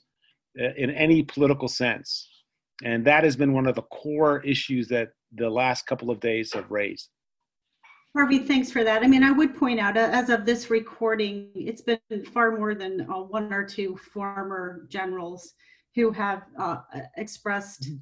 uh, 0.61 0.73
in 0.77 0.91
any 0.91 1.23
political 1.23 1.69
sense. 1.69 2.29
And 2.83 3.05
that 3.05 3.23
has 3.23 3.37
been 3.37 3.53
one 3.53 3.67
of 3.67 3.75
the 3.75 3.83
core 3.83 4.43
issues 4.43 4.89
that 4.89 5.11
the 5.33 5.51
last 5.51 5.87
couple 5.87 6.11
of 6.11 6.21
days 6.21 6.53
have 6.55 6.71
raised. 6.71 7.11
Harvey, 8.17 8.39
thanks 8.39 8.71
for 8.71 8.85
that. 8.85 9.03
I 9.03 9.09
mean, 9.09 9.25
I 9.25 9.33
would 9.33 9.57
point 9.57 9.81
out, 9.81 9.97
uh, 9.97 10.09
as 10.13 10.31
of 10.31 10.47
this 10.47 10.71
recording, 10.71 11.51
it's 11.55 11.83
been 11.83 11.99
far 12.33 12.57
more 12.57 12.75
than 12.75 13.03
uh, 13.11 13.21
one 13.21 13.53
or 13.53 13.65
two 13.65 13.97
former 14.13 14.87
generals 14.89 15.53
who 15.97 16.13
have 16.13 16.45
uh, 16.59 16.79
expressed 17.17 17.83
mm-hmm. 17.83 17.97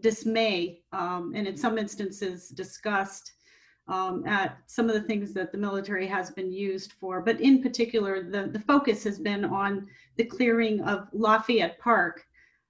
dismay 0.00 0.80
um, 0.92 1.32
and, 1.36 1.46
in 1.46 1.56
some 1.56 1.78
instances, 1.78 2.48
disgust 2.48 3.32
um, 3.90 4.24
at 4.24 4.56
some 4.66 4.88
of 4.88 4.94
the 4.94 5.02
things 5.02 5.34
that 5.34 5.50
the 5.50 5.58
military 5.58 6.06
has 6.06 6.30
been 6.30 6.52
used 6.52 6.92
for. 6.92 7.20
But 7.20 7.40
in 7.40 7.60
particular, 7.60 8.22
the, 8.22 8.46
the 8.46 8.60
focus 8.60 9.02
has 9.04 9.18
been 9.18 9.44
on 9.44 9.88
the 10.16 10.24
clearing 10.24 10.80
of 10.82 11.08
Lafayette 11.12 11.78
Park. 11.80 12.24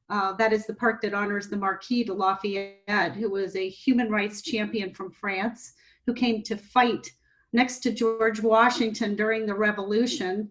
Uh, 0.08 0.32
that 0.32 0.52
is 0.52 0.66
the 0.66 0.74
park 0.74 1.00
that 1.02 1.14
honors 1.14 1.48
the 1.48 1.56
Marquis 1.56 2.04
de 2.04 2.12
Lafayette, 2.12 3.12
who 3.14 3.30
was 3.30 3.54
a 3.54 3.68
human 3.68 4.10
rights 4.10 4.42
champion 4.42 4.92
from 4.92 5.10
France 5.10 5.74
who 6.06 6.14
came 6.14 6.42
to 6.42 6.56
fight 6.56 7.06
next 7.52 7.80
to 7.80 7.92
George 7.92 8.40
Washington 8.40 9.14
during 9.14 9.46
the 9.46 9.54
Revolution 9.54 10.50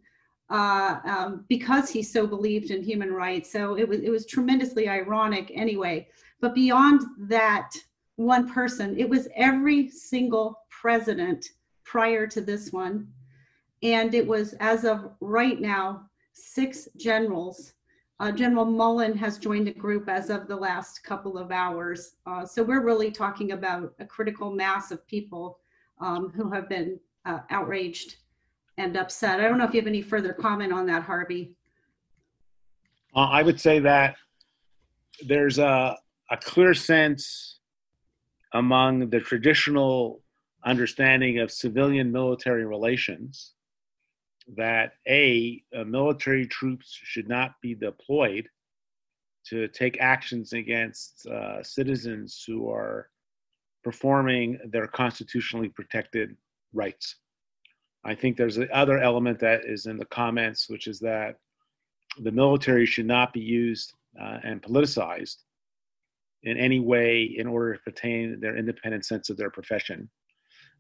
uh, 0.50 1.00
um, 1.04 1.46
because 1.48 1.90
he 1.90 2.02
so 2.02 2.26
believed 2.26 2.72
in 2.72 2.84
human 2.84 3.12
rights. 3.12 3.52
So 3.52 3.78
it 3.78 3.88
was 3.88 4.00
it 4.02 4.10
was 4.10 4.26
tremendously 4.26 4.88
ironic 4.88 5.52
anyway. 5.54 6.08
But 6.42 6.56
beyond 6.56 7.02
that 7.28 7.72
one 8.20 8.52
person, 8.52 9.00
it 9.00 9.10
was 9.10 9.30
every 9.38 9.90
single 9.90 10.60
president 10.70 11.52
prior 11.86 12.28
to 12.28 12.42
this 12.42 12.74
one, 12.74 13.08
and 13.82 14.14
it 14.14 14.28
was 14.28 14.54
as 14.60 14.84
of 14.84 15.12
right 15.22 15.62
now 15.62 16.02
six 16.34 16.90
generals. 16.98 17.76
Uh, 18.20 18.30
General 18.30 18.66
Mullen 18.66 19.18
has 19.18 19.38
joined 19.38 19.68
the 19.68 19.72
group 19.72 20.10
as 20.10 20.30
of 20.30 20.50
the 20.50 20.56
last 20.56 21.02
couple 21.02 21.38
of 21.38 21.54
hours. 21.54 22.16
Uh, 22.26 22.46
so 22.46 22.62
we're 22.62 22.84
really 22.84 23.10
talking 23.10 23.54
about 23.54 23.94
a 24.00 24.06
critical 24.06 24.52
mass 24.52 24.92
of 24.92 25.08
people 25.08 25.60
um, 26.02 26.30
who 26.36 26.52
have 26.52 26.68
been 26.68 27.00
uh, 27.26 27.40
outraged 27.52 28.18
and 28.78 28.98
upset. 28.98 29.40
I 29.40 29.44
don't 29.44 29.58
know 29.58 29.64
if 29.64 29.74
you 29.74 29.80
have 29.80 29.88
any 29.88 30.02
further 30.02 30.34
comment 30.34 30.74
on 30.74 30.86
that, 30.88 31.04
Harvey. 31.04 31.56
Uh, 33.16 33.30
I 33.32 33.44
would 33.44 33.62
say 33.62 33.80
that 33.80 34.18
there's 35.26 35.58
a, 35.58 35.98
a 36.30 36.36
clear 36.36 36.74
sense 36.74 37.59
among 38.54 39.10
the 39.10 39.20
traditional 39.20 40.22
understanding 40.66 41.40
of 41.40 41.52
civilian 41.52 42.12
military 42.12 42.66
relations 42.66 43.54
that 44.58 44.94
a, 45.08 45.64
a, 45.74 45.86
military 45.86 46.46
troops 46.48 46.90
should 46.92 47.28
not 47.28 47.52
be 47.62 47.76
deployed 47.76 48.50
to 49.46 49.68
take 49.70 50.02
actions 50.02 50.54
against 50.54 51.26
uh, 51.28 51.62
citizens 51.64 52.44
who 52.46 52.70
are 52.70 53.10
performing 53.84 54.60
their 54.72 54.88
constitutionally 54.88 55.70
protected 55.70 56.36
rights. 56.74 57.16
I 58.04 58.16
think 58.16 58.38
there's 58.38 58.56
the 58.56 58.70
other 58.76 59.00
element 59.00 59.40
that 59.40 59.66
is 59.66 59.86
in 59.86 59.98
the 59.98 60.06
comments, 60.06 60.70
which 60.70 60.88
is 60.88 61.00
that 61.00 61.36
the 62.22 62.32
military 62.32 62.86
should 62.86 63.06
not 63.06 63.34
be 63.34 63.40
used 63.40 63.94
uh, 64.20 64.40
and 64.44 64.62
politicized 64.62 65.38
in 66.44 66.58
any 66.58 66.80
way 66.80 67.24
in 67.24 67.48
order 67.48 67.76
to 67.76 67.82
retain 67.86 68.40
their 68.40 68.58
independent 68.58 69.06
sense 69.06 69.30
of 69.30 69.38
their 69.38 69.50
profession. 69.50 70.10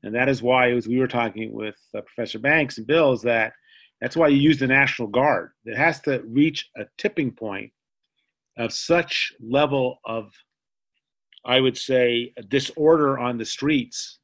And 0.03 0.16
that 0.16 0.30
is 0.30 0.41
why, 0.41 0.72
as 0.72 0.88
we 0.88 0.99
were 0.99 1.07
talking 1.07 1.51
with 1.51 1.76
uh, 1.95 2.01
Professor 2.01 2.39
Banks 2.39 2.78
and 2.78 2.88
Bill, 2.88 3.14
is 3.14 3.22
that 3.24 3.53
that's 3.99 4.16
why 4.16 4.30
you 4.30 4.38
use 4.38 4.60
the 4.60 4.68
National 4.68 5.10
Guard. 5.10 5.51
It 5.66 5.76
has 5.76 5.99
to 6.01 6.24
reach 6.26 6.70
a 6.78 6.86
tipping 6.97 7.32
point 7.32 7.72
of 8.57 8.72
such 8.72 9.34
level 9.41 9.99
of, 10.05 10.32
I 11.45 11.60
would 11.60 11.78
say, 11.78 12.34
disorder 12.47 13.20
on 13.20 13.38
the 13.38 13.45
streets 13.45 14.20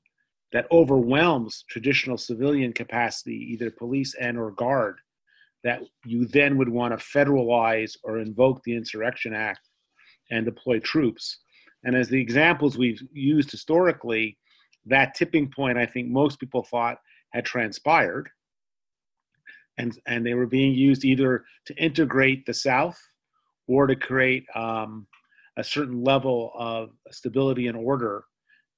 that 0.53 0.67
overwhelms 0.71 1.65
traditional 1.69 2.17
civilian 2.17 2.71
capacity, 2.71 3.36
either 3.51 3.69
police 3.69 4.15
and 4.15 4.38
or 4.38 4.51
guard, 4.51 4.99
that 5.65 5.81
you 6.05 6.25
then 6.25 6.57
would 6.57 6.69
want 6.69 6.97
to 6.97 7.05
federalize 7.05 7.97
or 8.03 8.19
invoke 8.19 8.63
the 8.63 8.75
Insurrection 8.75 9.33
Act 9.33 9.67
and 10.32 10.45
deploy 10.45 10.80
troops. 10.80 11.39
And 11.84 11.95
as 11.95 12.09
the 12.09 12.19
examples 12.19 12.78
we've 12.78 13.01
used 13.11 13.51
historically, 13.51 14.38
that 14.86 15.13
tipping 15.15 15.49
point, 15.49 15.78
I 15.78 15.86
think 15.86 16.09
most 16.09 16.39
people 16.39 16.63
thought 16.63 16.97
had 17.32 17.45
transpired. 17.45 18.30
And, 19.78 19.97
and 20.07 20.26
they 20.26 20.34
were 20.34 20.47
being 20.47 20.73
used 20.73 21.03
either 21.03 21.43
to 21.65 21.76
integrate 21.76 22.45
the 22.45 22.53
South 22.53 22.97
or 23.67 23.88
to 23.88 23.95
create 23.95 24.45
um, 24.55 25.05
a 25.57 25.63
certain 25.63 26.03
level 26.03 26.51
of 26.55 26.91
stability 27.11 27.67
and 27.67 27.78
order 27.78 28.23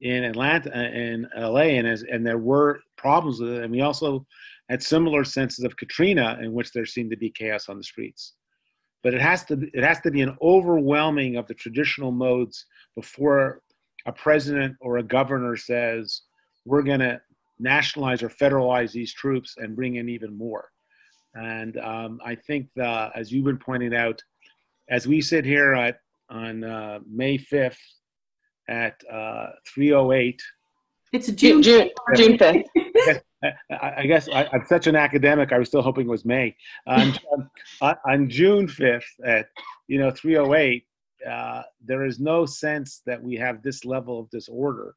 in 0.01 0.23
Atlanta 0.23 0.71
in 0.95 1.27
LA 1.35 1.77
and 1.77 1.87
as 1.87 2.03
and 2.03 2.25
there 2.25 2.37
were 2.37 2.79
problems 2.97 3.39
with 3.39 3.51
it 3.51 3.63
and 3.63 3.71
we 3.71 3.81
also 3.81 4.25
had 4.69 4.83
similar 4.83 5.23
senses 5.23 5.65
of 5.65 5.75
Katrina 5.75 6.37
in 6.41 6.53
which 6.53 6.71
there 6.71 6.85
seemed 6.85 7.09
to 7.09 7.17
be 7.17 7.31
chaos 7.31 7.67
on 7.67 7.77
the 7.77 7.83
streets 7.83 8.33
but 9.03 9.13
it 9.13 9.21
has 9.21 9.45
to 9.45 9.69
it 9.73 9.83
has 9.83 9.99
to 10.01 10.11
be 10.11 10.21
an 10.21 10.35
overwhelming 10.41 11.35
of 11.35 11.47
the 11.47 11.53
traditional 11.53 12.11
modes 12.11 12.65
before 12.95 13.61
a 14.05 14.11
president 14.11 14.75
or 14.81 14.97
a 14.97 15.03
governor 15.03 15.55
says 15.55 16.21
we're 16.65 16.81
going 16.81 16.99
to 16.99 17.19
nationalize 17.59 18.21
or 18.21 18.29
federalize 18.29 18.91
these 18.91 19.13
troops 19.13 19.55
and 19.57 19.75
bring 19.75 19.95
in 19.95 20.09
even 20.09 20.37
more 20.37 20.69
and 21.35 21.77
um, 21.77 22.19
I 22.25 22.35
think 22.35 22.67
the, 22.75 23.11
as 23.15 23.31
you've 23.31 23.45
been 23.45 23.57
pointing 23.57 23.95
out 23.95 24.21
as 24.89 25.07
we 25.07 25.21
sit 25.21 25.45
here 25.45 25.73
at 25.73 25.99
on 26.29 26.63
uh, 26.63 26.99
May 27.09 27.37
5th 27.37 27.77
at 28.69 29.01
uh, 29.11 29.51
308. 29.73 30.41
It's 31.13 31.27
June, 31.31 31.61
June, 31.61 31.89
June 32.15 32.37
5th. 32.37 33.21
I, 33.43 33.93
I 33.97 34.05
guess 34.05 34.27
I, 34.29 34.43
am 34.53 34.65
such 34.65 34.87
an 34.87 34.95
academic. 34.95 35.51
I 35.51 35.59
was 35.59 35.67
still 35.67 35.81
hoping 35.81 36.07
it 36.07 36.09
was 36.09 36.25
May. 36.25 36.55
Um, 36.87 37.13
on, 37.81 37.95
on, 38.05 38.29
June 38.29 38.67
5th 38.67 39.03
at 39.25 39.47
you 39.87 39.99
know 39.99 40.11
308, 40.11 40.85
uh, 41.29 41.61
there 41.83 42.05
is 42.05 42.19
no 42.19 42.45
sense 42.45 43.01
that 43.05 43.21
we 43.21 43.35
have 43.35 43.61
this 43.61 43.85
level 43.85 44.19
of 44.19 44.29
disorder 44.29 44.95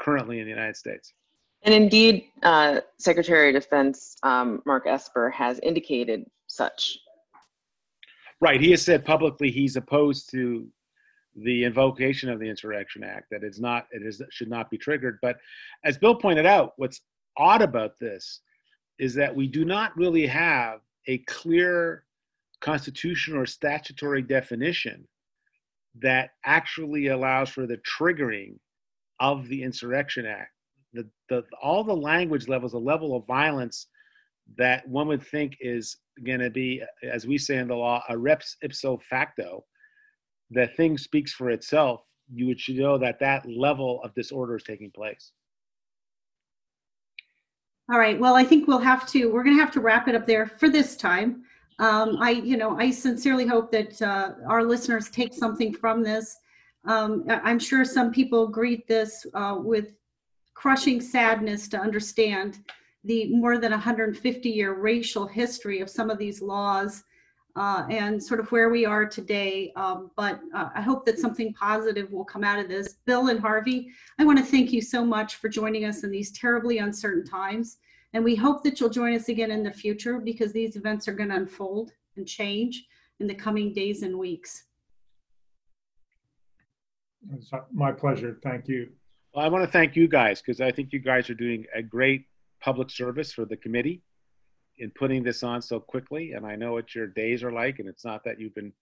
currently 0.00 0.38
in 0.38 0.44
the 0.44 0.50
United 0.50 0.76
States. 0.76 1.12
And 1.62 1.74
indeed, 1.74 2.26
uh, 2.42 2.80
Secretary 2.98 3.48
of 3.54 3.60
Defense 3.60 4.16
um, 4.22 4.62
Mark 4.66 4.86
Esper 4.86 5.30
has 5.30 5.58
indicated 5.60 6.24
such. 6.46 6.98
Right. 8.40 8.60
He 8.60 8.70
has 8.72 8.82
said 8.82 9.04
publicly 9.04 9.50
he's 9.50 9.76
opposed 9.76 10.30
to 10.30 10.68
the 11.34 11.64
invocation 11.64 12.30
of 12.30 12.38
the 12.38 12.48
Insurrection 12.48 13.02
Act, 13.02 13.26
that 13.30 13.42
it's 13.42 13.58
not, 13.58 13.86
it 13.90 14.02
is, 14.06 14.22
should 14.30 14.48
not 14.48 14.70
be 14.70 14.78
triggered. 14.78 15.18
But 15.20 15.36
as 15.84 15.98
Bill 15.98 16.14
pointed 16.14 16.46
out, 16.46 16.72
what's 16.76 17.00
odd 17.38 17.62
about 17.62 17.98
this 17.98 18.40
is 18.98 19.14
that 19.14 19.34
we 19.34 19.46
do 19.46 19.64
not 19.64 19.96
really 19.96 20.26
have 20.26 20.80
a 21.06 21.18
clear 21.18 22.04
constitutional 22.60 23.40
or 23.40 23.46
statutory 23.46 24.22
definition 24.22 25.06
that 26.00 26.30
actually 26.44 27.08
allows 27.08 27.48
for 27.48 27.66
the 27.66 27.78
triggering 27.78 28.58
of 29.20 29.48
the 29.48 29.62
Insurrection 29.62 30.26
Act. 30.26 30.52
The, 30.92 31.08
the, 31.28 31.44
all 31.62 31.84
the 31.84 31.96
language 31.96 32.48
levels, 32.48 32.72
the 32.72 32.78
level 32.78 33.14
of 33.16 33.26
violence 33.26 33.86
that 34.56 34.86
one 34.88 35.08
would 35.08 35.22
think 35.22 35.56
is 35.60 35.96
going 36.24 36.40
to 36.40 36.50
be, 36.50 36.82
as 37.02 37.26
we 37.26 37.36
say 37.36 37.56
in 37.56 37.68
the 37.68 37.74
law, 37.74 38.02
a 38.08 38.16
reps 38.16 38.56
ipso 38.62 38.98
facto, 38.98 39.64
the 40.50 40.68
thing 40.68 40.96
speaks 40.96 41.32
for 41.32 41.50
itself 41.50 42.02
you 42.32 42.56
should 42.58 42.76
know 42.76 42.98
that 42.98 43.20
that 43.20 43.46
level 43.48 44.02
of 44.02 44.14
disorder 44.14 44.56
is 44.56 44.62
taking 44.62 44.90
place. 44.90 45.32
All 47.88 48.00
right. 48.00 48.18
Well, 48.18 48.34
I 48.34 48.42
think 48.42 48.66
we'll 48.66 48.78
have 48.78 49.06
to. 49.10 49.32
We're 49.32 49.44
going 49.44 49.56
to 49.56 49.62
have 49.62 49.72
to 49.74 49.80
wrap 49.80 50.08
it 50.08 50.16
up 50.16 50.26
there 50.26 50.46
for 50.46 50.68
this 50.68 50.96
time. 50.96 51.44
Um, 51.78 52.16
I, 52.20 52.30
you 52.30 52.56
know, 52.56 52.76
I 52.78 52.90
sincerely 52.90 53.46
hope 53.46 53.70
that 53.70 54.00
uh, 54.02 54.32
our 54.48 54.64
listeners 54.64 55.08
take 55.08 55.32
something 55.32 55.72
from 55.72 56.02
this. 56.02 56.36
Um, 56.84 57.24
I'm 57.28 57.58
sure 57.58 57.84
some 57.84 58.12
people 58.12 58.48
greet 58.48 58.88
this 58.88 59.24
uh, 59.34 59.58
with 59.58 59.94
crushing 60.54 61.00
sadness 61.00 61.68
to 61.68 61.78
understand 61.78 62.58
the 63.04 63.28
more 63.28 63.58
than 63.58 63.70
150 63.70 64.48
year 64.48 64.74
racial 64.74 65.26
history 65.26 65.80
of 65.80 65.88
some 65.88 66.10
of 66.10 66.18
these 66.18 66.42
laws 66.42 67.04
uh, 67.56 67.86
and 67.90 68.22
sort 68.22 68.38
of 68.38 68.52
where 68.52 68.68
we 68.68 68.84
are 68.84 69.06
today. 69.06 69.72
Um, 69.76 70.10
but 70.16 70.40
uh, 70.54 70.68
I 70.74 70.82
hope 70.82 71.06
that 71.06 71.18
something 71.18 71.54
positive 71.54 72.12
will 72.12 72.24
come 72.24 72.44
out 72.44 72.58
of 72.58 72.68
this. 72.68 72.96
Bill 73.06 73.28
and 73.28 73.40
Harvey, 73.40 73.90
I 74.18 74.24
want 74.24 74.38
to 74.38 74.44
thank 74.44 74.72
you 74.72 74.82
so 74.82 75.04
much 75.04 75.36
for 75.36 75.48
joining 75.48 75.84
us 75.86 76.04
in 76.04 76.10
these 76.10 76.32
terribly 76.32 76.78
uncertain 76.78 77.24
times. 77.24 77.78
And 78.12 78.22
we 78.22 78.36
hope 78.36 78.62
that 78.64 78.78
you'll 78.78 78.90
join 78.90 79.14
us 79.14 79.28
again 79.28 79.50
in 79.50 79.62
the 79.62 79.72
future 79.72 80.18
because 80.18 80.52
these 80.52 80.76
events 80.76 81.08
are 81.08 81.12
going 81.12 81.30
to 81.30 81.36
unfold 81.36 81.92
and 82.16 82.26
change 82.26 82.86
in 83.20 83.26
the 83.26 83.34
coming 83.34 83.72
days 83.72 84.02
and 84.02 84.18
weeks. 84.18 84.64
It's 87.34 87.50
my 87.72 87.90
pleasure. 87.90 88.38
Thank 88.42 88.68
you. 88.68 88.90
Well, 89.34 89.44
I 89.44 89.48
want 89.48 89.64
to 89.64 89.70
thank 89.70 89.96
you 89.96 90.08
guys 90.08 90.40
because 90.40 90.60
I 90.60 90.70
think 90.70 90.92
you 90.92 90.98
guys 90.98 91.28
are 91.28 91.34
doing 91.34 91.64
a 91.74 91.82
great 91.82 92.26
public 92.60 92.90
service 92.90 93.32
for 93.32 93.44
the 93.44 93.56
committee 93.56 94.02
in 94.78 94.90
putting 94.90 95.22
this 95.22 95.42
on 95.42 95.62
so 95.62 95.80
quickly. 95.80 96.32
And 96.32 96.46
I 96.46 96.56
know 96.56 96.72
what 96.72 96.94
your 96.94 97.06
days 97.06 97.42
are 97.42 97.52
like, 97.52 97.78
and 97.78 97.88
it's 97.88 98.04
not 98.04 98.24
that 98.24 98.40
you've 98.40 98.54
been 98.54 98.72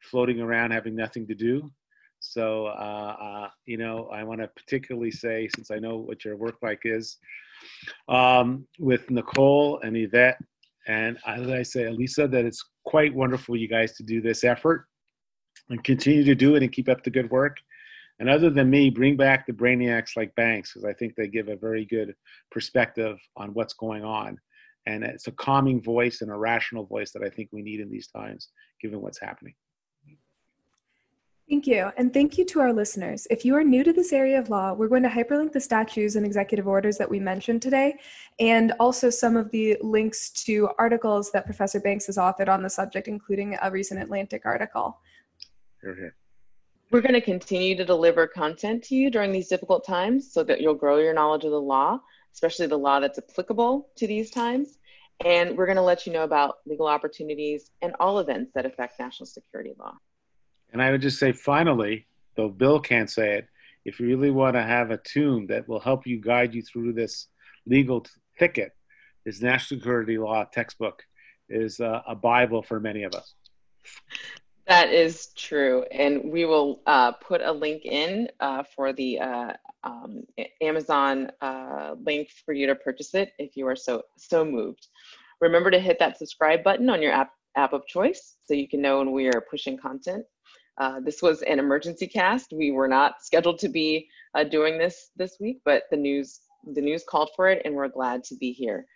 floating 0.00 0.40
around 0.40 0.70
having 0.70 0.96
nothing 0.96 1.26
to 1.28 1.34
do. 1.34 1.70
So, 2.20 2.66
uh, 2.66 3.16
uh, 3.20 3.48
you 3.66 3.76
know, 3.76 4.08
I 4.12 4.22
want 4.22 4.40
to 4.40 4.48
particularly 4.48 5.10
say, 5.10 5.48
since 5.56 5.70
I 5.70 5.78
know 5.78 5.96
what 5.96 6.24
your 6.24 6.36
work 6.36 6.56
like 6.62 6.82
is, 6.84 7.18
um, 8.08 8.66
with 8.78 9.10
Nicole 9.10 9.80
and 9.80 9.96
Yvette, 9.96 10.38
and 10.86 11.18
as 11.26 11.48
I 11.48 11.62
say, 11.62 11.86
Elisa, 11.86 12.28
that 12.28 12.44
it's 12.44 12.64
quite 12.84 13.14
wonderful 13.14 13.56
you 13.56 13.68
guys 13.68 13.96
to 13.96 14.02
do 14.02 14.20
this 14.20 14.44
effort 14.44 14.86
and 15.70 15.82
continue 15.84 16.24
to 16.24 16.34
do 16.34 16.54
it 16.54 16.62
and 16.62 16.72
keep 16.72 16.88
up 16.88 17.02
the 17.02 17.10
good 17.10 17.30
work. 17.30 17.56
And 18.18 18.28
other 18.28 18.50
than 18.50 18.70
me, 18.70 18.90
bring 18.90 19.16
back 19.16 19.46
the 19.46 19.52
brainiacs 19.52 20.16
like 20.16 20.34
Banks, 20.36 20.72
because 20.72 20.88
I 20.88 20.92
think 20.92 21.14
they 21.14 21.26
give 21.26 21.48
a 21.48 21.56
very 21.56 21.84
good 21.84 22.14
perspective 22.50 23.18
on 23.36 23.54
what's 23.54 23.74
going 23.74 24.04
on. 24.04 24.38
And 24.86 25.04
it's 25.04 25.28
a 25.28 25.32
calming 25.32 25.80
voice 25.80 26.22
and 26.22 26.30
a 26.30 26.36
rational 26.36 26.86
voice 26.86 27.12
that 27.12 27.22
I 27.22 27.28
think 27.28 27.50
we 27.52 27.62
need 27.62 27.80
in 27.80 27.90
these 27.90 28.08
times, 28.08 28.48
given 28.80 29.00
what's 29.00 29.20
happening. 29.20 29.54
Thank 31.48 31.66
you. 31.66 31.90
And 31.98 32.14
thank 32.14 32.38
you 32.38 32.46
to 32.46 32.60
our 32.60 32.72
listeners. 32.72 33.26
If 33.28 33.44
you 33.44 33.54
are 33.56 33.64
new 33.64 33.84
to 33.84 33.92
this 33.92 34.12
area 34.12 34.38
of 34.38 34.48
law, 34.48 34.72
we're 34.72 34.88
going 34.88 35.02
to 35.02 35.08
hyperlink 35.08 35.52
the 35.52 35.60
statutes 35.60 36.14
and 36.14 36.24
executive 36.24 36.66
orders 36.66 36.96
that 36.96 37.10
we 37.10 37.20
mentioned 37.20 37.60
today, 37.60 37.94
and 38.40 38.72
also 38.80 39.10
some 39.10 39.36
of 39.36 39.50
the 39.50 39.76
links 39.82 40.30
to 40.44 40.70
articles 40.78 41.30
that 41.32 41.44
Professor 41.44 41.78
Banks 41.78 42.06
has 42.06 42.16
authored 42.16 42.48
on 42.48 42.62
the 42.62 42.70
subject, 42.70 43.06
including 43.06 43.58
a 43.60 43.70
recent 43.70 44.00
Atlantic 44.00 44.46
article. 44.46 44.98
Hear, 45.82 45.94
hear. 45.94 46.16
We're 46.90 47.02
going 47.02 47.14
to 47.14 47.20
continue 47.20 47.76
to 47.76 47.84
deliver 47.84 48.26
content 48.26 48.82
to 48.84 48.94
you 48.94 49.10
during 49.10 49.32
these 49.32 49.48
difficult 49.48 49.84
times 49.84 50.32
so 50.32 50.42
that 50.44 50.60
you'll 50.60 50.74
grow 50.74 50.98
your 50.98 51.12
knowledge 51.12 51.44
of 51.44 51.50
the 51.50 51.60
law 51.60 51.98
especially 52.32 52.66
the 52.66 52.78
law 52.78 53.00
that's 53.00 53.18
applicable 53.18 53.88
to 53.96 54.06
these 54.06 54.30
times. 54.30 54.78
And 55.24 55.56
we're 55.56 55.66
going 55.66 55.76
to 55.76 55.82
let 55.82 56.06
you 56.06 56.12
know 56.12 56.24
about 56.24 56.56
legal 56.66 56.86
opportunities 56.86 57.70
and 57.80 57.94
all 58.00 58.18
events 58.18 58.52
that 58.54 58.66
affect 58.66 58.98
national 58.98 59.26
security 59.26 59.72
law. 59.78 59.94
And 60.72 60.82
I 60.82 60.90
would 60.90 61.02
just 61.02 61.18
say, 61.18 61.32
finally, 61.32 62.06
though 62.36 62.48
Bill 62.48 62.80
can't 62.80 63.10
say 63.10 63.38
it, 63.38 63.48
if 63.84 64.00
you 64.00 64.06
really 64.06 64.30
want 64.30 64.54
to 64.54 64.62
have 64.62 64.90
a 64.90 64.96
tune 64.96 65.46
that 65.48 65.68
will 65.68 65.80
help 65.80 66.06
you 66.06 66.20
guide 66.20 66.54
you 66.54 66.62
through 66.62 66.94
this 66.94 67.28
legal 67.66 68.04
thicket, 68.38 68.72
this 69.24 69.40
national 69.40 69.78
security 69.80 70.18
law 70.18 70.44
textbook 70.44 71.02
is 71.48 71.80
uh, 71.80 72.02
a 72.06 72.14
Bible 72.14 72.62
for 72.62 72.80
many 72.80 73.02
of 73.02 73.14
us. 73.14 73.34
That 74.72 74.90
is 74.90 75.26
true. 75.36 75.84
And 75.92 76.32
we 76.32 76.46
will 76.46 76.80
uh, 76.86 77.12
put 77.12 77.42
a 77.42 77.52
link 77.52 77.84
in 77.84 78.28
uh, 78.40 78.62
for 78.74 78.94
the 78.94 79.20
uh, 79.20 79.52
um, 79.84 80.22
Amazon 80.62 81.30
uh, 81.42 81.94
link 82.02 82.30
for 82.46 82.54
you 82.54 82.66
to 82.68 82.74
purchase 82.74 83.12
it 83.12 83.32
if 83.38 83.54
you 83.54 83.66
are 83.66 83.76
so 83.76 84.04
so 84.16 84.46
moved. 84.46 84.86
Remember 85.42 85.70
to 85.70 85.78
hit 85.78 85.98
that 85.98 86.16
subscribe 86.16 86.64
button 86.64 86.88
on 86.88 87.02
your 87.02 87.12
app 87.12 87.32
app 87.54 87.74
of 87.74 87.86
choice 87.86 88.36
so 88.46 88.54
you 88.54 88.66
can 88.66 88.80
know 88.80 88.96
when 89.00 89.12
we 89.12 89.26
are 89.26 89.42
pushing 89.42 89.76
content. 89.76 90.24
Uh, 90.78 91.00
this 91.00 91.20
was 91.20 91.42
an 91.42 91.58
emergency 91.58 92.06
cast. 92.06 92.50
We 92.50 92.70
were 92.70 92.88
not 92.88 93.22
scheduled 93.22 93.58
to 93.58 93.68
be 93.68 94.08
uh, 94.34 94.44
doing 94.44 94.78
this 94.78 95.10
this 95.16 95.36
week, 95.38 95.60
but 95.66 95.82
the 95.90 95.98
news 95.98 96.40
the 96.72 96.80
news 96.80 97.04
called 97.06 97.28
for 97.36 97.50
it, 97.50 97.60
and 97.66 97.74
we're 97.74 97.88
glad 97.88 98.24
to 98.24 98.36
be 98.36 98.52
here. 98.52 98.86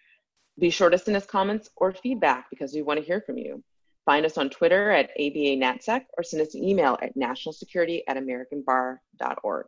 Be 0.59 0.71
sure 0.71 0.89
to 0.89 0.97
send 0.97 1.19
us 1.19 1.27
comments 1.27 1.69
or 1.77 1.93
feedback 1.93 2.49
because 2.49 2.73
we 2.73 2.81
want 2.81 2.99
to 2.99 3.05
hear 3.05 3.21
from 3.21 3.37
you. 3.37 3.63
Find 4.07 4.25
us 4.25 4.39
on 4.39 4.49
Twitter 4.49 4.93
at 4.93 5.11
ABA 5.11 5.59
NatSec 5.59 6.05
or 6.17 6.23
send 6.23 6.41
us 6.41 6.55
an 6.55 6.63
email 6.63 6.97
at 7.03 7.17
nationalsecurity 7.17 8.03
at 8.07 8.17
americanbar.org. 8.17 9.67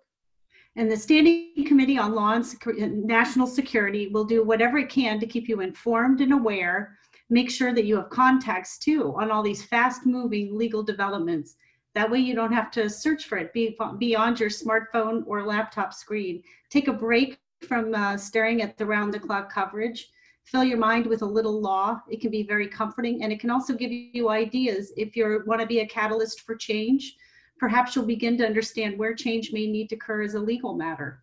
And 0.76 0.88
the 0.88 0.96
Standing 0.96 1.66
Committee 1.66 1.98
on 1.98 2.14
Law 2.14 2.34
and 2.34 2.46
Security, 2.46 2.86
National 2.86 3.48
Security 3.48 4.06
will 4.06 4.24
do 4.24 4.44
whatever 4.44 4.78
it 4.78 4.90
can 4.90 5.18
to 5.18 5.26
keep 5.26 5.48
you 5.48 5.60
informed 5.60 6.20
and 6.20 6.32
aware. 6.32 6.96
Make 7.30 7.50
sure 7.50 7.74
that 7.74 7.84
you 7.84 7.96
have 7.96 8.10
contacts 8.10 8.78
too 8.78 9.12
on 9.18 9.32
all 9.32 9.42
these 9.42 9.64
fast 9.64 10.06
moving 10.06 10.56
legal 10.56 10.84
developments. 10.84 11.56
That 11.96 12.08
way 12.08 12.20
you 12.20 12.36
don't 12.36 12.52
have 12.52 12.70
to 12.72 12.88
search 12.88 13.24
for 13.24 13.38
it 13.38 13.52
beyond 13.52 14.38
your 14.38 14.50
smartphone 14.50 15.24
or 15.26 15.44
laptop 15.44 15.92
screen. 15.92 16.44
Take 16.70 16.86
a 16.86 16.92
break 16.92 17.40
from 17.66 17.92
uh, 17.92 18.16
staring 18.16 18.62
at 18.62 18.78
the 18.78 18.86
round 18.86 19.12
the 19.12 19.18
clock 19.18 19.52
coverage. 19.52 20.08
Fill 20.50 20.64
your 20.64 20.78
mind 20.78 21.06
with 21.06 21.22
a 21.22 21.26
little 21.26 21.60
law. 21.60 22.00
It 22.10 22.20
can 22.20 22.30
be 22.30 22.42
very 22.42 22.68
comforting 22.68 23.22
and 23.22 23.32
it 23.32 23.40
can 23.40 23.50
also 23.50 23.74
give 23.74 23.92
you 23.92 24.30
ideas 24.30 24.92
if 24.96 25.14
you 25.14 25.42
want 25.46 25.60
to 25.60 25.66
be 25.66 25.80
a 25.80 25.86
catalyst 25.86 26.42
for 26.42 26.54
change 26.56 27.16
perhaps 27.58 27.94
you'll 27.94 28.06
begin 28.06 28.38
to 28.38 28.46
understand 28.46 28.98
where 28.98 29.14
change 29.14 29.52
may 29.52 29.66
need 29.66 29.88
to 29.88 29.96
occur 29.96 30.22
as 30.22 30.34
a 30.34 30.40
legal 30.40 30.74
matter. 30.74 31.22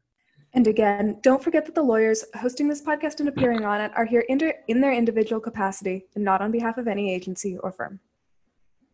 And 0.54 0.68
again, 0.68 1.18
don't 1.22 1.44
forget 1.44 1.66
that 1.66 1.76
the 1.76 1.84
lawyers 1.84 2.24
hosting 2.36 2.68
this 2.68 2.82
podcast 2.82 3.20
and 3.20 3.28
appearing 3.28 3.66
on 3.66 3.82
it 3.82 3.92
are 3.96 4.06
here 4.06 4.26
in, 4.30 4.40
in 4.68 4.80
their 4.80 4.94
individual 4.94 5.42
capacity 5.42 6.06
and 6.16 6.24
not 6.24 6.42
on 6.42 6.52
behalf 6.52 6.78
of 6.78 6.88
any 6.88 7.14
agency 7.14 7.58
or 7.58 7.72
firm. 7.72 8.00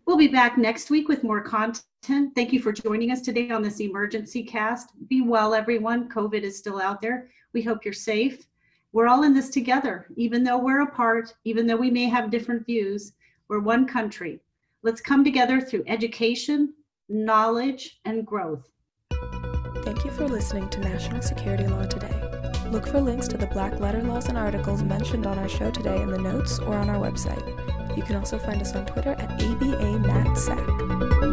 We'll 0.07 0.17
be 0.17 0.27
back 0.27 0.57
next 0.57 0.89
week 0.89 1.07
with 1.07 1.23
more 1.23 1.41
content. 1.41 2.34
Thank 2.36 2.51
you 2.51 2.59
for 2.59 2.71
joining 2.71 3.11
us 3.11 3.21
today 3.21 3.51
on 3.51 3.61
this 3.61 3.79
emergency 3.79 4.43
cast. 4.43 4.91
Be 5.07 5.21
well, 5.21 5.53
everyone. 5.53 6.09
COVID 6.09 6.41
is 6.41 6.57
still 6.57 6.82
out 6.82 6.99
there. 6.99 7.29
We 7.53 7.61
hope 7.61 7.86
you're 7.86 7.93
safe. 7.93 8.47
We're 8.94 9.08
all 9.08 9.24
in 9.24 9.34
this 9.34 9.50
together. 9.50 10.08
Even 10.18 10.44
though 10.44 10.58
we're 10.58 10.82
apart, 10.82 11.34
even 11.46 11.66
though 11.66 11.78
we 11.78 11.89
may 11.89 12.06
have 12.06 12.30
different 12.30 12.66
views, 12.66 13.14
we're 13.48 13.60
one 13.60 13.88
country. 13.88 14.39
Let's 14.84 15.00
come 15.00 15.24
together 15.24 15.62
through 15.62 15.86
education, 15.88 16.74
knowledge, 17.08 18.00
and 18.04 18.26
growth. 18.26 18.68
Thank 19.84 20.04
you 20.04 20.12
for 20.12 20.28
listening 20.28 20.70
to 20.70 20.80
National 20.82 21.22
Security 21.22 21.68
Law 21.68 21.86
Today. 21.86 22.14
Look 22.70 22.88
for 22.88 23.00
links 23.00 23.28
to 23.30 23.38
the 23.38 23.48
black 23.48 23.80
letter 23.80 24.02
laws 24.02 24.28
and 24.28 24.38
articles 24.38 24.84
mentioned 24.84 25.26
on 25.26 25.39
our 25.39 25.50
show 25.50 25.72
today 25.72 26.02
in 26.02 26.10
the 26.10 26.18
notes 26.18 26.60
or 26.60 26.76
on 26.76 26.89
our 26.89 26.98
website. 26.98 27.96
You 27.96 28.04
can 28.04 28.18
also 28.18 28.38
find 28.39 28.62
us 28.62 28.76
on 28.76 28.86
Twitter 28.86 29.12
at 29.12 29.42
ABA 29.42 30.00
NatSec. 30.00 31.30